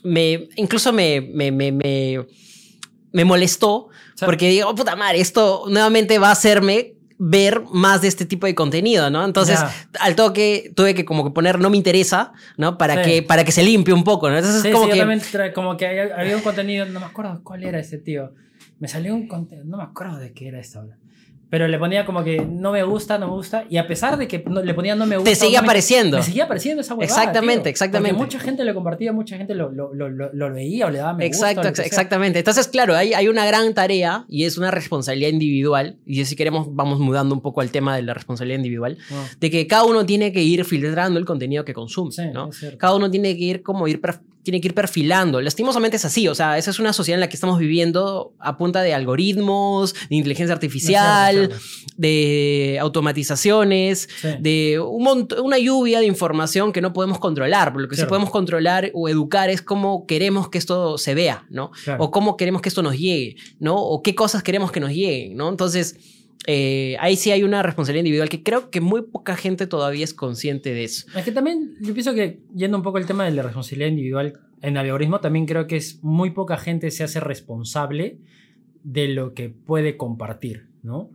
me, 0.05 0.49
incluso 0.57 0.93
me, 0.93 1.21
me, 1.21 1.51
me, 1.51 1.71
me, 1.73 2.27
me 3.13 3.25
molestó 3.25 3.89
porque 4.27 4.49
digo, 4.49 4.69
"Oh, 4.69 4.75
puta 4.75 4.97
madre, 4.97 5.21
esto 5.21 5.65
nuevamente 5.69 6.19
va 6.19 6.29
a 6.29 6.33
hacerme 6.33 6.95
ver 7.19 7.63
más 7.73 8.03
de 8.03 8.09
este 8.09 8.27
tipo 8.27 8.47
de 8.47 8.55
contenido, 8.55 9.09
¿no? 9.09 9.25
Entonces, 9.25 9.59
al 10.01 10.15
toque 10.17 10.71
tuve 10.77 10.95
que 10.95 11.07
como 11.07 11.25
que 11.25 11.31
poner 11.31 11.59
no 11.59 11.71
me 11.71 11.79
interesa, 11.79 12.33
¿no? 12.59 12.77
Para, 12.77 13.03
Sí. 13.05 13.11
que, 13.11 13.23
para 13.23 13.43
que 13.45 13.53
se 13.53 13.63
limpie 13.63 13.95
un 13.95 14.05
poco, 14.05 14.29
¿no? 14.29 14.37
Entonces 14.37 14.61
Sí, 14.61 14.69
es 14.69 14.75
como 14.75 14.85
sí, 14.87 14.93
que... 14.93 15.53
como 15.55 15.77
que 15.79 15.87
había, 15.87 16.15
había 16.15 16.37
un 16.37 16.43
contenido, 16.43 16.85
no 16.85 17.01
me 17.01 17.07
acuerdo 17.07 17.41
cuál 17.43 17.65
era 17.65 17.79
ese 17.79 17.97
tío. 17.99 18.33
Me 18.81 18.89
salió 18.89 19.15
un 19.15 19.27
contenido, 19.29 19.67
no 19.67 19.79
me 19.79 19.85
acuerdo 19.85 20.19
de 20.19 20.33
qué 20.35 20.49
era 20.49 20.61
esta 20.61 20.81
hora. 20.81 20.99
Pero 21.49 21.69
le 21.69 21.79
ponía 21.79 22.05
como 22.05 22.25
que 22.25 22.45
no 22.45 22.73
me 22.73 22.83
gusta, 22.83 23.19
no 23.19 23.29
me 23.29 23.33
gusta. 23.35 23.65
Y 23.71 23.77
a 23.77 23.87
pesar 23.87 24.17
de 24.19 24.27
que 24.27 24.43
no- 24.49 24.63
le 24.63 24.75
ponía 24.75 24.97
no 24.97 25.07
me 25.07 25.17
gusta. 25.17 25.31
Te 25.31 25.37
seguía 25.37 25.59
no 25.61 25.63
me- 25.63 25.69
apareciendo. 25.69 26.17
Me 26.17 26.23
seguía 26.25 26.45
apareciendo 26.45 26.81
esa 26.81 26.95
huevada. 26.95 27.05
Exactamente, 27.07 27.63
tío. 27.65 27.71
exactamente. 27.71 28.15
Porque 28.19 28.25
mucha 28.35 28.41
gente 28.45 28.65
lo 28.65 28.75
compartía, 28.75 29.13
mucha 29.13 29.37
gente 29.37 29.55
lo, 29.55 29.71
lo, 29.71 29.95
lo, 29.95 30.09
lo- 30.09 30.33
lo 30.33 30.53
veía 30.53 30.87
o 30.87 30.91
le 30.91 30.99
daba 30.99 31.13
me 31.15 31.29
gusta. 31.29 31.51
Exacto, 31.53 31.75
sea. 31.77 31.85
exactamente. 31.85 32.41
Entonces, 32.41 32.67
claro, 32.67 32.97
hay, 32.97 33.15
hay 33.15 33.29
una 33.29 33.47
gran 33.47 33.75
tarea 33.75 34.25
y 34.29 34.45
es 34.45 34.59
una 34.59 34.73
responsabilidad 34.73 35.31
individual. 35.31 35.99
Y 36.05 36.25
si 36.25 36.35
queremos, 36.35 36.67
vamos 36.75 36.99
mudando 36.99 37.33
un 37.35 37.41
poco 37.41 37.61
al 37.61 37.71
tema 37.71 37.95
de 37.95 38.03
la 38.03 38.13
responsabilidad 38.15 38.57
individual. 38.59 38.99
No, 39.11 39.17
De 39.39 39.49
que 39.51 39.67
cada 39.69 39.85
uno 39.85 40.05
tiene 40.05 40.33
que 40.33 40.43
ir 40.43 40.65
filtrando 40.65 41.19
el 41.21 41.25
contenido 41.25 41.65
que 41.65 41.75
consume. 41.75 42.11
Cada 42.79 42.95
uno 42.97 43.09
tiene 43.11 43.37
que 43.37 43.45
ir 43.45 43.63
como 43.63 43.87
ir 43.87 44.01
tiene 44.47 44.61
que 44.61 44.69
ir 44.69 44.75
perfilando. 44.75 45.41
Lastimosamente 45.41 45.97
es 45.97 46.05
así, 46.05 46.29
o 46.29 46.35
sea, 46.37 46.57
esa 46.57 46.71
es 46.71 46.79
una 46.79 46.93
sociedad 46.93 47.17
en 47.17 47.21
la 47.21 47.29
que 47.29 47.35
estamos 47.35 47.59
viviendo 47.59 48.33
a 48.39 48.57
punta 48.57 48.81
de 48.83 48.95
algoritmos, 48.95 49.93
de 50.09 50.15
inteligencia 50.15 50.55
artificial, 50.55 51.51
de 51.97 52.79
automatizaciones, 52.81 54.09
Sí. 54.23 54.29
de 54.39 54.79
un 54.81 55.27
una 55.43 55.59
lluvia 55.59 55.99
de 55.99 56.07
información 56.07 56.73
que 56.73 56.81
no 56.81 56.93
podemos 56.93 57.19
controlar. 57.19 57.75
Lo 57.77 57.89
que 57.89 57.97
sí 57.97 58.05
podemos 58.05 58.31
controlar 58.31 58.93
o 58.95 59.09
educar 59.09 59.51
es 59.51 59.63
cómo 59.63 60.07
queremos 60.07 60.49
que 60.49 60.59
esto 60.59 60.97
se 60.97 61.15
vea, 61.17 61.45
¿no? 61.51 61.73
Claro. 61.85 62.05
O 62.05 62.11
cómo 62.13 62.37
queremos 62.37 62.63
que 62.63 62.69
esto 62.69 62.83
nos 62.83 62.97
llegue, 62.97 63.35
¿no? 63.59 63.75
O 63.77 64.01
qué 64.01 64.15
cosas 64.15 64.45
queremos 64.45 64.71
que 64.71 64.79
nos 64.79 64.91
lleguen, 64.91 65.37
¿no? 65.37 65.49
Entonces, 65.49 65.97
eh, 66.47 66.97
ahí 67.01 67.17
sí 67.17 67.31
hay 67.33 67.43
una 67.43 67.63
responsabilidad 67.63 68.05
individual 68.05 68.29
que 68.29 68.43
creo 68.43 68.71
que 68.71 68.81
muy 68.81 69.03
poca 69.03 69.37
gente 69.37 69.67
todavía 69.67 70.05
es 70.05 70.15
consciente 70.15 70.73
de 70.73 70.85
eso. 70.85 71.07
Es 71.17 71.25
que 71.25 71.33
también, 71.33 71.77
yo 71.81 71.93
pienso 71.93 72.15
que 72.15 72.41
yendo 72.55 72.77
un 72.77 72.83
poco 72.83 72.99
el 72.99 73.07
tema 73.07 73.25
de 73.25 73.33
la 73.33 73.43
responsabilidad 73.43 73.89
individual 73.89 74.39
en 74.63 74.77
el 74.77 74.79
algoritmo, 74.79 75.21
también 75.21 75.47
creo 75.47 75.67
que 75.67 75.77
es 75.77 76.03
muy 76.03 76.31
poca 76.31 76.57
gente 76.57 76.91
se 76.91 77.05
hace 77.05 77.21
responsable 77.21 78.19
de 78.85 79.09
lo 79.09 79.35
que 79.35 79.49
puede 79.49 79.97
compartir, 79.97 80.69
¿no? 80.83 81.11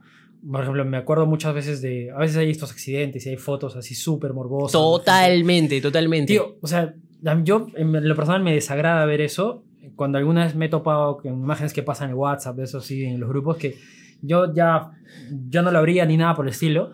Por 0.50 0.62
ejemplo, 0.62 0.84
me 0.86 0.98
acuerdo 0.98 1.26
muchas 1.28 1.54
veces 1.54 1.82
de, 1.82 2.12
a 2.12 2.18
veces 2.18 2.36
hay 2.38 2.50
estos 2.50 2.72
accidentes 2.72 3.26
y 3.26 3.30
hay 3.30 3.38
fotos 3.38 3.76
así 3.76 3.96
súper 3.96 4.34
morbosas. 4.34 4.74
Totalmente, 4.74 5.80
totalmente. 5.80 6.34
Tío, 6.34 6.58
o 6.62 6.68
sea, 6.68 6.96
yo 7.44 7.68
en 7.76 8.08
lo 8.08 8.16
personal 8.16 8.42
me 8.42 8.54
desagrada 8.54 9.06
ver 9.06 9.22
eso. 9.22 9.64
Cuando 9.96 10.18
alguna 10.18 10.46
vez 10.46 10.56
me 10.56 10.66
he 10.66 10.70
topado 10.70 11.18
con 11.18 11.34
imágenes 11.34 11.74
que 11.74 11.84
pasan 11.84 12.10
en 12.10 12.16
WhatsApp, 12.16 12.58
de 12.58 12.64
eso 12.64 12.82
sí, 12.82 13.04
en 13.04 13.20
los 13.20 13.30
grupos, 13.30 13.58
que 13.58 13.78
yo 14.22 14.54
ya 14.54 14.92
yo 15.50 15.62
no 15.62 15.72
lo 15.72 15.80
habría 15.80 16.06
ni 16.06 16.18
nada 16.18 16.36
por 16.36 16.46
el 16.46 16.52
estilo, 16.52 16.92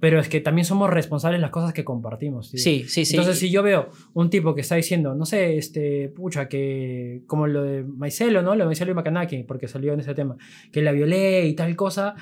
pero 0.00 0.20
es 0.20 0.28
que 0.28 0.40
también 0.40 0.64
somos 0.64 0.90
responsables 0.90 1.38
de 1.38 1.42
las 1.42 1.50
cosas 1.50 1.72
que 1.72 1.84
compartimos. 1.84 2.50
tío. 2.50 2.60
sí, 2.60 2.84
sí, 2.86 3.04
sí. 3.04 3.14
Entonces, 3.16 3.38
si 3.38 3.50
yo 3.50 3.62
veo 3.64 3.90
un 4.14 4.30
tipo 4.30 4.54
que 4.54 4.60
está 4.60 4.76
diciendo, 4.76 5.14
no 5.14 5.26
sé, 5.26 5.58
este, 5.58 6.08
pucha, 6.08 6.48
que 6.48 7.22
como 7.26 7.46
lo 7.48 7.62
de 7.64 7.82
Maicelo, 7.82 8.40
¿no? 8.42 8.54
Lo 8.54 8.64
de 8.64 8.66
Maicelo 8.66 8.92
y 8.92 8.94
Macanaki, 8.94 9.42
porque 9.42 9.66
salió 9.68 9.92
en 9.92 10.00
ese 10.00 10.14
tema, 10.14 10.36
que 10.72 10.82
la 10.82 10.92
violé 10.92 11.46
y 11.46 11.54
tal 11.54 11.74
cosa. 11.76 12.14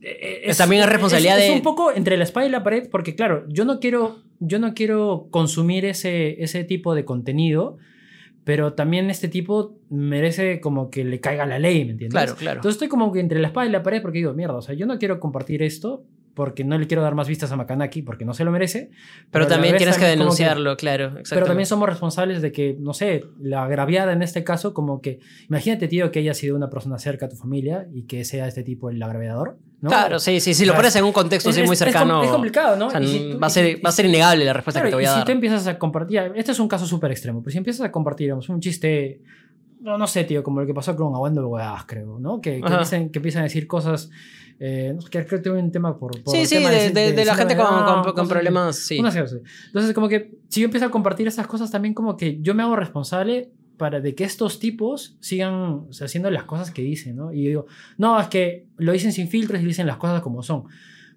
eh, 0.00 0.42
Pues 0.44 0.56
también 0.58 0.82
es 0.82 0.88
responsabilidad 0.88 1.38
es- 1.38 1.44
es 1.44 1.50
de- 1.50 1.56
un 1.56 1.62
poco 1.62 1.92
entre 1.92 2.16
la 2.16 2.24
espada 2.24 2.46
y 2.46 2.50
la 2.50 2.62
pared, 2.62 2.88
porque 2.90 3.14
claro, 3.14 3.44
yo 3.48 3.64
no 3.64 3.80
quiero, 3.80 4.18
yo 4.40 4.58
no 4.60 4.72
quiero 4.74 5.26
consumir 5.30 5.84
ese, 5.84 6.42
ese 6.42 6.62
tipo 6.64 6.94
de 6.94 7.04
contenido, 7.04 7.78
pero 8.48 8.72
también 8.72 9.10
este 9.10 9.28
tipo 9.28 9.78
merece 9.90 10.58
como 10.62 10.88
que 10.88 11.04
le 11.04 11.20
caiga 11.20 11.44
la 11.44 11.58
ley, 11.58 11.84
¿me 11.84 11.90
entiendes? 11.90 12.14
Claro, 12.14 12.34
claro. 12.34 12.56
Entonces 12.60 12.76
estoy 12.76 12.88
como 12.88 13.12
que 13.12 13.20
entre 13.20 13.40
la 13.40 13.48
espada 13.48 13.66
y 13.66 13.70
la 13.70 13.82
pared 13.82 14.00
porque 14.00 14.16
digo, 14.16 14.32
mierda, 14.32 14.54
o 14.54 14.62
sea, 14.62 14.74
yo 14.74 14.86
no 14.86 14.98
quiero 14.98 15.20
compartir 15.20 15.62
esto 15.62 16.06
porque 16.32 16.64
no 16.64 16.78
le 16.78 16.86
quiero 16.86 17.02
dar 17.02 17.14
más 17.14 17.28
vistas 17.28 17.52
a 17.52 17.56
Makanaki 17.56 18.00
porque 18.00 18.24
no 18.24 18.32
se 18.32 18.44
lo 18.44 18.50
merece. 18.50 18.90
Pero, 19.30 19.44
la 19.44 19.50
también 19.50 19.72
vez 19.72 19.80
tienes 19.80 19.98
que 19.98 20.06
denunciarlo, 20.06 20.78
claro. 20.78 21.16
Pero 21.28 21.44
también 21.44 21.66
somos 21.66 21.90
responsables 21.90 22.40
de 22.40 22.50
que, 22.50 22.74
no 22.80 22.94
sé, 22.94 23.26
la 23.38 23.64
agraviada 23.64 24.14
en 24.14 24.22
este 24.22 24.42
caso, 24.44 24.72
como 24.72 25.02
que, 25.02 25.18
imagínate, 25.50 25.86
tío, 25.86 26.10
que 26.10 26.20
haya 26.20 26.32
sido 26.32 26.56
una 26.56 26.70
persona 26.70 26.98
cerca 26.98 27.26
a 27.26 27.28
tu 27.28 27.36
familia 27.36 27.86
y 27.92 28.04
que 28.04 28.24
sea 28.24 28.48
este 28.48 28.62
tipo 28.62 28.88
el 28.88 29.02
agraviador, 29.02 29.58
¿no? 29.80 29.90
Claro, 29.90 30.18
sí, 30.18 30.40
sí, 30.40 30.54
si 30.54 30.64
lo 30.64 30.74
pones 30.74 30.94
en 30.96 31.04
un 31.04 31.12
contexto 31.12 31.50
así 31.50 31.60
Es- 31.60 31.66
muy 31.66 31.74
es- 31.74 31.80
es 31.80 31.84
cercano. 31.86 32.22
Es, 32.22 32.30
complicado, 32.30 32.76
¿no? 32.76 32.86
o 32.88 32.90
sea, 32.90 33.00
si 33.00 33.32
va, 33.34 33.46
a 33.46 33.50
ser, 33.50 33.84
va 33.84 33.90
a 33.90 33.92
ser 33.92 34.06
innegable 34.06 34.44
la 34.44 34.52
respuesta 34.52 34.80
Claro, 34.80 34.88
que 34.88 34.90
te 34.90 34.96
voy 34.96 35.04
a 35.04 35.08
y 35.08 35.10
dar. 35.10 35.20
si 35.20 35.24
tú 35.26 35.32
empiezas 35.32 35.66
a 35.68 35.78
compartir, 35.78 36.32
este 36.34 36.52
es 36.52 36.58
un 36.58 36.66
caso 36.68 36.84
súper 36.86 37.10
extremo, 37.12 37.40
pero 37.42 37.52
si 37.52 37.58
empiezas 37.58 37.86
a 37.86 37.92
compartir, 37.92 38.26
digamos, 38.26 38.48
un 38.48 38.60
chiste, 38.60 39.20
no, 39.80 39.96
no 39.96 40.06
sé, 40.08 40.24
tío, 40.24 40.42
como 40.42 40.60
el 40.60 40.66
que 40.66 40.74
pasó 40.74 40.96
con 40.96 41.14
Aguando 41.14 41.46
Huevadas, 41.46 41.84
creo, 41.86 42.18
¿no? 42.18 42.40
Que, 42.40 42.60
que, 42.60 42.78
dicen, 42.78 43.10
que 43.10 43.18
empiezan 43.20 43.42
a 43.42 43.44
decir 43.44 43.68
cosas, 43.68 44.10
eh, 44.58 44.96
creo 45.08 45.24
que 45.24 45.38
tuve 45.38 45.60
un 45.60 45.70
tema 45.70 45.96
por... 45.96 46.20
por 46.24 46.34
Sí, 46.34 46.44
sí, 46.46 46.56
tema 46.56 46.70
de, 46.70 46.90
de- 46.90 47.12
de 47.12 47.24
la 47.24 47.36
gente 47.36 47.56
con, 47.56 47.66
de 47.78 47.84
con- 47.84 48.12
con 48.12 48.20
así. 48.24 48.28
problemas, 48.28 48.76
sí. 48.76 49.00
Así. 49.04 49.36
Entonces, 49.66 49.94
como 49.94 50.08
que 50.08 50.32
si 50.48 50.60
yo 50.62 50.64
empiezo 50.64 50.86
a 50.86 50.90
compartir 50.90 51.28
estas 51.28 51.46
cosas, 51.46 51.70
también 51.70 51.94
como 51.94 52.16
que 52.16 52.40
yo 52.40 52.56
me 52.56 52.64
hago 52.64 52.74
responsable 52.74 53.50
para 53.78 54.00
de 54.00 54.14
que 54.14 54.24
estos 54.24 54.58
tipos 54.58 55.16
sigan 55.20 55.54
o 55.88 55.92
sea, 55.92 56.04
haciendo 56.06 56.30
las 56.30 56.44
cosas 56.44 56.70
que 56.70 56.82
dicen, 56.82 57.16
¿no? 57.16 57.32
Y 57.32 57.44
yo 57.44 57.48
digo, 57.48 57.66
no, 57.96 58.20
es 58.20 58.26
que 58.28 58.66
lo 58.76 58.92
dicen 58.92 59.12
sin 59.12 59.28
filtros 59.28 59.62
y 59.62 59.64
dicen 59.64 59.86
las 59.86 59.96
cosas 59.96 60.20
como 60.20 60.42
son. 60.42 60.64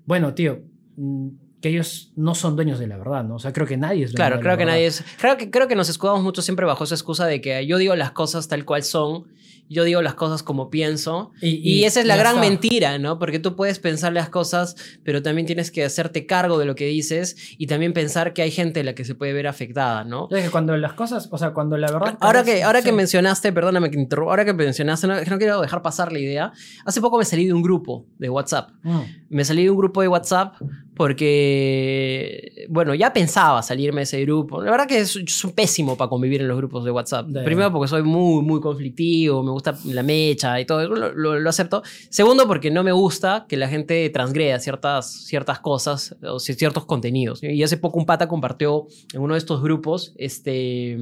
Bueno, 0.06 0.34
tío, 0.34 0.62
mm, 0.96 1.28
que 1.60 1.70
ellos 1.70 2.12
no 2.16 2.34
son 2.34 2.56
dueños 2.56 2.80
de 2.80 2.88
la 2.88 2.98
verdad, 2.98 3.24
¿no? 3.24 3.36
O 3.36 3.40
sea, 3.40 3.54
creo 3.54 3.68
que 3.68 3.78
nadie 3.78 4.04
es 4.06 4.12
dueño 4.12 4.16
Claro, 4.18 4.38
de 4.38 4.38
la 4.38 4.42
creo 4.44 4.58
que 4.58 4.64
verdad. 4.66 4.74
nadie 4.74 4.86
es. 4.88 5.04
Creo 5.20 5.38
que, 5.38 5.52
creo 5.52 5.68
que 5.68 5.76
nos 5.76 5.90
escudamos 5.90 6.24
mucho 6.24 6.42
siempre 6.42 6.66
bajo 6.66 6.84
esa 6.86 6.96
excusa 6.96 7.28
de 7.28 7.42
que 7.42 7.66
yo 7.68 7.78
digo 7.78 7.96
las 7.96 8.12
cosas 8.12 8.48
tal 8.48 8.64
cual 8.66 8.84
son, 8.84 9.28
yo 9.72 9.84
digo 9.86 10.02
las 10.02 10.16
cosas 10.16 10.44
como 10.44 10.70
pienso. 10.70 11.32
Y, 11.42 11.84
esa 11.86 12.02
es 12.02 12.06
la 12.06 12.18
gran 12.18 12.36
está. 12.36 12.50
mentira, 12.50 12.98
¿no? 13.00 13.18
Porque 13.20 13.40
tú 13.40 13.56
puedes 13.56 13.80
pensar 13.80 14.12
las 14.12 14.30
cosas, 14.30 14.76
pero 15.04 15.22
también 15.22 15.46
tienes 15.48 15.72
que 15.72 15.86
hacerte 15.86 16.26
cargo 16.26 16.58
de 16.58 16.66
lo 16.66 16.76
que 16.76 16.86
dices 16.86 17.38
y 17.58 17.68
también 17.68 17.94
pensar 17.94 18.34
que 18.34 18.42
hay 18.42 18.52
gente 18.52 18.82
a 18.82 18.84
la 18.84 18.94
que 18.94 19.06
se 19.06 19.16
puede 19.16 19.34
ver 19.34 19.48
afectada, 19.48 20.04
¿no? 20.04 20.24
Entonces, 20.24 20.46
que 20.48 20.52
cuando 20.52 20.76
las 20.76 20.94
cosas, 20.94 21.30
o 21.32 21.38
sea, 21.38 21.52
cuando 21.54 21.78
la 21.78 21.92
verdad... 21.92 22.18
Ahora 22.20 22.44
que, 22.44 22.64
ahora 22.64 22.82
que 22.82 22.90
sí. 22.90 22.96
mencionaste, 22.96 23.54
perdóname 23.54 23.90
que 23.90 24.00
interrumpa, 24.00 24.32
ahora 24.32 24.46
que 24.46 24.54
mencionaste, 24.54 25.08
no, 25.08 25.16
no 25.16 25.38
quiero 25.38 25.62
dejar 25.62 25.82
pasar 25.82 26.12
la 26.12 26.20
idea. 26.20 26.52
Hace 26.86 27.00
poco 27.00 27.18
me 27.18 27.26
salí 27.26 27.46
de 27.46 27.54
un 27.54 27.62
grupo 27.62 28.06
de 28.18 28.30
WhatsApp. 28.30 28.72
Mm, 28.84 29.00
Me 29.30 29.46
salí 29.46 29.64
de 29.64 29.70
un 29.70 29.78
grupo 29.78 30.02
de 30.02 30.08
WhatsApp 30.10 30.56
porque, 31.02 32.66
bueno, 32.70 32.94
ya 32.96 33.14
pensaba 33.14 33.62
salirme 33.62 33.98
de 34.02 34.04
ese 34.04 34.22
grupo. 34.22 34.62
La 34.64 34.72
verdad 34.72 34.88
que 34.88 35.06
soy, 35.06 35.26
soy 35.28 35.52
pésimo 35.52 35.96
para 35.98 36.10
convivir 36.10 36.42
en 36.42 36.48
los 36.48 36.58
grupos 36.58 36.84
de 36.86 36.92
WhatsApp. 36.92 37.28
De- 37.28 37.44
Primero 37.44 37.72
porque 37.72 37.88
soy 37.88 38.04
muy, 38.04 38.44
muy 38.44 38.60
conflictivo, 38.62 39.44
me 39.44 39.52
gusta 39.52 39.78
la 39.86 40.04
mecha 40.04 40.60
y 40.60 40.66
todo 40.66 40.82
eso, 40.82 40.94
lo, 40.96 41.14
lo- 41.14 41.40
lo 41.40 41.50
acepto. 41.50 41.84
Segundo 42.10 42.48
porque 42.48 42.72
no 42.72 42.84
me 42.84 42.92
gusta 42.92 43.46
que 43.48 43.58
la 43.58 43.68
gente 43.68 44.10
transgreda 44.10 44.60
ciertas, 44.60 45.12
ciertas 45.26 45.60
cosas 45.60 46.16
o 46.24 46.40
ciertos 46.40 46.86
contenidos. 46.86 47.44
Y 47.44 47.62
hace 47.64 47.78
poco 47.78 48.00
un 48.00 48.06
pata 48.06 48.28
compartió 48.28 48.88
en 49.14 49.22
uno 49.22 49.34
de 49.34 49.40
estos 49.40 49.62
grupos 49.62 50.14
este, 50.18 50.98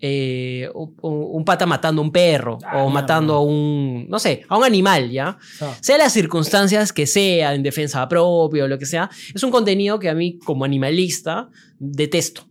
eh, 0.00 0.68
un, 0.74 0.94
un 1.02 1.44
pata 1.44 1.66
matando 1.66 2.00
a 2.02 2.04
un 2.04 2.10
perro 2.12 2.58
Ah, 2.64 2.82
o 2.84 2.90
matando 2.90 3.34
a 3.34 3.40
un, 3.42 4.06
no 4.08 4.18
sé, 4.18 4.42
a 4.48 4.56
un 4.58 4.64
animal, 4.64 5.10
¿ya? 5.10 5.38
sea, 5.58 5.76
sea 5.80 5.98
las 5.98 6.12
circunstancias 6.12 6.92
que 6.92 7.06
sea, 7.06 7.54
en 7.54 7.62
defensa 7.62 8.08
propia 8.08 8.64
o 8.64 8.68
lo 8.68 8.78
que 8.78 8.86
sea, 8.86 9.08
es 9.34 9.42
un 9.42 9.50
contenido 9.50 9.98
que 9.98 10.08
a 10.08 10.14
mí 10.14 10.38
como 10.38 10.64
animalista 10.64 11.48
detesto. 11.78 12.46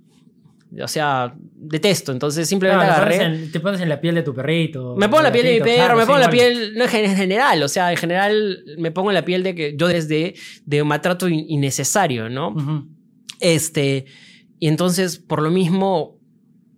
O 0.82 0.88
sea, 0.88 1.36
detesto. 1.55 2.13
Entonces 2.13 2.47
simplemente 2.47 2.86
te, 2.86 2.91
agarré... 2.91 3.17
pones 3.17 3.43
en, 3.43 3.51
te 3.51 3.59
pones 3.59 3.82
en 3.82 3.89
la 3.89 3.99
piel 3.99 4.15
de 4.15 4.24
tu 4.24 4.34
perrito. 4.34 4.95
Me 4.95 5.09
pongo 5.09 5.19
en 5.19 5.24
la 5.26 5.32
piel 5.34 5.45
de 5.45 5.53
mi 5.55 5.59
perro, 5.59 5.76
claro, 5.76 5.97
me 5.97 6.05
pongo 6.05 6.15
en 6.19 6.22
la 6.22 6.30
piel, 6.30 6.74
no, 6.78 6.86
en 6.86 7.15
general, 7.17 7.63
o 7.63 7.67
sea, 7.67 7.91
en 7.91 7.97
general 7.97 8.63
me 8.78 8.89
pongo 8.91 9.11
en 9.11 9.15
la 9.15 9.26
piel 9.26 9.43
de 9.43 9.53
que 9.53 9.76
yo 9.76 9.89
desde 9.89 10.34
de 10.65 10.82
un 10.82 10.88
maltrato 10.88 11.28
in- 11.28 11.45
innecesario, 11.49 12.30
¿no? 12.30 12.55
Este, 13.41 14.05
y 14.59 14.67
entonces, 14.69 15.17
por 15.17 15.41
lo 15.41 15.49
mismo, 15.51 16.20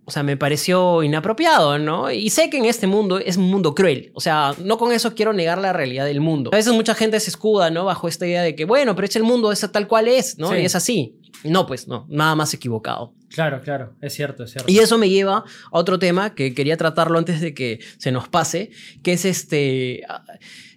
o 0.06 0.12
sea, 0.12 0.24
me 0.24 0.36
pareció 0.36 1.02
inapropiado, 1.04 1.80
¿no? 1.80 2.12
Y 2.12 2.30
sé 2.30 2.50
que 2.50 2.58
en 2.58 2.66
este 2.66 2.88
mundo 2.88 3.20
es 3.20 3.38
un 3.38 3.50
mundo 3.50 3.74
cruel. 3.74 4.12
O 4.14 4.22
sea, 4.22 4.54
no 4.60 4.78
con 4.78 4.92
eso 4.92 5.16
quiero 5.16 5.32
negar 5.32 5.60
la 5.60 5.72
realidad 5.72 6.06
del 6.06 6.20
mundo. 6.20 6.50
A 6.54 6.58
veces 6.58 6.74
mucha 6.74 6.94
gente 6.94 7.20
se 7.20 7.30
escuda, 7.30 7.70
¿no? 7.70 7.86
Bajo 7.86 8.08
esta 8.08 8.26
idea 8.26 8.42
de 8.42 8.56
que, 8.56 8.66
bueno, 8.66 8.96
pero 8.96 9.08
es 9.08 9.16
el 9.16 9.24
mundo 9.24 9.52
es 9.52 9.66
tal 9.72 9.88
cual 9.88 10.08
es, 10.08 10.38
¿no? 10.38 10.52
Sí. 10.52 10.58
Y 10.58 10.66
es 10.66 10.76
así. 10.76 11.16
No, 11.44 11.66
pues 11.66 11.88
no, 11.88 12.06
nada 12.10 12.36
más 12.36 12.54
equivocado. 12.54 13.14
Claro, 13.30 13.62
claro, 13.62 13.96
es 14.02 14.14
cierto, 14.14 14.44
es 14.44 14.52
cierto. 14.52 14.72
Y 14.72 14.80
eso 14.80 14.98
me 14.98 15.10
lleva 15.10 15.38
a 15.38 15.44
otro 15.72 16.00
tema 16.00 16.36
que 16.36 16.54
quería 16.54 16.78
tratarlo 16.78 17.18
antes 17.18 17.42
de 17.42 17.54
que 17.54 17.80
se 17.98 18.12
nos 18.12 18.28
pase, 18.28 18.72
que 19.02 19.14
es 19.14 19.26
este... 19.26 20.04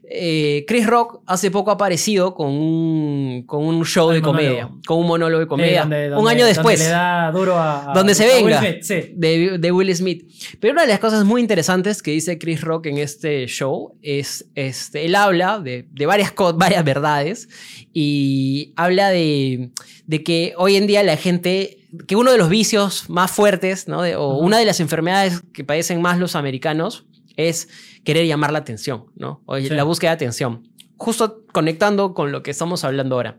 eh, 0.08 0.64
Chris 0.68 0.86
Rock 0.86 1.20
hace 1.26 1.50
poco 1.50 1.70
ha 1.70 1.74
aparecido 1.74 2.34
con 2.34 2.48
un, 2.52 3.42
con 3.46 3.64
un 3.64 3.84
show 3.84 4.10
de 4.10 4.22
comedia, 4.22 4.70
con 4.86 4.98
un 4.98 5.06
monólogo 5.08 5.38
de 5.40 5.44
Eh, 5.44 5.48
comedia, 5.48 5.80
donde- 5.82 6.04
un 6.06 6.10
donde- 6.14 6.30
año 6.30 6.38
donde 6.44 6.54
después 6.54 6.78
le 6.78 6.88
da 6.88 7.30
duro 7.32 7.56
a, 7.56 7.90
a- 7.90 7.94
donde 7.94 8.14
se 8.14 8.24
a 8.24 8.36
Will 8.36 8.44
venga 8.46 8.58
Smith, 8.60 8.82
sí. 8.82 9.12
de, 9.16 9.58
de 9.58 9.72
Will 9.72 9.94
Smith. 9.96 10.30
Pero 10.60 10.72
una 10.74 10.82
de 10.82 10.88
las 10.88 11.00
cosas 11.00 11.24
muy 11.24 11.40
interesantes 11.40 12.02
que 12.02 12.12
dice 12.12 12.38
Chris 12.38 12.60
Rock 12.60 12.86
en 12.86 12.98
este 12.98 13.46
show 13.46 13.96
es, 14.02 14.48
este, 14.54 15.04
él 15.06 15.14
habla 15.16 15.58
de, 15.58 15.86
de 15.90 16.06
varias, 16.06 16.32
varias 16.54 16.84
verdades 16.84 17.48
y 17.92 18.72
habla 18.76 19.08
de, 19.10 19.70
de 20.06 20.22
que 20.22 20.54
hoy 20.56 20.76
en 20.76 20.86
día 20.86 21.02
la 21.02 21.16
gente, 21.16 21.78
que 22.06 22.14
uno 22.16 22.30
de 22.30 22.38
los 22.38 22.48
vicios 22.48 23.08
más 23.08 23.30
fuertes, 23.30 23.88
¿no? 23.88 24.02
De- 24.02 24.16
o 24.16 24.36
una 24.38 24.58
de 24.58 24.64
las 24.66 24.80
enfermedades 24.80 25.40
que 25.52 25.64
padecen 25.64 26.00
más 26.00 26.18
los 26.18 26.36
americanos 26.36 27.06
es 27.36 27.68
querer 28.04 28.26
llamar 28.26 28.52
la 28.52 28.58
atención, 28.58 29.06
¿no? 29.16 29.42
O 29.46 29.58
Sí. 29.58 29.68
la 29.70 29.84
búsqueda 29.84 30.10
de 30.10 30.14
atención. 30.16 30.68
Justo 30.96 31.44
conectando 31.52 32.14
con 32.14 32.32
lo 32.32 32.42
que 32.42 32.50
estamos 32.50 32.84
hablando 32.84 33.16
ahora. 33.16 33.38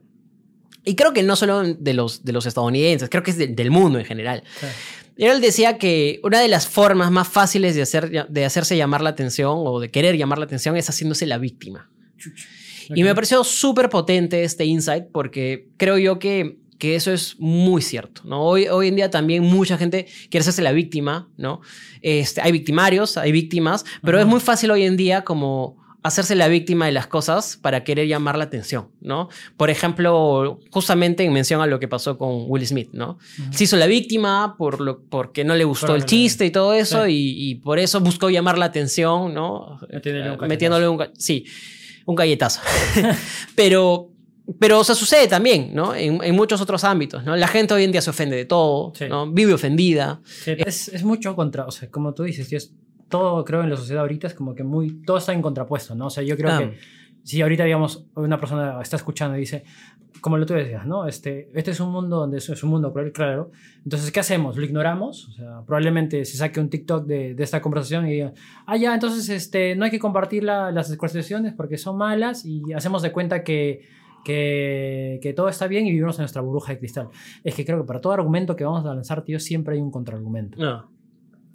Y 0.85 0.95
creo 0.95 1.11
que 1.13 1.23
no 1.23 1.35
solo 1.35 1.63
de 1.63 1.93
los, 1.93 2.23
de 2.23 2.31
los 2.31 2.45
estadounidenses, 2.45 3.09
creo 3.09 3.23
que 3.23 3.31
es 3.31 3.37
de- 3.37 3.47
del 3.47 3.71
mundo 3.71 3.99
en 3.99 4.05
general. 4.05 4.43
Sí. 4.59 4.67
Y 5.17 5.25
él 5.25 5.41
decía 5.41 5.77
que 5.79 6.19
una 6.23 6.39
de 6.39 6.47
las 6.47 6.67
formas 6.67 7.09
más 7.11 7.27
fáciles 7.27 7.73
de, 7.75 7.81
hacer, 7.81 8.27
de 8.29 8.45
hacerse 8.45 8.77
llamar 8.77 9.01
la 9.01 9.09
atención 9.09 9.53
o 9.57 9.79
de 9.79 9.89
querer 9.89 10.15
llamar 10.15 10.37
la 10.37 10.45
atención 10.45 10.77
es 10.77 10.87
haciéndose 10.87 11.25
la 11.25 11.39
víctima. 11.39 11.89
Y 12.95 13.03
me 13.03 13.13
pareció 13.15 13.43
súper 13.43 13.89
potente 13.89 14.43
este 14.43 14.63
insight 14.65 15.05
porque 15.11 15.67
creo 15.77 15.97
yo 15.97 16.19
que, 16.19 16.59
que 16.77 16.95
eso 16.95 17.11
es 17.11 17.35
muy 17.39 17.81
cierto. 17.81 18.21
¿no? 18.25 18.41
Hoy, 18.41 18.67
hoy 18.67 18.87
en 18.87 18.95
día 18.95 19.09
también 19.09 19.43
mucha 19.43 19.77
gente 19.77 20.07
quiere 20.29 20.41
hacerse 20.41 20.61
la 20.61 20.71
víctima. 20.71 21.29
¿no? 21.37 21.61
Este, 22.01 22.41
hay 22.41 22.51
victimarios, 22.51 23.17
hay 23.17 23.31
víctimas, 23.31 23.85
pero 24.03 24.19
es 24.19 24.25
muy 24.25 24.39
fácil 24.39 24.71
hoy 24.71 24.83
en 24.83 24.97
día 24.97 25.23
como 25.23 25.87
hacerse 26.03 26.35
la 26.35 26.47
víctima 26.47 26.85
de 26.85 26.91
las 26.91 27.07
cosas 27.07 27.57
para 27.61 27.83
querer 27.83 28.07
llamar 28.07 28.37
la 28.37 28.45
atención, 28.45 28.89
¿no? 29.01 29.29
Por 29.57 29.69
ejemplo, 29.69 30.59
justamente 30.71 31.23
en 31.23 31.33
mención 31.33 31.61
a 31.61 31.65
lo 31.65 31.79
que 31.79 31.87
pasó 31.87 32.17
con 32.17 32.45
Will 32.47 32.65
Smith, 32.65 32.89
¿no? 32.93 33.17
Ujú. 33.39 33.53
Se 33.53 33.65
hizo 33.65 33.77
la 33.77 33.87
víctima 33.87 34.55
por 34.57 34.79
lo, 34.79 35.01
porque 35.01 35.43
no 35.43 35.55
le 35.55 35.63
gustó 35.65 35.95
el 35.95 36.05
chiste 36.05 36.45
y 36.45 36.51
todo 36.51 36.73
eso 36.73 37.05
sí. 37.05 37.11
y, 37.11 37.51
y 37.51 37.55
por 37.55 37.79
eso 37.79 37.99
buscó 37.99 38.29
llamar 38.29 38.57
la 38.57 38.65
atención, 38.65 39.33
¿no? 39.33 39.79
Metiéndole 39.91 40.31
un. 40.31 40.47
Metiéndole 40.47 40.87
un... 40.87 41.07
Sí, 41.17 41.45
un 42.05 42.15
galletazo. 42.15 42.61
pero... 43.55 44.11
Pero, 44.59 44.79
o 44.79 44.83
sea, 44.83 44.95
sucede 44.95 45.27
también, 45.27 45.71
¿no? 45.73 45.93
En, 45.93 46.23
en 46.23 46.35
muchos 46.35 46.61
otros 46.61 46.83
ámbitos, 46.83 47.23
¿no? 47.25 47.35
La 47.35 47.47
gente 47.47 47.73
hoy 47.73 47.83
en 47.83 47.91
día 47.91 48.01
se 48.01 48.09
ofende 48.09 48.35
de 48.37 48.45
todo, 48.45 48.93
Sí. 48.95 49.05
¿no? 49.09 49.29
Vive 49.31 49.53
ofendida. 49.53 50.21
Sí, 50.23 50.51
es, 50.57 50.87
es 50.89 51.03
mucho 51.03 51.35
contra, 51.35 51.65
o 51.65 51.71
sea, 51.71 51.89
como 51.91 52.13
tú 52.13 52.23
dices, 52.23 52.47
tío, 52.47 52.57
es 52.57 52.73
todo 53.09 53.43
creo 53.45 53.63
en 53.63 53.69
la 53.69 53.77
sociedad 53.77 54.01
ahorita 54.01 54.27
es 54.27 54.33
como 54.33 54.53
que 54.55 54.63
muy, 54.63 55.01
todo 55.03 55.17
está 55.17 55.33
en 55.33 55.41
contrapuesto, 55.41 55.95
¿no? 55.95 56.07
O 56.07 56.09
sea, 56.09 56.23
yo 56.23 56.35
creo 56.37 56.51
Ah. 56.51 56.59
que 56.59 56.77
si 57.23 57.41
ahorita, 57.41 57.65
digamos, 57.65 58.05
una 58.15 58.39
persona 58.39 58.79
está 58.81 58.95
escuchando 58.95 59.35
y 59.37 59.41
dice, 59.41 59.63
como 60.21 60.37
lo 60.37 60.45
tú 60.45 60.53
decías, 60.53 60.85
¿no? 60.85 61.07
Este, 61.07 61.49
este 61.53 61.71
es 61.71 61.79
un 61.81 61.91
mundo 61.91 62.15
donde 62.17 62.37
es, 62.37 62.47
es 62.49 62.63
un 62.63 62.69
mundo 62.69 62.91
cruel, 62.93 63.11
claro. 63.11 63.51
Entonces, 63.83 64.11
¿qué 64.11 64.19
hacemos? 64.21 64.55
¿Lo 64.57 64.63
ignoramos? 64.65 65.27
O 65.27 65.31
sea, 65.33 65.61
probablemente 65.65 66.23
se 66.25 66.37
saque 66.37 66.59
un 66.59 66.69
TikTok 66.69 67.05
de, 67.05 67.33
de 67.35 67.43
esta 67.43 67.61
conversación 67.61 68.07
y 68.07 68.11
diga, 68.13 68.33
ah, 68.65 68.77
ya, 68.77 68.93
entonces 68.93 69.27
este, 69.29 69.75
no 69.75 69.83
hay 69.85 69.91
que 69.91 69.99
compartir 69.99 70.43
la- 70.45 70.71
las 70.71 70.89
expresiones 70.91 71.53
porque 71.53 71.77
son 71.77 71.97
malas 71.97 72.45
y 72.45 72.61
hacemos 72.73 73.01
de 73.01 73.11
cuenta 73.11 73.43
que, 73.43 73.81
que, 74.27 75.19
que 75.21 75.33
todo 75.33 75.47
está 75.49 75.67
bien 75.67 75.87
y 75.87 75.91
vivimos 75.91 76.17
en 76.19 76.23
nuestra 76.23 76.41
burbuja 76.41 76.73
de 76.73 76.79
cristal. 76.79 77.07
Es 77.43 77.55
que 77.55 77.65
creo 77.65 77.79
que 77.79 77.87
para 77.87 78.01
todo 78.01 78.13
argumento 78.13 78.55
que 78.55 78.65
vamos 78.65 78.85
a 78.85 78.93
lanzar, 78.93 79.23
tío, 79.23 79.39
siempre 79.39 79.75
hay 79.75 79.81
un 79.81 79.89
contraargumento. 79.89 80.57
No. 80.61 80.91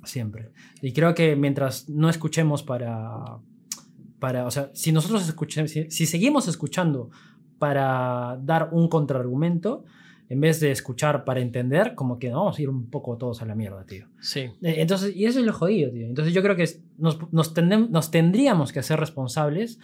Siempre. 0.05 0.51
Y 0.81 0.93
creo 0.93 1.15
que 1.15 1.37
mientras 1.37 1.89
no 1.89 2.09
escuchemos 2.09 2.63
para. 2.63 3.39
para 4.19 4.47
o 4.47 4.51
sea, 4.51 4.71
si 4.73 4.91
nosotros 4.91 5.29
escuchemos. 5.29 5.71
Si, 5.71 5.91
si 5.91 6.07
seguimos 6.07 6.49
escuchando 6.49 7.11
para 7.59 8.39
dar 8.43 8.71
un 8.73 8.89
contraargumento, 8.89 9.85
en 10.29 10.41
vez 10.41 10.59
de 10.61 10.71
escuchar 10.73 11.25
para 11.25 11.41
entender, 11.41 11.95
como 11.95 12.19
que 12.19 12.31
vamos 12.31 12.59
a 12.59 12.63
ir 12.63 12.69
un 12.69 12.91
poco 12.91 13.17
todos 13.19 13.43
a 13.43 13.47
la 13.47 13.55
mierda, 13.55 13.85
tío. 13.85 14.07
Sí. 14.21 14.41
Eh, 14.41 14.77
Entonces, 14.79 15.15
y 15.15 15.27
eso 15.27 15.39
es 15.41 15.47
lo 15.47 15.53
jodido, 15.53 15.91
tío. 15.93 16.07
Entonces, 16.07 16.35
yo 16.35 16.43
creo 16.43 16.57
que 16.57 16.67
nos, 16.99 17.19
nos, 17.33 17.55
tendem- 17.55 17.89
nos 17.91 18.11
tendríamos 18.11 18.73
que 18.73 18.81
hacer 18.81 18.99
responsables, 18.99 19.79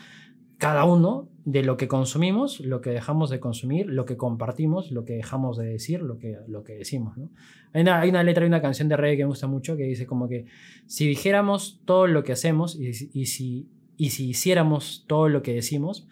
cada 0.58 0.84
uno, 0.84 1.28
de 1.44 1.62
lo 1.62 1.76
que 1.78 1.88
consumimos, 1.88 2.60
lo 2.60 2.80
que 2.82 2.90
dejamos 2.90 3.30
de 3.30 3.40
consumir, 3.40 3.86
lo 3.86 4.04
que 4.04 4.16
compartimos, 4.18 4.90
lo 4.90 5.04
que 5.06 5.14
dejamos 5.14 5.56
de 5.56 5.64
decir, 5.66 6.02
lo 6.02 6.18
que, 6.18 6.36
lo 6.46 6.62
que 6.62 6.74
decimos, 6.74 7.16
¿no? 7.16 7.30
Hay 7.72 7.80
una, 7.82 8.00
hay 8.00 8.10
una 8.10 8.22
letra, 8.22 8.42
hay 8.44 8.48
una 8.48 8.60
canción 8.60 8.88
de 8.88 8.96
reggae 8.98 9.16
que 9.18 9.22
me 9.24 9.28
gusta 9.30 9.46
mucho 9.46 9.76
que 9.76 9.84
dice 9.84 10.04
como 10.06 10.28
que 10.28 10.44
si 10.86 11.06
dijéramos 11.08 11.80
todo 11.86 12.06
lo 12.06 12.22
que 12.22 12.32
hacemos 12.32 12.76
y, 12.78 12.92
si- 12.92 13.10
y 13.14 13.26
si, 13.26 13.66
y 13.96 14.10
si 14.10 14.28
hiciéramos 14.28 15.04
todo 15.06 15.28
lo 15.30 15.40
que 15.42 15.54
decimos, 15.54 16.06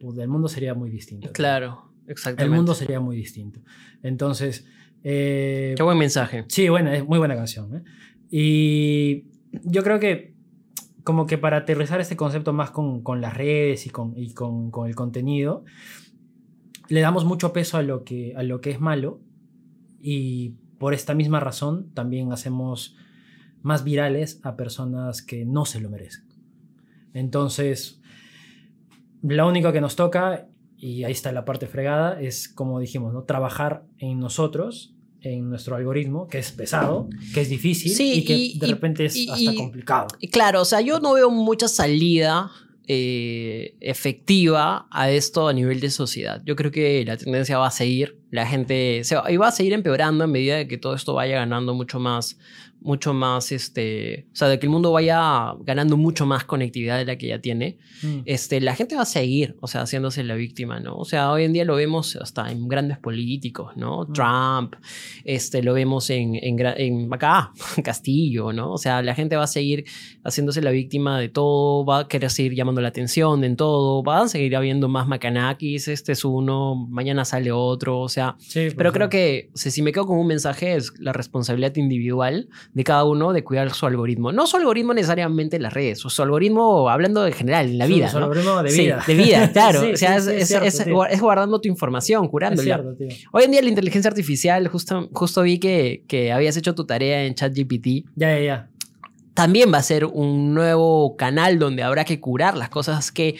pues 0.00 0.18
el 0.18 0.28
mundo 0.28 0.48
sería 0.48 0.74
muy 0.74 0.90
distinto. 0.90 1.30
Claro. 1.32 1.90
el 2.06 2.12
exactamente. 2.12 2.54
mundo 2.56 2.74
sería 2.74 3.00
muy 3.00 3.16
distinto. 3.16 3.60
Entonces, 4.02 4.66
eh, 5.02 5.74
Qué 5.76 5.82
buen 5.82 5.96
mensaje. 5.98 6.44
sí, 6.48 6.68
bueno, 6.68 6.90
es 6.92 7.06
muy 7.06 7.18
buena 7.18 7.36
canción. 7.36 7.74
¿eh? 7.76 7.82
Y 8.30 9.24
yo 9.62 9.82
creo 9.82 9.98
que 10.00 10.33
como 11.04 11.26
que 11.26 11.38
para 11.38 11.58
aterrizar 11.58 12.00
este 12.00 12.16
concepto 12.16 12.52
más 12.52 12.70
con, 12.70 13.02
con 13.02 13.20
las 13.20 13.34
redes 13.34 13.86
y, 13.86 13.90
con, 13.90 14.14
y 14.16 14.32
con, 14.32 14.70
con 14.70 14.88
el 14.88 14.94
contenido, 14.94 15.64
le 16.88 17.00
damos 17.00 17.24
mucho 17.24 17.52
peso 17.52 17.76
a 17.76 17.82
lo, 17.82 18.04
que, 18.04 18.34
a 18.36 18.42
lo 18.42 18.60
que 18.60 18.70
es 18.70 18.80
malo 18.80 19.20
y 20.00 20.56
por 20.78 20.94
esta 20.94 21.14
misma 21.14 21.40
razón 21.40 21.92
también 21.94 22.32
hacemos 22.32 22.96
más 23.62 23.84
virales 23.84 24.40
a 24.42 24.56
personas 24.56 25.22
que 25.22 25.44
no 25.44 25.64
se 25.64 25.80
lo 25.80 25.88
merecen. 25.90 26.24
Entonces, 27.12 28.02
lo 29.22 29.48
único 29.48 29.72
que 29.72 29.80
nos 29.80 29.96
toca, 29.96 30.48
y 30.76 31.04
ahí 31.04 31.12
está 31.12 31.32
la 31.32 31.44
parte 31.44 31.66
fregada, 31.66 32.20
es 32.20 32.48
como 32.48 32.80
dijimos, 32.80 33.12
¿no? 33.14 33.22
trabajar 33.22 33.86
en 33.98 34.20
nosotros, 34.20 34.93
en 35.24 35.48
nuestro 35.50 35.76
algoritmo, 35.76 36.28
que 36.28 36.38
es 36.38 36.52
pesado, 36.52 37.08
que 37.32 37.40
es 37.40 37.48
difícil 37.48 37.92
Sí, 37.92 38.12
y 38.18 38.24
que 38.24 38.34
y- 38.36 38.58
de 38.58 38.66
y- 38.66 38.70
repente 38.70 39.04
es 39.06 39.16
y- 39.16 39.28
hasta 39.30 39.54
complicado. 39.54 40.06
Claro, 40.30 40.60
o 40.62 40.64
sea, 40.64 40.80
yo 40.80 41.00
no 41.00 41.14
veo 41.14 41.30
mucha 41.30 41.68
salida 41.68 42.50
eh, 42.86 43.74
efectiva 43.80 44.86
a 44.90 45.10
esto 45.10 45.48
a 45.48 45.52
nivel 45.54 45.80
de 45.80 45.90
sociedad. 45.90 46.42
Yo 46.44 46.54
creo 46.54 46.70
que 46.70 47.02
la 47.06 47.16
tendencia 47.16 47.56
va 47.58 47.68
a 47.68 47.70
seguir, 47.70 48.18
la 48.34 48.46
gente 48.46 49.04
se 49.04 49.14
va, 49.14 49.30
y 49.30 49.36
va 49.36 49.46
a 49.46 49.52
seguir 49.52 49.72
empeorando 49.74 50.24
en 50.24 50.32
medida 50.32 50.56
de 50.56 50.66
que 50.66 50.76
todo 50.76 50.96
esto 50.96 51.14
vaya 51.14 51.36
ganando 51.36 51.72
mucho 51.72 52.00
más, 52.00 52.36
mucho 52.80 53.14
más, 53.14 53.52
este, 53.52 54.26
o 54.32 54.36
sea, 54.36 54.48
de 54.48 54.58
que 54.58 54.66
el 54.66 54.70
mundo 54.70 54.90
vaya 54.90 55.54
ganando 55.60 55.96
mucho 55.96 56.26
más 56.26 56.44
conectividad 56.44 56.98
de 56.98 57.04
la 57.04 57.16
que 57.16 57.28
ya 57.28 57.40
tiene. 57.40 57.78
Mm. 58.02 58.18
Este, 58.26 58.60
la 58.60 58.74
gente 58.74 58.96
va 58.96 59.02
a 59.02 59.06
seguir, 59.06 59.56
o 59.60 59.68
sea, 59.68 59.82
haciéndose 59.82 60.24
la 60.24 60.34
víctima, 60.34 60.80
¿no? 60.80 60.96
O 60.96 61.04
sea, 61.04 61.30
hoy 61.30 61.44
en 61.44 61.52
día 61.52 61.64
lo 61.64 61.76
vemos 61.76 62.16
hasta 62.16 62.50
en 62.50 62.66
grandes 62.66 62.98
políticos, 62.98 63.72
¿no? 63.76 64.02
Mm. 64.02 64.12
Trump, 64.12 64.74
este, 65.24 65.62
lo 65.62 65.72
vemos 65.72 66.10
en, 66.10 66.34
en, 66.34 66.58
en 66.60 67.14
acá, 67.14 67.52
en 67.76 67.82
Castillo, 67.84 68.52
¿no? 68.52 68.72
O 68.72 68.78
sea, 68.78 69.00
la 69.00 69.14
gente 69.14 69.36
va 69.36 69.44
a 69.44 69.46
seguir 69.46 69.84
haciéndose 70.24 70.60
la 70.60 70.72
víctima 70.72 71.20
de 71.20 71.28
todo, 71.28 71.84
va 71.84 72.00
a 72.00 72.08
querer 72.08 72.30
seguir 72.30 72.54
llamando 72.54 72.80
la 72.80 72.88
atención 72.88 73.44
en 73.44 73.56
todo, 73.56 74.02
van 74.02 74.24
a 74.24 74.28
seguir 74.28 74.56
habiendo 74.56 74.88
más 74.88 75.06
macanakis, 75.06 75.88
este 75.88 76.12
es 76.12 76.24
uno, 76.24 76.74
mañana 76.74 77.24
sale 77.24 77.52
otro, 77.52 78.00
o 78.00 78.08
sea, 78.08 78.23
Sí, 78.38 78.66
por 78.68 78.76
pero 78.76 78.92
creo 78.92 79.08
que 79.08 79.50
o 79.54 79.56
sea, 79.58 79.70
si 79.72 79.82
me 79.82 79.92
quedo 79.92 80.06
con 80.06 80.18
un 80.18 80.26
mensaje 80.26 80.74
es 80.74 80.92
la 80.98 81.12
responsabilidad 81.12 81.74
individual 81.76 82.48
de 82.72 82.84
cada 82.84 83.04
uno 83.04 83.32
de 83.32 83.44
cuidar 83.44 83.72
su 83.72 83.86
algoritmo. 83.86 84.32
No 84.32 84.46
su 84.46 84.56
algoritmo 84.56 84.94
necesariamente 84.94 85.56
en 85.56 85.62
las 85.62 85.72
redes, 85.74 85.98
su, 85.98 86.10
su 86.10 86.22
algoritmo 86.22 86.88
hablando 86.88 87.26
en 87.26 87.32
general, 87.32 87.66
en 87.66 87.78
la 87.78 87.86
vida. 87.86 88.08
su 88.08 88.18
¿no? 88.18 88.24
algoritmo 88.26 88.62
de 88.62 88.70
Sí, 88.70 88.82
vida. 88.82 89.04
de 89.06 89.14
vida, 89.14 89.50
claro. 89.52 89.80
Sí, 89.82 89.92
o 89.92 89.96
sea, 89.96 90.20
sí, 90.20 90.30
es, 90.30 90.36
sí, 90.48 90.54
es- 90.54 90.76
cierto, 90.76 91.04
es- 91.06 91.12
es 91.14 91.20
guardando 91.20 91.60
tu 91.60 91.68
información, 91.68 92.26
curándola. 92.28 92.62
cierto. 92.96 92.96
Hoy 93.32 93.44
en 93.44 93.50
día 93.52 93.62
la 93.62 93.68
inteligencia 93.68 94.08
artificial, 94.08 94.66
justo, 94.68 95.08
justo 95.12 95.42
vi 95.42 95.58
que, 95.58 96.04
que 96.08 96.32
habías 96.32 96.56
hecho 96.56 96.74
tu 96.74 96.84
tarea 96.86 97.24
en 97.24 97.34
ChatGPT. 97.34 98.06
Ya, 98.16 98.36
ya, 98.38 98.40
ya. 98.40 98.68
También 99.34 99.72
va 99.74 99.78
a 99.78 99.82
ser 99.82 100.04
un 100.04 100.54
nuevo 100.54 101.16
canal 101.16 101.58
donde 101.58 101.82
habrá 101.82 102.04
que 102.04 102.20
curar 102.20 102.56
las 102.56 102.68
cosas 102.68 103.10
que, 103.10 103.34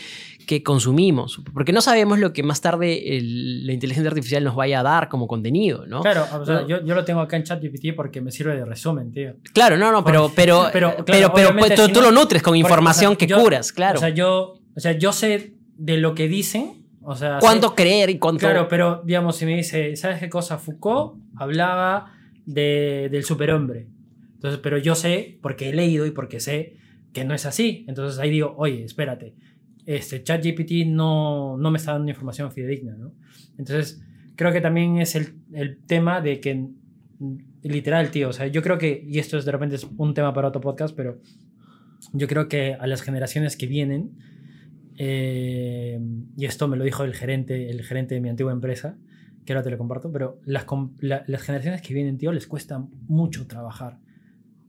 que 0.47 0.62
consumimos. 0.62 1.40
Porque 1.53 1.72
no 1.72 1.80
sabemos 1.80 2.18
lo 2.18 2.32
que 2.32 2.42
más 2.42 2.61
tarde 2.61 3.16
el- 3.16 3.66
la 3.66 3.72
inteligencia 3.72 4.09
artificial 4.11 4.45
nos 4.45 4.55
vaya 4.55 4.80
a 4.80 4.82
dar 4.82 5.09
como 5.09 5.26
contenido, 5.26 5.86
¿no? 5.86 6.01
Claro, 6.03 6.26
o 6.40 6.45
sea, 6.45 6.66
yo, 6.66 6.84
yo 6.84 6.95
lo 6.95 7.05
tengo 7.05 7.20
acá 7.20 7.36
en 7.36 7.45
ChatGPT 7.45 7.95
porque 7.97 8.20
me 8.20 8.30
sirve 8.30 8.57
de 8.57 8.64
resumen, 8.64 9.11
tío. 9.12 9.34
Claro, 9.53 9.76
no, 9.76 9.90
no, 9.92 10.05
pero, 10.05 10.30
pero, 10.34 10.68
Pero, 10.72 10.90
pero, 10.90 11.05
claro, 11.05 11.32
pero, 11.34 11.49
obviamente, 11.51 11.76
tú, 11.76 11.86
si 11.86 11.92
tú 11.92 12.01
lo 12.01 12.11
nutres 12.12 12.42
con 12.42 12.53
Porque, 12.53 12.59
información 12.61 13.09
o 13.09 13.11
sea, 13.12 13.18
que 13.18 13.26
yo- 13.26 13.38
curas, 13.40 13.72
claro. 13.72 13.97
O 13.99 14.01
sea, 14.01 14.09
yo, 14.11 14.61
o 14.76 14.80
sea, 14.80 14.92
yo 14.92 15.12
sé 15.12 15.55
de 15.76 15.97
lo 15.99 16.14
que 16.14 16.28
dicen. 16.28 16.84
O 17.07 17.14
sea, 17.16 17.38
¿Cuánto 17.38 17.68
sé- 17.68 17.74
creer 17.74 18.09
y 18.11 18.18
cuánto... 18.18 18.40
Claro, 18.40 18.66
pero 18.66 19.03
digamos, 19.05 19.36
si 19.36 19.45
me 19.45 19.55
dice, 19.57 19.95
¿sabes 19.97 20.20
qué 20.20 20.30
cosa? 20.30 20.57
Foucault 20.59 21.20
hablaba 21.36 22.14
de, 22.47 23.09
del 23.11 23.24
superhombre. 23.24 23.88
Entonces, 24.36 24.59
pero 24.62 24.78
yo 24.78 24.95
sé, 24.95 25.38
porque 25.42 25.68
he 25.68 25.74
leído 25.74 26.07
y 26.07 26.11
porque 26.12 26.40
sé 26.40 26.76
que 27.12 27.24
no 27.24 27.34
es 27.34 27.47
así. 27.47 27.84
Entonces 27.88 28.18
ahí 28.20 28.30
digo, 28.30 28.55
oye, 28.57 28.84
espérate, 28.84 29.34
este 29.87 30.22
ChatGPT 30.22 30.87
no, 30.87 31.57
no 31.59 31.70
me 31.70 31.78
está 31.78 31.93
dando 31.93 32.11
información 32.11 32.51
fidedigna, 32.53 32.97
¿no? 32.97 33.12
Entonces, 33.59 34.03
creo 34.37 34.53
que 34.53 34.61
también 34.61 34.99
es 34.99 35.14
el, 35.14 35.35
el 35.53 35.78
tema 35.87 36.20
de 36.20 36.41
que, 36.41 36.68
literal, 37.62 38.11
tío, 38.11 38.28
o 38.28 38.32
sea, 38.32 38.47
yo 38.47 38.62
creo 38.62 38.78
que, 38.78 39.05
y 39.07 39.18
esto 39.18 39.37
es 39.39 39.45
de 39.45 39.53
repente 39.53 39.76
es 39.76 39.87
un 39.97 40.14
tema 40.14 40.32
para 40.35 40.49
otro 40.49 40.61
podcast, 40.61 40.95
pero 40.97 41.20
yo 42.12 42.26
creo 42.28 42.49
que 42.49 42.74
a 42.74 42.87
las 42.87 43.03
generaciones 43.03 43.57
que 43.57 43.66
vienen, 43.66 44.11
eh, 44.97 45.99
y 46.37 46.45
esto 46.45 46.68
me 46.68 46.76
lo 46.76 46.85
dijo 46.85 47.05
el 47.05 47.14
gerente, 47.14 47.70
el 47.70 47.82
gerente 47.82 48.14
de 48.14 48.20
mi 48.20 48.28
antigua 48.28 48.53
empresa, 48.53 48.97
que 49.45 49.53
ahora 49.53 49.62
te 49.62 49.70
lo 49.70 49.78
comparto, 49.78 50.11
pero 50.12 50.41
las, 50.45 50.66
la- 51.01 51.24
las 51.26 51.43
generaciones 51.43 51.82
que 51.82 51.93
vienen, 51.95 52.16
tío, 52.18 52.32
les 52.32 52.47
cuesta 52.47 52.78
mucho 53.09 53.47
trabajar. 53.47 53.99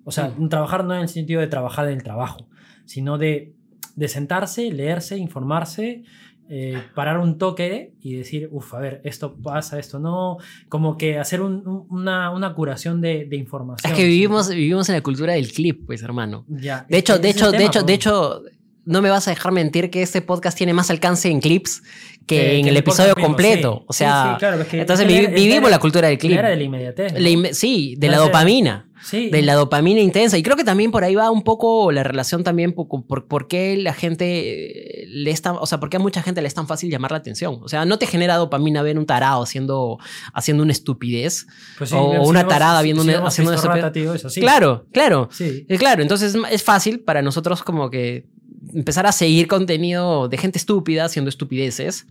O 0.03 0.11
sea, 0.11 0.29
Mm. 0.37 0.49
trabajar 0.49 0.83
no 0.85 0.93
en 0.95 1.01
el 1.01 1.07
sentido 1.07 1.41
de 1.41 1.47
trabajar 1.47 1.87
en 1.87 1.93
el 1.93 2.03
trabajo, 2.03 2.49
sino 2.85 3.17
de, 3.17 3.53
de 3.95 4.07
sentarse, 4.07 4.71
leerse, 4.71 5.17
informarse, 5.17 6.03
eh, 6.47 6.79
parar 6.93 7.17
un 7.19 7.39
toque 7.39 7.93
y 8.01 8.13
decir, 8.13 8.49
uff, 8.51 8.73
a 8.75 8.79
ver, 8.79 9.01
esto 9.03 9.35
pasa, 9.35 9.79
esto 9.79 9.97
no, 9.97 10.37
como 10.69 10.95
que 10.95 11.17
hacer 11.17 11.41
un- 11.41 11.67
un- 11.67 11.87
una, 11.89 12.29
una 12.29 12.53
curación 12.53 13.01
de, 13.01 13.25
de 13.25 13.35
información. 13.35 13.91
Es 13.91 13.97
que 13.97 14.05
vivimos, 14.05 14.49
vivimos 14.49 14.87
en 14.89 14.95
la 14.95 15.01
cultura 15.01 15.33
del 15.33 15.51
clip, 15.51 15.85
pues, 15.87 16.03
hermano. 16.03 16.45
Ya, 16.47 16.85
De 16.87 16.97
hecho, 16.99 17.17
de 17.17 17.29
hecho, 17.29 17.51
de 17.51 17.65
hecho, 17.65 17.81
de 17.83 17.93
hecho, 17.95 18.43
no 18.85 19.01
me 19.01 19.09
vas 19.09 19.27
a 19.27 19.31
dejar 19.31 19.51
mentir 19.51 19.89
que 19.89 20.01
este 20.01 20.21
podcast 20.21 20.57
tiene 20.57 20.73
más 20.73 20.89
alcance 20.89 21.29
en 21.29 21.41
clips 21.41 21.81
que 22.27 22.37
Que- 22.37 22.57
en 22.57 22.63
que 22.63 22.69
el 22.69 22.77
episodio 22.77 23.13
mismo, 23.15 23.27
completo. 23.27 23.77
sí. 23.81 23.85
O 23.87 23.93
sea, 23.93 24.23
Sí, 24.23 24.29
sí, 24.33 24.39
claro, 24.39 24.61
es 24.61 24.67
que 24.67 24.81
entonces 24.81 25.07
vivi- 25.07 25.33
vivimos 25.33 25.69
la 25.69 25.79
cultura 25.79 26.07
del 26.07 26.17
clip. 26.17 26.33
La 26.33 26.39
era 26.39 26.49
de 26.49 26.55
la 26.57 26.63
inmediatez. 26.63 27.13
¿no? 27.13 27.19
La 27.19 27.29
inme- 27.29 27.53
sí, 27.53 27.95
de 27.97 28.07
la 28.07 28.13
Entonces, 28.13 28.31
dopamina. 28.31 28.89
Sí. 29.03 29.29
De 29.29 29.43
la 29.43 29.53
dopamina 29.53 29.99
intensa. 29.99 30.35
Y 30.35 30.41
creo 30.41 30.55
que 30.55 30.63
también 30.63 30.89
por 30.89 31.03
ahí 31.03 31.13
va 31.13 31.29
un 31.29 31.43
poco 31.43 31.91
la 31.91 32.01
relación 32.03 32.43
también 32.43 32.71
por, 32.73 32.87
por, 33.05 33.27
por 33.27 33.47
qué 33.47 33.77
la 33.77 33.93
gente 33.93 35.03
eh, 35.03 35.05
le 35.07 35.29
es 35.29 35.43
tan, 35.43 35.57
o 35.59 35.65
sea, 35.67 35.79
por 35.79 35.89
qué 35.91 35.97
a 35.97 35.99
mucha 35.99 36.23
gente 36.23 36.41
le 36.41 36.47
es 36.47 36.55
tan 36.55 36.65
fácil 36.67 36.89
llamar 36.89 37.11
la 37.11 37.17
atención. 37.17 37.59
O 37.61 37.67
sea, 37.67 37.85
no 37.85 37.99
te 37.99 38.07
genera 38.07 38.35
dopamina 38.37 38.81
ver 38.81 38.97
un 38.97 39.05
tarado 39.05 39.43
haciendo, 39.43 39.99
haciendo 40.33 40.63
una 40.63 40.71
estupidez. 40.71 41.45
Pues 41.77 41.91
o 41.93 42.13
si 42.13 42.17
una 42.29 42.47
tarada 42.47 42.81
viendo 42.81 43.03
si 43.03 43.09
una- 43.09 43.27
haciendo 43.27 43.51
una 43.53 43.61
rata, 43.61 43.91
tío, 43.91 44.13
eso 44.15 44.29
sí. 44.29 44.41
Claro, 44.41 44.87
claro. 44.91 45.29
Sí. 45.31 45.65
Eh, 45.69 45.77
Claro, 45.77 46.01
entonces 46.01 46.33
es- 46.33 46.41
es 46.49 46.63
fácil 46.63 47.01
para 47.01 47.21
nosotros 47.21 47.61
como 47.61 47.91
que 47.91 48.25
empezar 48.73 49.05
a 49.07 49.11
seguir 49.11 49.47
contenido 49.47 50.27
de 50.27 50.37
gente 50.37 50.57
estúpida 50.57 51.05
haciendo 51.05 51.29
estupideces. 51.29 52.05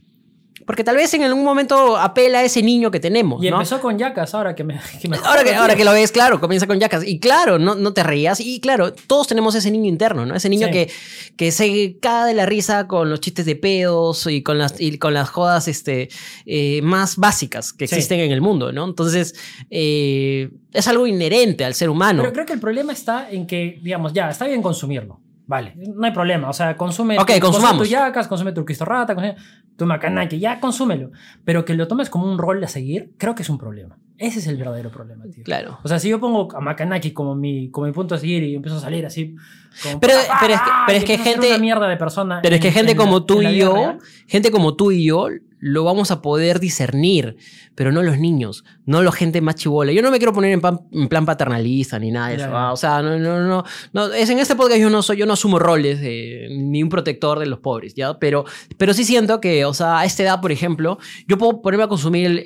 Porque 0.67 0.83
tal 0.85 0.97
vez 0.97 1.13
en 1.13 1.23
algún 1.25 1.45
momento 1.45 1.99
apela 1.99 2.39
a 2.39 2.43
ese 2.45 2.63
niño 2.63 2.91
que 2.91 2.99
tenemos, 3.01 3.45
Y 3.45 3.51
¿no? 3.51 3.57
empezó 3.57 3.81
con 3.81 3.99
Yacas 3.99 4.35
ahora 4.35 4.55
que 4.55 4.65
me, 4.65 4.81
que 5.03 5.09
me 5.09 5.17
Ahora 5.25 5.45
que, 5.45 5.53
ahora 5.55 5.77
que 5.77 5.85
lo 5.85 5.93
ves, 5.93 6.11
claro, 6.11 6.41
comienza 6.41 6.67
con 6.67 6.79
yacas. 6.79 7.05
Y 7.07 7.19
claro, 7.19 7.59
no, 7.59 7.75
no 7.75 7.93
te 7.93 8.03
reías. 8.03 8.41
Y 8.41 8.61
claro, 8.61 8.93
todos 8.95 9.27
tenemos 9.27 9.55
ese 9.57 9.71
niño 9.71 9.89
interno, 9.91 10.25
¿no? 10.25 10.35
Ese 10.35 10.49
niño 10.49 10.69
Sí. 10.69 10.73
que, 10.73 10.91
que 11.37 11.51
se 11.51 11.99
cae 12.01 12.29
de 12.29 12.35
la 12.35 12.47
risa 12.47 12.87
con 12.87 13.11
los 13.11 13.21
chistes 13.21 13.45
de 13.45 13.57
pedos 13.57 14.27
y 14.29 14.43
con 14.43 14.57
las, 14.57 14.81
y 14.81 14.97
con 14.97 15.13
las 15.13 15.29
jodas 15.29 15.69
este, 15.69 16.09
eh, 16.47 16.81
más 16.83 17.17
básicas 17.17 17.73
que 17.75 17.87
Sí. 17.87 17.97
existen 17.97 18.21
en 18.21 18.31
el 18.31 18.41
mundo, 18.41 18.73
¿no? 18.73 18.87
Entonces, 18.87 19.35
eh, 19.71 20.49
es 20.73 20.89
algo 20.89 21.07
inherente 21.07 21.65
al 21.67 21.75
ser 21.75 21.91
humano. 21.91 22.23
Pero 22.23 22.33
creo 22.33 22.47
que 22.47 22.53
el 22.55 22.61
problema 22.61 22.93
está 22.93 23.29
en 23.31 23.47
que, 23.47 23.81
digamos, 23.83 24.15
ya, 24.15 24.31
está 24.31 24.47
bien 24.47 24.63
consumirlo. 24.63 25.21
Vale, 25.47 25.75
no 25.95 26.07
hay 26.07 26.13
problema. 26.13 26.49
O 26.49 26.53
sea, 26.55 26.77
consume, 26.77 27.17
Ok, 27.19 27.27
consume 27.27 27.41
consumamos. 27.41 27.79
tu 27.83 27.85
yacas, 27.85 28.29
consume 28.29 28.53
tu 28.53 28.65
Rata, 28.85 29.15
consume 29.15 29.37
tu 29.77 29.85
macanaki, 29.87 30.39
ya 30.39 30.59
consúmelo. 30.59 31.11
Pero 31.45 31.65
que 31.65 31.75
lo 31.75 31.87
tomes 31.87 32.09
como 32.09 32.31
un 32.31 32.39
rol 32.39 32.65
a 32.65 32.69
seguir, 32.69 33.13
creo 33.19 33.35
que 33.35 33.43
es 33.43 33.51
un 33.51 33.59
problema. 33.59 33.99
Ese 34.17 34.39
es 34.39 34.47
el 34.47 34.57
verdadero 34.57 34.91
problema, 34.91 35.25
tío. 35.25 35.43
Claro. 35.45 35.81
O 35.83 35.89
sea, 35.89 35.99
si 35.99 36.09
yo 36.09 36.21
pongo 36.21 36.49
a 36.57 36.61
Macanaki 36.61 37.11
como 37.13 37.35
mi, 37.35 37.69
como 37.71 37.87
mi 37.89 37.93
punto 37.93 38.15
a 38.15 38.19
seguir 38.19 38.45
y 38.45 38.55
empiezo 38.55 38.79
a 38.79 38.81
salir 38.81 39.05
así. 39.05 39.35
como, 39.83 39.99
Pero- 39.99 40.15
¡ah! 40.31 40.37
pero 40.41 40.55
es 40.55 40.61
que- 40.61 40.71
pero 40.87 40.99
es 40.99 41.05
que 41.05 41.19
gente- 41.19 41.49
Una 41.49 41.59
mierda 41.59 41.89
de 41.89 41.97
persona. 41.97 42.39
Pero 42.41 42.55
es 42.55 42.61
que 42.61 42.69
en- 42.69 42.75
gente 42.75 42.93
en 42.93 42.99
la- 42.99 43.05
como 43.05 43.25
tú 43.25 43.43
y 43.43 43.57
yo, 43.57 43.75
real. 43.75 43.99
gente 44.29 44.51
como 44.53 44.77
tú 44.77 44.93
y 44.93 45.05
yo, 45.05 45.27
lo 45.67 45.83
vamos 45.83 46.11
a 46.11 46.21
poder 46.21 46.61
discernir, 46.61 47.37
pero 47.75 47.91
no 47.91 48.03
los 48.03 48.19
niños, 48.19 48.65
no 48.85 49.03
la 49.03 49.11
gente 49.13 49.41
más 49.41 49.55
chivola. 49.55 49.93
Yo 49.93 50.03
no 50.03 50.11
me 50.11 50.19
quiero 50.19 50.35
poner 50.35 50.53
en, 50.53 50.61
pan- 50.61 50.81
en 50.93 51.09
plan 51.09 51.25
paternalista 51.25 51.99
ni 51.99 52.11
nada 52.11 52.29
de 52.29 52.37
Ya, 52.37 52.45
eso. 52.45 52.55
ah, 52.57 52.73
O 52.73 52.77
sea, 52.77 53.01
no, 53.01 53.19
no, 53.19 53.41
no, 53.43 53.65
no, 53.95 54.13
es 54.13 54.29
en 54.29 54.39
este 54.41 54.57
podcast 54.57 54.79
yo 54.79 54.91
no 54.91 55.01
soy, 55.03 55.17
yo 55.17 55.25
no 55.25 55.33
asumo 55.33 55.59
roles 55.59 56.03
de- 56.03 56.49
ni 56.51 56.83
un 56.83 56.91
protector 56.91 57.39
de 57.39 57.47
los 57.47 57.61
pobres, 57.61 57.95
¿ya? 57.95 58.19
Pero, 58.19 58.45
pero 58.77 58.93
sí 58.93 59.05
siento 59.05 59.41
que, 59.41 59.65
o 59.65 59.73
sea, 59.73 60.01
a 60.01 60.05
esta 60.05 60.23
edad, 60.23 60.43
por 60.43 60.53
ejemplo, 60.53 60.99
yo 61.27 61.39
puedo 61.39 61.63
ponerme 61.63 61.85
a 61.85 61.89
consumir 61.89 62.27
el, 62.27 62.39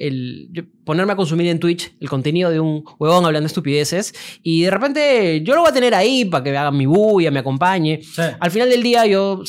el- 0.55 0.69
ponerme 0.85 1.13
a 1.13 1.17
consumir 1.17 1.49
en 1.49 1.59
Twitch 1.59 1.93
el 2.01 2.09
contenido 2.09 2.51
de 2.51 2.61
un 2.61 2.85
huevón 3.01 3.25
hablando 3.27 3.49
estupideces 3.49 4.15
y 4.45 4.63
de 4.63 4.71
repente 4.71 5.43
yo 5.43 5.55
lo 5.57 5.63
voy 5.63 5.71
a 5.71 5.75
tener 5.75 5.93
ahí 5.95 6.25
para 6.25 6.45
que 6.45 6.51
me 6.53 6.57
haga 6.57 6.71
mi 6.71 6.87
bulla, 6.87 7.31
me 7.33 7.41
acompañe. 7.41 8.01
Sí. 8.03 8.23
Al 8.39 8.51
final 8.53 8.71
del 8.71 8.83
día 8.85 9.05
yo 9.07 9.43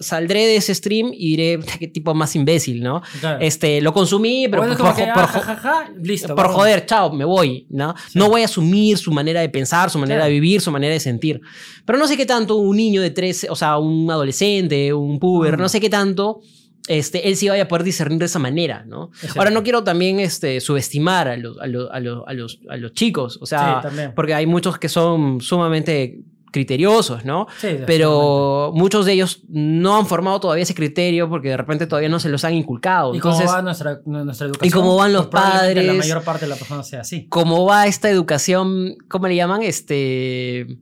saldré 0.00 0.46
de 0.46 0.56
ese 0.56 0.74
stream 0.74 1.10
y 1.12 1.36
diré, 1.36 1.60
qué 1.78 1.88
tipo 1.88 2.14
más 2.14 2.34
imbécil, 2.34 2.82
¿no? 2.86 3.02
Claro. 3.20 3.38
Este, 3.40 3.80
lo 3.80 3.92
consumí, 3.92 4.46
pero 4.48 4.62
por, 4.62 4.76
como 4.76 4.94
que, 4.94 5.04
jo- 5.04 5.10
ah, 5.10 5.14
por 5.14 5.24
ja, 5.26 5.38
jo- 5.40 5.44
ja, 5.44 5.56
ja, 5.56 5.90
listo. 6.02 6.28
por 6.34 6.44
vamos. 6.46 6.54
joder, 6.54 6.86
chao, 6.86 7.12
me 7.12 7.24
voy, 7.24 7.66
¿no? 7.70 7.94
Sí. 8.08 8.18
No 8.18 8.28
voy 8.30 8.42
a 8.42 8.46
asumir 8.46 8.96
su 8.98 9.12
manera 9.12 9.40
de 9.40 9.48
pensar, 9.48 9.90
su 9.90 9.98
manera 9.98 10.20
Claro. 10.20 10.28
de 10.28 10.34
vivir, 10.40 10.60
su 10.60 10.70
manera 10.70 10.92
de 10.94 11.00
sentir. 11.00 11.40
Pero 11.84 11.98
no 11.98 12.06
sé 12.06 12.16
qué 12.16 12.24
tanto 12.26 12.56
un 12.56 12.76
niño 12.76 13.02
de 13.02 13.10
13, 13.10 13.48
o 13.50 13.56
sea, 13.56 13.78
un 13.78 14.10
adolescente, 14.10 14.92
un 14.94 15.18
puber, 15.18 15.56
Mm. 15.56 15.60
no 15.60 15.68
sé 15.68 15.80
qué 15.80 15.90
tanto 15.90 16.40
este, 16.88 17.28
él 17.28 17.34
sí 17.34 17.48
vaya 17.48 17.64
a 17.64 17.68
poder 17.68 17.82
discernir 17.82 18.20
de 18.20 18.26
esa 18.26 18.38
manera, 18.38 18.84
¿no? 18.86 19.10
Ahora, 19.36 19.50
no 19.50 19.64
quiero 19.64 19.82
también 19.82 20.20
este, 20.20 20.60
subestimar 20.60 21.26
a 21.26 21.36
los, 21.36 21.58
a, 21.58 21.66
los, 21.66 21.88
a, 21.92 21.98
los, 21.98 22.60
a, 22.70 22.76
los, 22.76 22.92
chicos, 22.92 23.40
o 23.42 23.46
sea, 23.46 23.82
Sí, 23.90 23.96
porque 24.14 24.34
hay 24.34 24.46
muchos 24.46 24.78
que 24.78 24.88
son 24.88 25.40
sumamente 25.40 26.20
criteriosos, 26.56 27.26
¿no? 27.26 27.46
Sí. 27.60 27.68
Pero 27.86 28.72
muchos 28.74 29.04
de 29.04 29.12
ellos 29.12 29.42
no 29.50 29.98
han 29.98 30.06
formado 30.06 30.40
todavía 30.40 30.62
ese 30.62 30.74
criterio 30.74 31.28
porque 31.28 31.50
de 31.50 31.56
repente 31.58 31.86
todavía 31.86 32.08
no 32.08 32.18
se 32.18 32.30
los 32.30 32.44
han 32.44 32.54
inculcado. 32.54 33.12
¿Y 33.12 33.18
Entonces, 33.18 33.44
cómo 33.44 33.56
va 33.56 33.62
nuestra, 33.62 34.00
nuestra 34.06 34.46
educación? 34.46 34.72
cómo 34.82 34.96
van 34.96 35.12
los 35.12 35.26
probablemente 35.26 35.82
La 35.82 35.92
padres? 35.92 35.98
mayor 36.08 36.22
parte 36.24 36.46
de 36.46 36.48
la 36.48 36.56
persona 36.56 36.82
sea 36.82 37.02
así. 37.02 37.26
cómo 37.28 37.66
va 37.66 37.86
esta 37.86 38.08
educación, 38.08 38.96
¿cómo 39.08 39.28
le 39.28 39.36
llaman? 39.36 39.62
Este, 39.62 40.78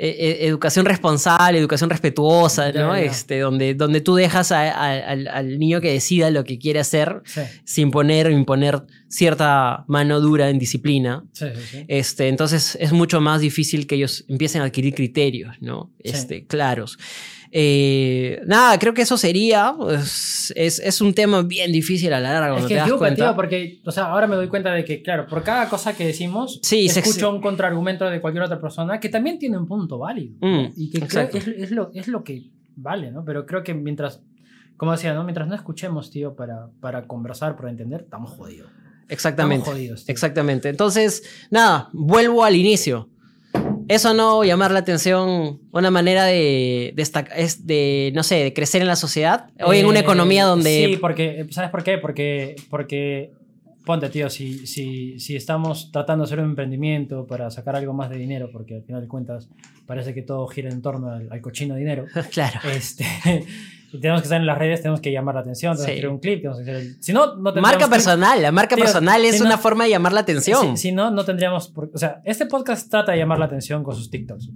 e- 0.00 0.16
e- 0.42 0.46
educación 0.46 0.86
responsable, 0.86 1.58
educación 1.58 1.90
respetuosa, 1.90 2.70
¿no? 2.72 2.94
ya. 2.96 3.02
Este, 3.02 3.40
donde, 3.40 3.74
donde 3.74 4.00
tú 4.00 4.14
dejas 4.14 4.52
a- 4.52 4.70
a- 4.70 4.96
al, 5.10 5.26
al 5.28 5.58
niño 5.58 5.80
que 5.80 5.92
decida 5.92 6.30
lo 6.30 6.44
que 6.44 6.58
quiere 6.58 6.78
hacer 6.80 7.20
Sí, 7.24 7.40
sin 7.64 7.90
poner 7.90 8.28
o 8.28 8.30
imponer 8.30 8.82
cierta 9.08 9.84
mano 9.88 10.20
dura 10.20 10.50
en 10.50 10.58
disciplina. 10.58 11.24
sí, 11.32 11.46
sí. 11.54 11.62
sí. 11.70 11.84
Este, 11.88 12.28
entonces 12.28 12.76
es 12.80 12.92
mucho 12.92 13.20
más 13.20 13.40
difícil 13.40 13.86
que 13.86 13.96
ellos 13.96 14.24
empiecen 14.28 14.62
a 14.62 14.66
adquirir 14.66 14.94
criterios, 14.94 15.56
¿no? 15.60 15.90
Este, 15.98 16.46
claros. 16.46 16.98
Eh, 17.50 18.40
nada, 18.46 18.78
creo 18.78 18.92
que 18.94 19.02
eso 19.02 19.16
sería. 19.16 19.74
pues, 19.76 20.52
es, 20.56 20.78
es 20.80 21.00
un 21.00 21.14
tema 21.14 21.42
bien 21.42 21.72
difícil 21.72 22.12
a 22.12 22.20
la 22.20 22.32
larga 22.32 22.56
Es 22.58 22.62
que 22.66 22.74
te 22.74 22.80
es 22.80 22.86
das 22.88 22.92
cuenta. 22.98 23.34
porque, 23.34 23.80
o 23.84 23.90
sea, 23.90 24.04
ahora 24.06 24.26
me 24.26 24.36
doy 24.36 24.48
cuenta 24.48 24.72
de 24.72 24.84
que, 24.84 25.02
claro, 25.02 25.26
por 25.26 25.42
cada 25.42 25.68
cosa 25.68 25.96
que 25.96 26.06
decimos, 26.06 26.60
Sí, 26.62 26.86
escucho 26.86 27.30
un 27.30 27.40
contraargumento 27.40 28.04
de 28.08 28.20
cualquier 28.20 28.44
otra 28.44 28.60
persona 28.60 29.00
que 29.00 29.08
también 29.08 29.38
tiene 29.38 29.56
un 29.58 29.66
punto 29.66 29.98
válido. 29.98 30.34
Mm, 30.40 30.66
y 30.76 30.90
que 30.90 31.00
creo 31.00 31.28
es, 31.32 31.46
es 31.48 31.70
lo, 31.70 31.90
es 31.94 32.08
lo 32.08 32.22
que 32.24 32.50
vale, 32.76 33.10
¿no? 33.10 33.24
Pero 33.24 33.46
creo 33.46 33.62
que 33.62 33.74
mientras, 33.74 34.20
como 34.76 34.92
decía, 34.92 35.14
¿no? 35.14 35.24
Mientras 35.24 35.48
no 35.48 35.54
escuchemos, 35.54 36.10
tío, 36.10 36.36
para, 36.36 36.68
para 36.80 37.06
conversar, 37.06 37.56
para 37.56 37.70
entender, 37.70 38.02
estamos 38.02 38.30
jodidos. 38.32 38.70
Exactamente. 39.08 39.62
Estamos 39.62 39.78
jodidos, 39.78 40.04
tío. 40.04 40.12
Exactamente. 40.12 40.68
Entonces, 40.68 41.22
nada, 41.50 41.88
vuelvo 41.92 42.44
al 42.44 42.54
inicio. 42.56 43.08
Eso 43.88 44.14
no 44.14 44.44
llamar 44.44 44.70
la 44.70 44.80
atención, 44.80 45.60
una 45.72 45.90
manera 45.90 46.24
de, 46.24 46.92
destac- 46.96 47.30
es 47.34 47.66
de, 47.66 48.12
no 48.14 48.22
sé, 48.22 48.36
de 48.36 48.52
crecer 48.52 48.82
en 48.82 48.88
la 48.88 48.96
sociedad. 48.96 49.46
Hoy 49.64 49.78
en 49.78 49.86
una 49.86 50.00
Eh, 50.00 50.02
economía 50.02 50.44
donde... 50.44 50.86
Sí, 50.92 50.96
porque, 50.98 51.46
¿sabes 51.50 51.70
por 51.70 51.82
qué? 51.82 51.98
Porque, 51.98 52.54
porque 52.70 53.32
ponte, 53.84 54.10
tío, 54.10 54.28
si, 54.28 54.66
si, 54.66 55.18
si 55.18 55.34
estamos 55.36 55.90
tratando 55.90 56.24
de 56.24 56.28
hacer 56.28 56.40
un 56.40 56.50
emprendimiento 56.50 57.26
para 57.26 57.50
sacar 57.50 57.74
algo 57.76 57.94
más 57.94 58.10
de 58.10 58.18
dinero, 58.18 58.50
porque 58.52 58.74
al 58.76 58.82
final 58.82 59.00
de 59.00 59.08
cuentas 59.08 59.48
parece 59.86 60.12
que 60.12 60.20
todo 60.20 60.46
gira 60.48 60.68
en 60.68 60.82
torno 60.82 61.10
al, 61.10 61.28
al 61.32 61.40
cochino 61.40 61.74
dinero, 61.74 62.04
claro. 62.30 62.60
este, 62.70 63.06
y 63.92 64.00
tenemos 64.00 64.20
que 64.22 64.26
estar 64.26 64.40
en 64.40 64.46
las 64.46 64.58
redes, 64.58 64.80
tenemos 64.82 65.00
que 65.00 65.10
llamar 65.12 65.34
la 65.34 65.40
atención, 65.42 65.72
tenemos 65.72 65.86
Sí. 65.86 65.92
que 65.92 65.98
hacer 65.98 66.10
un 66.10 66.18
clip, 66.18 66.38
tenemos 66.40 66.58
que 66.58 66.62
hacer 66.62 66.74
el- 66.76 67.02
Si 67.02 67.12
no, 67.12 67.20
no 67.26 67.32
tendríamos 67.52 67.62
Marca 67.62 67.78
clip. 67.84 67.90
personal, 67.90 68.42
la 68.42 68.52
marca 68.52 68.74
Tío, 68.76 68.84
personal 68.84 69.24
es 69.24 69.34
si 69.36 69.40
no- 69.40 69.46
una 69.46 69.58
forma 69.58 69.84
de 69.84 69.90
llamar 69.90 70.12
la 70.12 70.20
atención. 70.20 70.76
Si, 70.76 70.88
si 70.88 70.92
no, 70.92 71.10
no 71.10 71.24
tendríamos... 71.24 71.68
por- 71.68 71.90
o 71.94 71.98
sea, 71.98 72.20
este 72.24 72.46
podcast 72.46 72.90
trata 72.90 73.12
de 73.12 73.18
llamar 73.18 73.38
la 73.38 73.46
atención 73.46 73.82
con 73.84 73.94
sus 73.94 74.10
TikToks. 74.10 74.50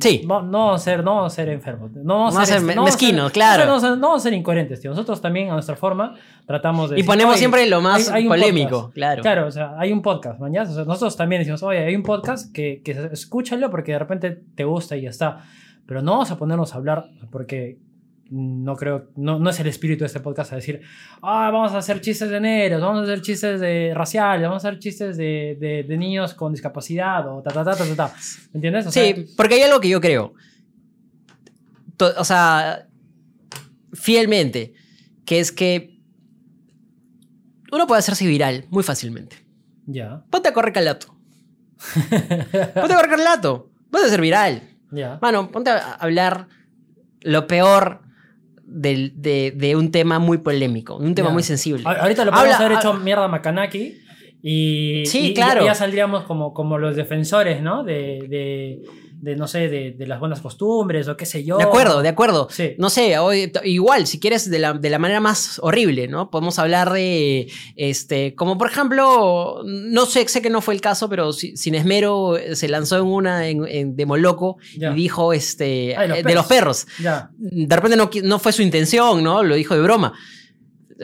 Sí, 0.00 0.22
No, 0.28 0.42
no 0.42 0.78
ser, 0.78 1.02
no 1.02 1.28
ser 1.28 1.48
enfermos. 1.48 1.90
No 1.92 2.04
No 2.04 2.38
a 2.38 2.46
ser, 2.46 2.60
ser 2.60 2.62
no 2.62 2.70
a 2.70 2.74
ser- 2.74 2.82
mezquinos, 2.84 3.32
claro. 3.32 3.66
No 3.66 3.84
a, 3.84 3.96
no 3.96 4.20
ser 4.20 4.32
incoherentes, 4.32 4.80
tío. 4.80 4.90
Nosotros 4.90 5.20
también, 5.20 5.50
a 5.50 5.54
nuestra 5.54 5.74
forma, 5.74 6.14
tratamos 6.46 6.90
de. 6.90 7.00
y 7.00 7.02
ponemos 7.02 7.32
"Oye, 7.32 7.38
siempre 7.40 7.68
lo 7.68 7.80
más 7.80 8.08
hay- 8.08 8.22
hay 8.22 8.28
polémico, 8.28 8.70
podcast". 8.82 8.94
claro. 8.94 9.22
Claro, 9.22 9.46
o 9.48 9.50
sea, 9.50 9.74
hay 9.76 9.90
un 9.92 10.00
podcast, 10.00 10.38
mañana. 10.38 10.70
O 10.70 10.72
sea, 10.72 10.84
nosotros 10.84 11.16
también 11.16 11.40
decimos, 11.40 11.64
oye, 11.64 11.78
hay 11.84 11.96
un 11.96 12.04
podcast 12.04 12.52
que, 12.54 12.80
que 12.84 12.92
escúchalo 13.10 13.70
porque 13.72 13.90
de 13.90 13.98
repente 13.98 14.40
te 14.54 14.62
gusta 14.62 14.96
y 14.96 15.02
ya 15.02 15.10
está. 15.10 15.40
Pero 15.84 16.00
no 16.00 16.12
vamos 16.12 16.30
a 16.30 16.36
ponernos 16.38 16.74
a 16.74 16.76
hablar 16.76 17.06
porque 17.32 17.78
no 18.30 18.76
creo, 18.76 19.10
no, 19.16 19.38
no 19.38 19.50
es 19.50 19.58
el 19.60 19.66
espíritu 19.68 20.00
de 20.00 20.06
este 20.06 20.20
podcast 20.20 20.52
a 20.52 20.56
decir, 20.56 20.82
ah, 21.22 21.50
vamos 21.50 21.72
a 21.72 21.78
hacer 21.78 22.00
chistes 22.00 22.28
de 22.30 22.40
negros, 22.40 22.80
vamos 22.80 23.00
a 23.00 23.02
hacer 23.04 23.22
chistes 23.22 23.60
de 23.60 23.92
raciales, 23.94 24.42
vamos 24.46 24.64
a 24.64 24.68
hacer 24.68 24.78
chistes 24.78 25.16
de, 25.16 25.56
de, 25.58 25.82
de 25.84 25.96
niños 25.96 26.34
con 26.34 26.52
discapacidad 26.52 27.26
o 27.32 27.42
ta, 27.42 27.50
ta, 27.50 27.64
ta, 27.64 27.74
ta, 27.76 27.84
ta, 27.84 27.96
ta. 27.96 28.14
¿Me 28.52 28.58
entiendes? 28.58 28.86
O 28.86 28.90
sea, 28.92 29.02
Sí, 29.02 29.26
porque 29.36 29.54
hay 29.54 29.62
algo 29.62 29.80
que 29.80 29.88
yo 29.88 30.00
creo. 30.00 30.34
O 32.18 32.24
sea, 32.24 32.86
fielmente, 33.92 34.72
que 35.24 35.40
es 35.40 35.50
que 35.50 35.98
uno 37.72 37.86
puede 37.86 37.98
hacerse 38.00 38.26
viral 38.26 38.66
muy 38.70 38.82
fácilmente. 38.82 39.36
Ya, 39.86 40.22
Ponte 40.30 40.48
a 40.48 40.52
correr 40.52 40.72
calato. 40.72 41.14
Ponte 42.10 42.92
a 42.92 42.96
correr 42.96 43.10
calato. 43.10 43.70
Puede 43.90 44.10
ser 44.10 44.20
viral. 44.20 44.62
ya. 44.90 45.18
Mano, 45.22 45.50
ponte 45.50 45.70
a 45.70 45.94
hablar 45.94 46.46
lo 47.22 47.46
peor 47.46 48.02
de, 48.70 49.52
de 49.56 49.76
un 49.76 49.90
tema 49.90 50.18
muy 50.18 50.38
polémico, 50.38 50.96
un 50.96 51.14
tema 51.14 51.30
muy 51.30 51.42
sensible. 51.42 51.82
Ahorita 51.86 52.24
lo 52.24 52.32
podemos 52.32 52.54
Habla- 52.54 52.66
haber 52.66 52.78
hecho 52.78 52.94
mierda 52.94 53.24
a 53.24 53.28
Makanaki 53.28 53.94
y, 54.42 55.04
Sí, 55.06 55.30
y 55.30 55.34
claro. 55.34 55.64
ya 55.64 55.74
saldríamos 55.74 56.24
como, 56.24 56.52
como 56.52 56.78
los 56.78 56.94
defensores, 56.94 57.62
¿no? 57.62 57.82
De, 57.82 58.20
de, 58.28 58.78
de, 59.20 59.34
no 59.36 59.48
sé, 59.48 59.68
de, 59.68 59.90
de 59.92 60.06
las 60.06 60.20
buenas 60.20 60.40
costumbres 60.40 61.08
o 61.08 61.16
qué 61.16 61.26
sé 61.26 61.42
yo. 61.44 61.56
De 61.58 61.64
acuerdo, 61.64 62.02
de 62.02 62.08
acuerdo. 62.08 62.48
Sí. 62.50 62.74
No 62.78 62.88
sé, 62.88 63.18
hoy- 63.18 63.50
igual, 63.64 64.06
si 64.06 64.20
quieres, 64.20 64.48
de 64.48 64.58
la, 64.60 64.74
de 64.74 64.90
la 64.90 64.98
manera 64.98 65.20
más 65.20 65.58
horrible, 65.62 66.06
¿no? 66.06 66.30
Podemos 66.30 66.58
hablar 66.58 66.92
de, 66.92 67.50
este, 67.76 68.34
como 68.36 68.56
por 68.58 68.70
ejemplo, 68.70 69.62
no 69.64 70.06
sé, 70.06 70.26
sé 70.28 70.40
que 70.40 70.50
no 70.50 70.60
fue 70.60 70.74
el 70.74 70.80
caso, 70.80 71.08
pero 71.08 71.32
Si- 71.32 71.56
Sin 71.56 71.74
Esmero 71.74 72.36
eh, 72.36 72.54
se 72.54 72.68
lanzó 72.68 72.96
en 72.98 73.06
una 73.06 73.48
en, 73.48 73.66
en- 73.66 73.96
de 73.96 74.06
Moloco 74.06 74.58
Ya. 74.76 74.92
y 74.92 74.94
dijo, 74.94 75.32
este, 75.32 75.64
de 75.98 76.08
los 76.08 76.18
eh, 76.18 76.22
de 76.22 76.34
los 76.34 76.46
perros. 76.46 76.86
Ya. 77.02 77.30
De 77.36 77.74
repente 77.74 77.96
no, 77.96 78.08
no 78.22 78.38
fue 78.38 78.52
su 78.52 78.62
intención, 78.62 79.22
¿no? 79.24 79.42
Lo 79.42 79.54
dijo 79.56 79.74
de 79.74 79.80
broma. 79.82 80.12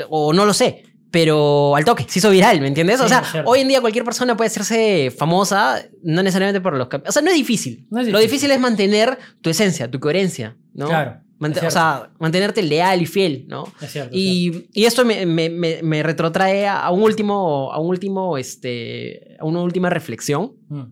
O 0.09 0.33
no 0.33 0.45
lo 0.47 0.53
sé. 0.55 0.85
Pero 1.15 1.77
al 1.77 1.85
toque, 1.85 2.05
se 2.09 2.19
hizo 2.19 2.29
viral, 2.31 2.61
¿me 2.61 2.67
entiendes? 2.67 3.01
o 3.01 3.07
sea, 3.07 3.23
hoy 3.47 3.61
en 3.61 3.69
día 3.69 3.81
cualquier 3.81 4.05
persona 4.05 4.37
puede 4.37 4.49
hacerse 4.49 5.13
famosa, 5.17 5.81
no 6.03 6.25
necesariamente 6.25 6.61
por 6.61 6.77
los... 6.77 6.89
cap- 6.89 7.05
O 7.09 7.13
sea, 7.13 7.23
no 7.23 7.31
es 7.31 7.37
difícil. 7.37 7.87
No 7.89 8.01
es 8.01 8.09
Lo 8.09 8.19
difícil. 8.19 8.51
es 8.51 8.59
mantener 8.59 9.17
tu 9.41 9.49
esencia, 9.49 9.89
tu 9.89 10.01
coherencia, 10.01 10.57
¿no? 10.75 10.87
Claro, 10.89 11.21
Mant- 11.39 11.65
o 11.65 11.71
sea, 11.71 12.11
mantenerte 12.19 12.63
leal 12.65 13.01
y 13.01 13.07
fiel, 13.07 13.45
¿no? 13.49 13.65
Es 13.81 13.93
cierto. 13.93 14.11
Y, 14.13 14.67
y 14.73 14.87
esto 14.87 15.05
me, 15.05 15.25
me- 15.25 15.51
me- 15.51 15.83
me 15.85 16.03
retrotrae 16.03 16.67
a 16.67 16.91
un 16.91 17.03
último, 17.03 17.73
a 17.73 17.79
un 17.79 17.89
último, 17.91 18.37
este, 18.37 19.37
a 19.39 19.45
una 19.45 19.61
última 19.63 19.91
reflexión. 19.91 20.53
Mm. 20.69 20.83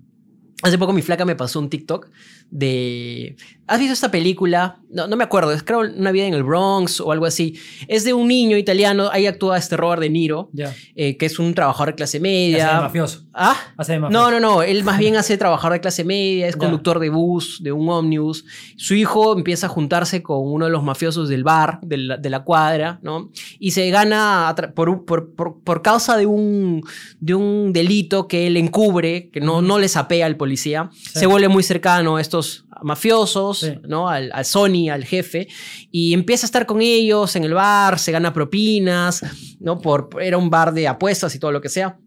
Hace 0.62 0.78
poco 0.78 0.92
mi 0.92 1.02
flaca 1.02 1.24
me 1.24 1.34
pasó 1.34 1.58
un 1.58 1.68
TikTok 1.68 2.08
de... 2.56 3.34
¿Has 3.68 3.78
visto 3.78 3.94
esta 3.94 4.10
película? 4.10 4.80
No, 4.90 5.06
no 5.06 5.16
me 5.16 5.24
acuerdo, 5.24 5.52
es 5.52 5.62
creo 5.62 5.80
Una 5.80 6.10
vida 6.12 6.26
en 6.26 6.34
el 6.34 6.42
Bronx 6.42 7.00
o 7.00 7.10
algo 7.10 7.24
así. 7.24 7.54
Es 7.88 8.04
de 8.04 8.12
un 8.12 8.28
niño 8.28 8.58
italiano, 8.58 9.08
ahí 9.10 9.24
actúa 9.26 9.56
este 9.56 9.78
Robert 9.78 10.02
De 10.02 10.10
Niro, 10.10 10.50
eh, 10.94 11.16
que 11.16 11.24
es 11.24 11.38
un 11.38 11.54
trabajador 11.54 11.90
de 11.90 11.94
clase 11.94 12.18
Hace 12.18 12.20
media. 12.20 12.66
de 12.74 12.80
mafioso. 12.80 13.22
¿Ah? 13.32 13.56
Hace 13.78 13.92
de 13.92 14.00
mafioso. 14.00 14.30
No, 14.30 14.30
no, 14.30 14.40
no. 14.40 14.62
Él 14.62 14.84
más 14.84 14.98
bien 14.98 15.16
hace 15.16 15.38
trabajador 15.38 15.74
de 15.74 15.80
clase 15.80 16.04
media, 16.04 16.48
es 16.48 16.56
conductor 16.56 16.98
de 16.98 17.08
bus, 17.08 17.60
de 17.62 17.72
un 17.72 17.88
ómnibus. 17.88 18.44
Su 18.76 18.94
hijo 18.94 19.34
empieza 19.34 19.66
a 19.66 19.70
juntarse 19.70 20.22
con 20.22 20.40
uno 20.42 20.66
de 20.66 20.70
los 20.72 20.82
mafiosos 20.82 21.30
del 21.30 21.42
bar, 21.44 21.78
de 21.82 21.96
la, 21.96 22.16
de 22.18 22.28
la 22.28 22.44
cuadra, 22.44 22.98
¿no? 23.02 23.30
Y 23.58 23.70
se 23.70 23.88
gana 23.88 24.54
por, 24.74 24.90
un- 24.90 25.06
por, 25.06 25.34
por, 25.34 25.62
por 25.62 25.80
causa 25.80 26.18
de 26.18 26.26
un, 26.26 26.82
de 27.20 27.34
un 27.34 27.72
delito 27.72 28.28
que 28.28 28.46
él 28.48 28.58
encubre, 28.58 29.30
que 29.32 29.40
no, 29.40 29.62
no 29.62 29.78
le 29.78 29.88
sapea 29.88 30.26
al 30.26 30.36
policía. 30.36 30.90
Se 30.92 31.24
vuelve 31.24 31.48
muy 31.48 31.62
cercano 31.62 32.16
a 32.16 32.20
estos 32.20 32.41
mafiosos, 32.82 33.60
Sí. 33.60 33.74
¿no? 33.86 34.08
Al, 34.08 34.30
al 34.32 34.44
Sony, 34.44 34.88
al 34.90 35.04
jefe, 35.04 35.48
y 35.90 36.12
empieza 36.14 36.46
a 36.46 36.48
estar 36.48 36.66
con 36.66 36.80
ellos 36.80 37.36
en 37.36 37.44
el 37.44 37.54
bar, 37.54 37.98
se 37.98 38.12
gana 38.12 38.32
propinas, 38.32 39.22
¿no? 39.60 39.78
Por, 39.78 40.10
era 40.20 40.38
un 40.38 40.50
bar 40.50 40.72
de 40.72 40.88
apuestas 40.88 41.34
y 41.34 41.38
todo 41.38 41.52
lo 41.52 41.60
que 41.60 41.68
sea. 41.68 41.98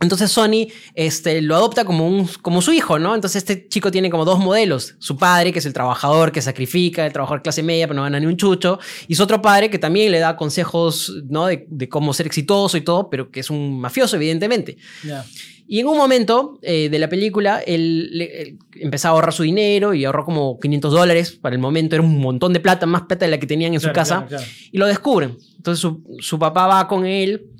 Entonces 0.00 0.30
Sony 0.30 0.68
este, 0.94 1.42
lo 1.42 1.56
adopta 1.56 1.84
como, 1.84 2.06
un, 2.06 2.28
como 2.40 2.62
su 2.62 2.72
hijo, 2.72 3.00
¿no? 3.00 3.16
Entonces 3.16 3.42
este 3.42 3.66
chico 3.68 3.90
tiene 3.90 4.10
como 4.10 4.24
dos 4.24 4.38
modelos. 4.38 4.94
Su 5.00 5.16
padre, 5.16 5.52
que 5.52 5.58
es 5.58 5.66
el 5.66 5.72
trabajador 5.72 6.30
que 6.30 6.40
sacrifica, 6.40 7.04
el 7.04 7.12
trabajador 7.12 7.42
clase 7.42 7.64
media, 7.64 7.88
pero 7.88 7.96
no 7.96 8.02
gana 8.04 8.20
ni 8.20 8.26
un 8.26 8.36
chucho. 8.36 8.78
Y 9.08 9.16
su 9.16 9.24
otro 9.24 9.42
padre 9.42 9.70
que 9.70 9.78
también 9.78 10.12
le 10.12 10.20
da 10.20 10.36
consejos, 10.36 11.12
¿no? 11.28 11.46
De, 11.46 11.66
de 11.68 11.88
cómo 11.88 12.14
ser 12.14 12.26
exitoso 12.26 12.76
y 12.76 12.82
todo, 12.82 13.10
pero 13.10 13.30
que 13.32 13.40
es 13.40 13.50
un 13.50 13.80
mafioso, 13.80 14.14
evidentemente. 14.14 14.76
Ya. 15.04 15.24
Y 15.70 15.80
en 15.80 15.86
un 15.86 15.98
momento 15.98 16.58
eh, 16.62 16.88
de 16.88 16.98
la 16.98 17.10
película, 17.10 17.60
él, 17.60 18.10
él 18.14 18.58
empezó 18.80 19.08
a 19.08 19.10
ahorrar 19.10 19.34
su 19.34 19.42
dinero 19.42 19.92
y 19.92 20.06
ahorró 20.06 20.24
como 20.24 20.58
500 20.58 20.92
dólares. 20.92 21.32
Para 21.32 21.54
el 21.54 21.60
momento 21.60 21.94
era 21.94 22.02
un 22.02 22.18
montón 22.18 22.54
de 22.54 22.60
plata, 22.60 22.86
más 22.86 23.02
plata 23.02 23.26
de 23.26 23.30
la 23.30 23.38
que 23.38 23.46
tenían 23.46 23.74
en 23.74 23.80
su 23.80 23.92
casa 23.92 24.26
claro, 24.26 24.28
claro. 24.28 24.44
y 24.72 24.78
lo 24.78 24.86
descubren. 24.86 25.36
Entonces 25.56 25.80
su, 25.80 26.02
su 26.20 26.38
papá 26.38 26.66
va 26.66 26.88
con 26.88 27.04
él 27.04 27.50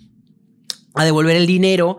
a 0.95 1.05
devolver 1.05 1.37
el 1.37 1.47
dinero 1.47 1.99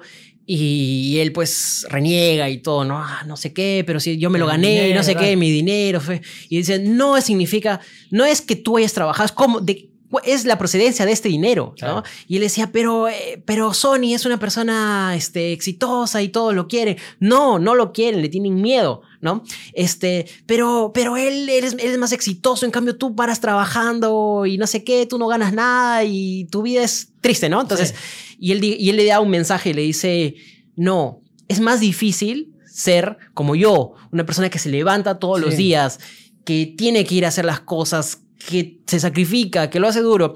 y 0.52 1.20
él 1.20 1.32
pues 1.32 1.86
reniega 1.92 2.50
y 2.50 2.58
todo, 2.58 2.84
no, 2.84 2.98
Ah, 2.98 3.24
no 3.28 3.38
sé 3.38 3.54
qué, 3.54 3.84
pero 3.86 4.00
si 4.00 4.18
yo 4.18 4.32
me 4.32 4.40
lo 4.40 4.48
gané, 4.48 4.82
dinero, 4.82 4.96
no 4.96 5.04
sé 5.04 5.14
qué, 5.14 5.36
mi 5.36 5.52
dinero 5.52 6.02
fue. 6.02 6.24
Y 6.50 6.58
dice, 6.58 6.80
no 6.80 7.22
significa, 7.22 7.82
no 8.10 8.26
es 8.26 8.42
que 8.42 8.56
tú 8.56 8.78
hayas 8.78 8.94
trabajado, 8.94 9.28
es 9.28 9.32
como 9.32 9.60
de 9.60 9.89
es 10.24 10.46
la 10.46 10.58
procedencia 10.58 11.06
de 11.06 11.12
este 11.12 11.30
dinero, 11.30 11.74
Claro. 11.78 11.96
¿no? 11.98 12.04
Y 12.28 12.38
él 12.38 12.42
decía, 12.42 12.72
pero, 12.72 13.08
eh, 13.08 13.42
pero 13.46 13.74
Sony 13.74 14.14
es 14.16 14.26
una 14.26 14.40
persona 14.40 15.14
este, 15.16 15.52
exitosa 15.54 16.22
y 16.22 16.30
todos 16.30 16.54
lo 16.56 16.68
quieren. 16.68 16.98
No, 17.20 17.60
no 17.60 17.76
lo 17.76 17.92
quieren, 17.94 18.22
le 18.22 18.30
tienen 18.30 18.56
miedo, 18.62 19.02
¿no? 19.22 19.44
Este, 19.74 20.26
pero, 20.46 20.92
pero 20.94 21.16
él, 21.18 21.48
él 21.50 21.64
es, 21.64 21.74
él 21.74 21.80
es 21.82 21.98
más 22.00 22.12
exitoso, 22.12 22.66
en 22.66 22.72
cambio 22.72 22.96
tú 22.98 23.16
paras 23.16 23.40
trabajando 23.40 24.46
y 24.46 24.58
no 24.58 24.66
sé 24.68 24.84
qué, 24.84 25.06
tú 25.06 25.18
no 25.20 25.28
ganas 25.28 25.54
nada 25.54 26.04
y 26.04 26.46
tu 26.46 26.62
vida 26.64 26.84
es 26.84 27.10
triste, 27.22 27.50
¿no? 27.50 27.62
Entonces, 27.62 27.94
y, 28.40 28.52
él, 28.52 28.64
y 28.64 28.90
él 28.90 28.96
le 28.96 29.06
da 29.06 29.20
un 29.20 29.30
mensaje 29.30 29.70
y 29.70 29.74
le 29.74 29.82
dice, 29.84 30.36
no, 30.76 31.22
es 31.48 31.60
más 31.60 31.80
difícil 31.82 32.56
ser 32.66 33.18
como 33.34 33.56
yo, 33.56 33.94
una 34.12 34.26
persona 34.26 34.50
que 34.50 34.58
se 34.60 34.70
levanta 34.70 35.20
todos 35.20 35.40
los 35.40 35.52
Sí. 35.52 35.58
días, 35.64 36.00
que 36.46 36.74
tiene 36.78 37.04
que 37.06 37.16
ir 37.16 37.26
a 37.26 37.28
hacer 37.28 37.46
las 37.46 37.60
cosas, 37.60 38.22
que 38.48 38.80
se 38.88 39.00
sacrifica, 39.00 39.70
que 39.70 39.80
lo 39.80 39.88
hace 39.88 40.02
duro. 40.02 40.36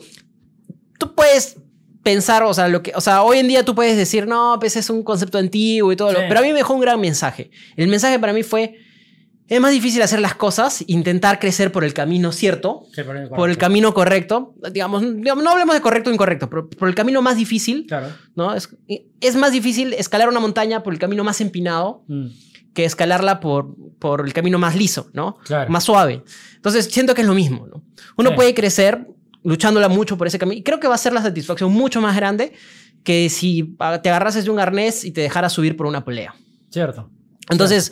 Tú 0.99 1.15
puedes 1.15 1.57
pensar, 2.03 2.43
o 2.43 2.53
sea, 2.53 2.67
lo 2.67 2.83
que, 2.83 2.91
o 2.95 3.01
sea, 3.01 3.23
hoy 3.23 3.37
en 3.37 3.47
día 3.47 3.63
tú 3.63 3.75
puedes 3.75 3.95
decir, 3.97 4.27
no, 4.27 4.57
pues 4.59 4.75
es 4.75 4.89
un 4.89 5.03
concepto 5.03 5.37
antiguo 5.37 5.91
y 5.91 5.95
todo, 5.95 6.11
lo- 6.11 6.19
Sí. 6.19 6.25
pero 6.27 6.41
a 6.41 6.43
mí 6.43 6.49
me 6.49 6.55
dejó 6.55 6.73
un 6.73 6.81
gran 6.81 6.99
mensaje. 6.99 7.49
El 7.77 7.87
mensaje 7.87 8.19
para 8.19 8.33
mí 8.33 8.43
fue, 8.43 8.75
es 9.47 9.59
más 9.61 9.71
difícil 9.71 10.01
hacer 10.01 10.19
las 10.19 10.35
cosas, 10.35 10.83
intentar 10.87 11.39
crecer 11.39 11.71
por 11.71 11.83
el 11.85 11.93
camino 11.93 12.31
cierto, 12.33 12.85
por 13.35 13.49
el 13.49 13.57
camino 13.57 13.93
correcto, 13.93 14.53
digamos, 14.71 15.01
digamos, 15.15 15.43
no 15.43 15.51
hablemos 15.51 15.75
de 15.75 15.81
correcto 15.81 16.09
o 16.09 16.13
incorrecto, 16.13 16.49
pero 16.49 16.69
por 16.69 16.89
el 16.89 16.95
camino 16.95 17.21
más 17.21 17.37
difícil, 17.37 17.85
Claro. 17.87 18.07
¿no? 18.35 18.53
Es, 18.53 18.69
es 19.21 19.35
más 19.35 19.51
difícil 19.53 19.93
escalar 19.93 20.27
una 20.27 20.39
montaña 20.41 20.83
por 20.83 20.91
el 20.93 20.99
camino 20.99 21.23
más 21.23 21.39
empinado 21.41 22.03
Mm, 22.07 22.27
que 22.73 22.85
escalarla 22.85 23.39
por, 23.39 23.75
por 23.99 24.25
el 24.25 24.33
camino 24.33 24.57
más 24.59 24.75
liso, 24.75 25.09
¿no? 25.13 25.37
Claro. 25.45 25.69
Más 25.71 25.83
suave. 25.83 26.23
Entonces, 26.55 26.85
siento 26.85 27.13
que 27.13 27.21
es 27.21 27.27
lo 27.27 27.33
mismo, 27.35 27.67
¿no? 27.67 27.83
Uno 28.17 28.29
Sí. 28.31 28.35
puede 28.35 28.53
crecer 28.53 29.07
luchándola 29.43 29.89
mucho 29.89 30.17
por 30.17 30.27
ese 30.27 30.39
camino. 30.39 30.57
Y 30.59 30.63
creo 30.63 30.79
que 30.79 30.87
va 30.87 30.95
a 30.95 30.97
ser 30.97 31.13
la 31.13 31.21
satisfacción 31.21 31.71
mucho 31.71 32.01
más 32.01 32.15
grande 32.15 32.53
que 33.03 33.29
si 33.29 33.75
te 34.01 34.09
agarrases 34.09 34.45
de 34.45 34.49
un 34.51 34.59
arnés 34.59 35.03
y 35.03 35.11
te 35.11 35.21
dejaras 35.21 35.51
subir 35.53 35.75
por 35.75 35.85
una 35.85 36.03
polea. 36.05 36.33
Cierto. 36.69 37.09
Entonces, 37.49 37.91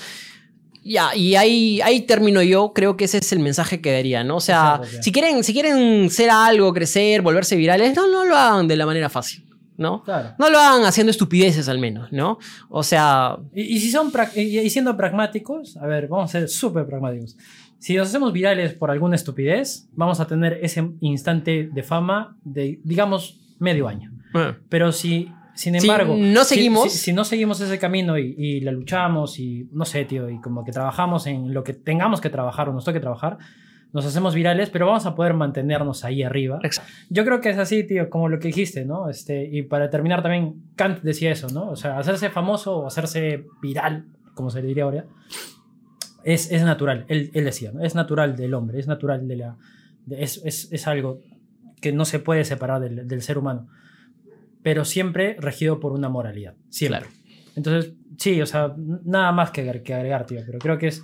ya, 0.84 1.14
y 1.16 1.36
ahí, 1.36 1.82
ahí 1.82 2.02
termino 2.02 2.42
yo. 2.42 2.72
Creo 2.74 2.96
que 2.98 3.04
ese 3.06 3.18
es 3.20 3.32
el 3.34 3.40
mensaje 3.40 3.82
que 3.82 3.92
daría, 3.92 4.24
¿no? 4.24 4.38
O 4.38 4.40
sea, 4.40 4.82
si 5.02 5.12
quieren, 5.12 5.44
si 5.44 5.54
quieren 5.54 6.10
ser 6.10 6.30
algo, 6.32 6.74
crecer, 6.74 7.22
volverse 7.22 7.56
virales, 7.58 7.96
no, 7.96 8.08
no 8.08 8.26
lo 8.26 8.36
hagan 8.36 8.68
de 8.68 8.78
la 8.78 8.86
manera 8.86 9.10
fácil, 9.10 9.46
¿no? 9.82 10.04
Claro. 10.04 10.30
No 10.40 10.50
lo 10.50 10.58
hagan 10.60 10.86
haciendo 10.86 11.12
estupideces 11.12 11.68
al 11.68 11.80
menos, 11.80 12.12
¿no? 12.14 12.38
O 12.70 12.84
sea, 12.84 13.38
Y, 13.54 13.64
y 13.64 13.80
si 13.80 13.92
son 13.92 14.12
y, 14.36 14.60
y 14.60 14.70
siendo 14.70 14.96
pragmáticos, 14.96 15.76
a 15.78 15.86
ver, 15.88 16.08
vamos 16.08 16.30
a 16.30 16.40
ser 16.40 16.48
súper 16.48 16.86
pragmáticos. 16.86 17.36
Si 17.80 17.96
nos 17.98 18.08
hacemos 18.10 18.32
virales 18.32 18.74
por 18.76 18.92
alguna 18.92 19.16
estupidez, 19.16 19.90
vamos 19.94 20.20
a 20.20 20.28
tener 20.28 20.60
ese 20.62 20.88
instante 21.02 21.68
de 21.74 21.84
fama 21.84 22.38
de, 22.44 22.80
digamos, 22.84 23.40
medio 23.60 23.88
año. 23.88 24.12
eh, 24.36 24.54
Pero 24.70 24.92
si, 24.92 25.30
sin 25.56 25.80
Si 25.80 25.88
embargo, 25.88 26.16
no 26.18 26.44
si- 26.44 26.56
seguimos- 26.56 26.92
si, 26.92 26.98
si 27.00 27.12
no 27.14 27.24
seguimos 27.26 27.60
ese 27.60 27.80
camino 27.80 28.18
y, 28.20 28.36
y 28.38 28.60
la 28.62 28.72
luchamos 28.72 29.40
y 29.40 29.68
no 29.74 29.86
sé, 29.86 30.06
tío, 30.06 30.30
y 30.30 30.40
como 30.40 30.64
que 30.64 30.72
trabajamos 30.72 31.26
en 31.28 31.54
lo 31.54 31.64
que 31.64 31.74
tengamos 31.74 32.22
que 32.22 32.30
trabajar 32.30 32.70
o 32.70 32.74
nos 32.74 32.86
toque 32.86 33.00
trabajar, 33.00 33.38
nos 33.94 34.06
hacemos 34.06 34.34
virales, 34.34 34.70
pero 34.70 34.86
vamos 34.86 35.06
a 35.06 35.16
poder 35.16 35.34
mantenernos 35.34 36.06
ahí 36.06 36.24
arriba. 36.24 36.60
exacto. 36.64 36.92
Yo 37.10 37.26
creo 37.26 37.42
que 37.42 37.50
es 37.50 37.58
así, 37.58 37.84
tío, 37.84 38.10
como 38.10 38.30
lo 38.30 38.40
que 38.40 38.48
dijiste, 38.48 38.86
¿no? 38.86 39.10
Este, 39.10 39.44
y 39.52 39.64
para 39.64 39.90
terminar 39.90 40.22
también, 40.22 40.64
Kant 40.76 41.02
decía 41.02 41.32
eso, 41.32 41.48
¿no? 41.50 41.70
O 41.70 41.76
sea, 41.76 41.98
hacerse 41.98 42.30
famoso 42.30 42.78
o 42.78 42.88
hacerse 42.88 43.46
viral, 43.62 44.06
como 44.34 44.50
se 44.50 44.62
le 44.62 44.68
diría 44.70 44.86
ahora, 44.86 45.06
es, 46.24 46.52
es 46.52 46.64
natural. 46.64 47.06
Él, 47.10 47.32
él 47.34 47.44
decía, 47.46 47.72
¿no? 47.74 47.84
Es 47.84 47.96
natural 47.96 48.36
del 48.36 48.54
hombre, 48.54 48.80
es 48.80 48.88
natural 48.88 49.28
de 49.28 49.36
la... 49.36 49.58
de- 50.06 50.24
es, 50.24 50.42
es, 50.46 50.72
es 50.72 50.88
algo 50.88 51.20
que 51.82 51.92
no 51.92 52.06
se 52.06 52.20
puede 52.20 52.46
separar 52.46 52.80
del, 52.80 53.08
del 53.08 53.22
ser 53.22 53.38
humano, 53.38 53.68
pero 54.64 54.86
siempre 54.86 55.36
regido 55.40 55.80
por 55.80 55.92
una 55.92 56.10
moralidad, 56.10 56.54
siempre. 56.70 57.02
Claro. 57.02 57.16
Entonces, 57.56 57.94
sí, 58.18 58.42
o 58.42 58.46
sea, 58.46 58.74
nada 58.78 59.32
más 59.34 59.52
que, 59.52 59.82
que 59.84 59.94
agregar, 59.94 60.26
tío, 60.26 60.40
pero 60.46 60.60
creo 60.60 60.78
que 60.78 60.88
es... 60.88 61.04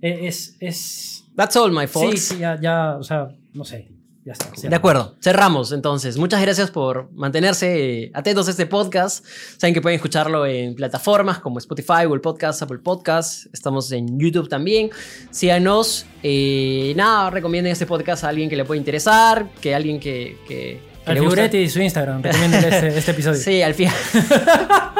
Es... 0.00 0.56
es 0.60 1.21
That's 1.36 1.56
all, 1.56 1.70
my 1.72 1.86
sí, 1.86 1.92
folks. 1.92 2.20
sí, 2.22 2.38
ya, 2.38 2.58
ya, 2.60 2.96
o 2.98 3.02
sea, 3.02 3.28
no 3.54 3.64
sé, 3.64 3.90
ya 4.24 4.32
está. 4.32 4.68
De 4.68 4.76
acuerdo, 4.76 5.16
cerramos 5.20 5.72
entonces. 5.72 6.16
Muchas 6.18 6.40
gracias 6.40 6.70
por 6.70 7.10
mantenerse 7.12 8.10
atentos 8.14 8.46
a 8.48 8.50
este 8.52 8.66
podcast. 8.66 9.24
Saben 9.58 9.74
que 9.74 9.80
pueden 9.80 9.96
escucharlo 9.96 10.46
en 10.46 10.74
plataformas 10.74 11.38
como 11.40 11.58
Spotify, 11.58 12.04
Google 12.04 12.20
Podcast, 12.20 12.62
Apple 12.62 12.78
Podcast. 12.78 13.46
Estamos 13.52 13.90
en 13.92 14.18
YouTube 14.18 14.48
también. 14.48 14.90
Síganos. 15.30 16.06
Eh, 16.22 16.92
nada, 16.96 17.30
recomienden 17.30 17.72
este 17.72 17.86
podcast 17.86 18.24
a 18.24 18.28
alguien 18.28 18.48
que 18.48 18.56
le 18.56 18.64
pueda 18.64 18.78
interesar, 18.78 19.50
que 19.60 19.74
alguien 19.74 19.98
que, 19.98 20.38
que 20.46 20.91
Al 21.04 21.18
figurete 21.18 21.60
y 21.60 21.68
su 21.68 21.80
Instagram, 21.82 22.22
recomiéndale 22.22 22.68
este, 22.68 22.98
este 22.98 23.10
episodio. 23.10 23.40
Sí, 23.42 23.60
al 23.62 23.74
final. 23.74 23.94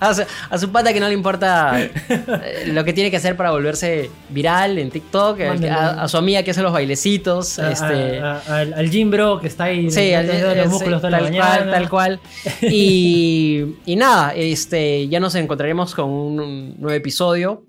a, 0.00 0.14
su, 0.14 0.22
a 0.50 0.58
su 0.58 0.70
pata 0.70 0.92
que 0.92 1.00
no 1.00 1.08
le 1.08 1.14
importa 1.14 1.80
eh, 1.80 2.64
lo 2.66 2.84
que 2.84 2.92
tiene 2.92 3.10
que 3.10 3.16
hacer 3.16 3.36
para 3.36 3.50
volverse 3.50 4.10
viral 4.28 4.78
en 4.78 4.90
TikTok. 4.90 5.40
A, 5.40 6.02
a 6.02 6.08
su 6.08 6.16
amiga 6.16 6.42
que 6.42 6.50
hace 6.50 6.62
los 6.62 6.72
bailecitos. 6.72 7.58
A- 7.58 7.72
este, 7.72 8.20
al, 8.20 8.74
al 8.74 8.90
gym 8.90 9.10
bro 9.10 9.40
que 9.40 9.48
está 9.48 9.64
ahí 9.64 9.90
Sí, 9.90 10.12
al- 10.12 10.26
metiendo 10.26 10.54
los 10.54 10.66
músculos 10.68 10.98
sí, 11.00 11.06
toda 11.06 11.10
la 11.10 11.18
tal 11.18 11.24
mañana. 11.30 11.56
cual, 11.56 11.70
tal 11.70 11.88
cual. 11.88 12.20
Y, 12.62 13.64
y 13.86 13.96
nada, 13.96 14.32
este, 14.34 15.08
ya 15.08 15.20
nos 15.20 15.34
encontraremos 15.34 15.94
con 15.94 16.10
un, 16.10 16.40
un 16.40 16.74
nuevo 16.78 16.96
episodio 16.96 17.64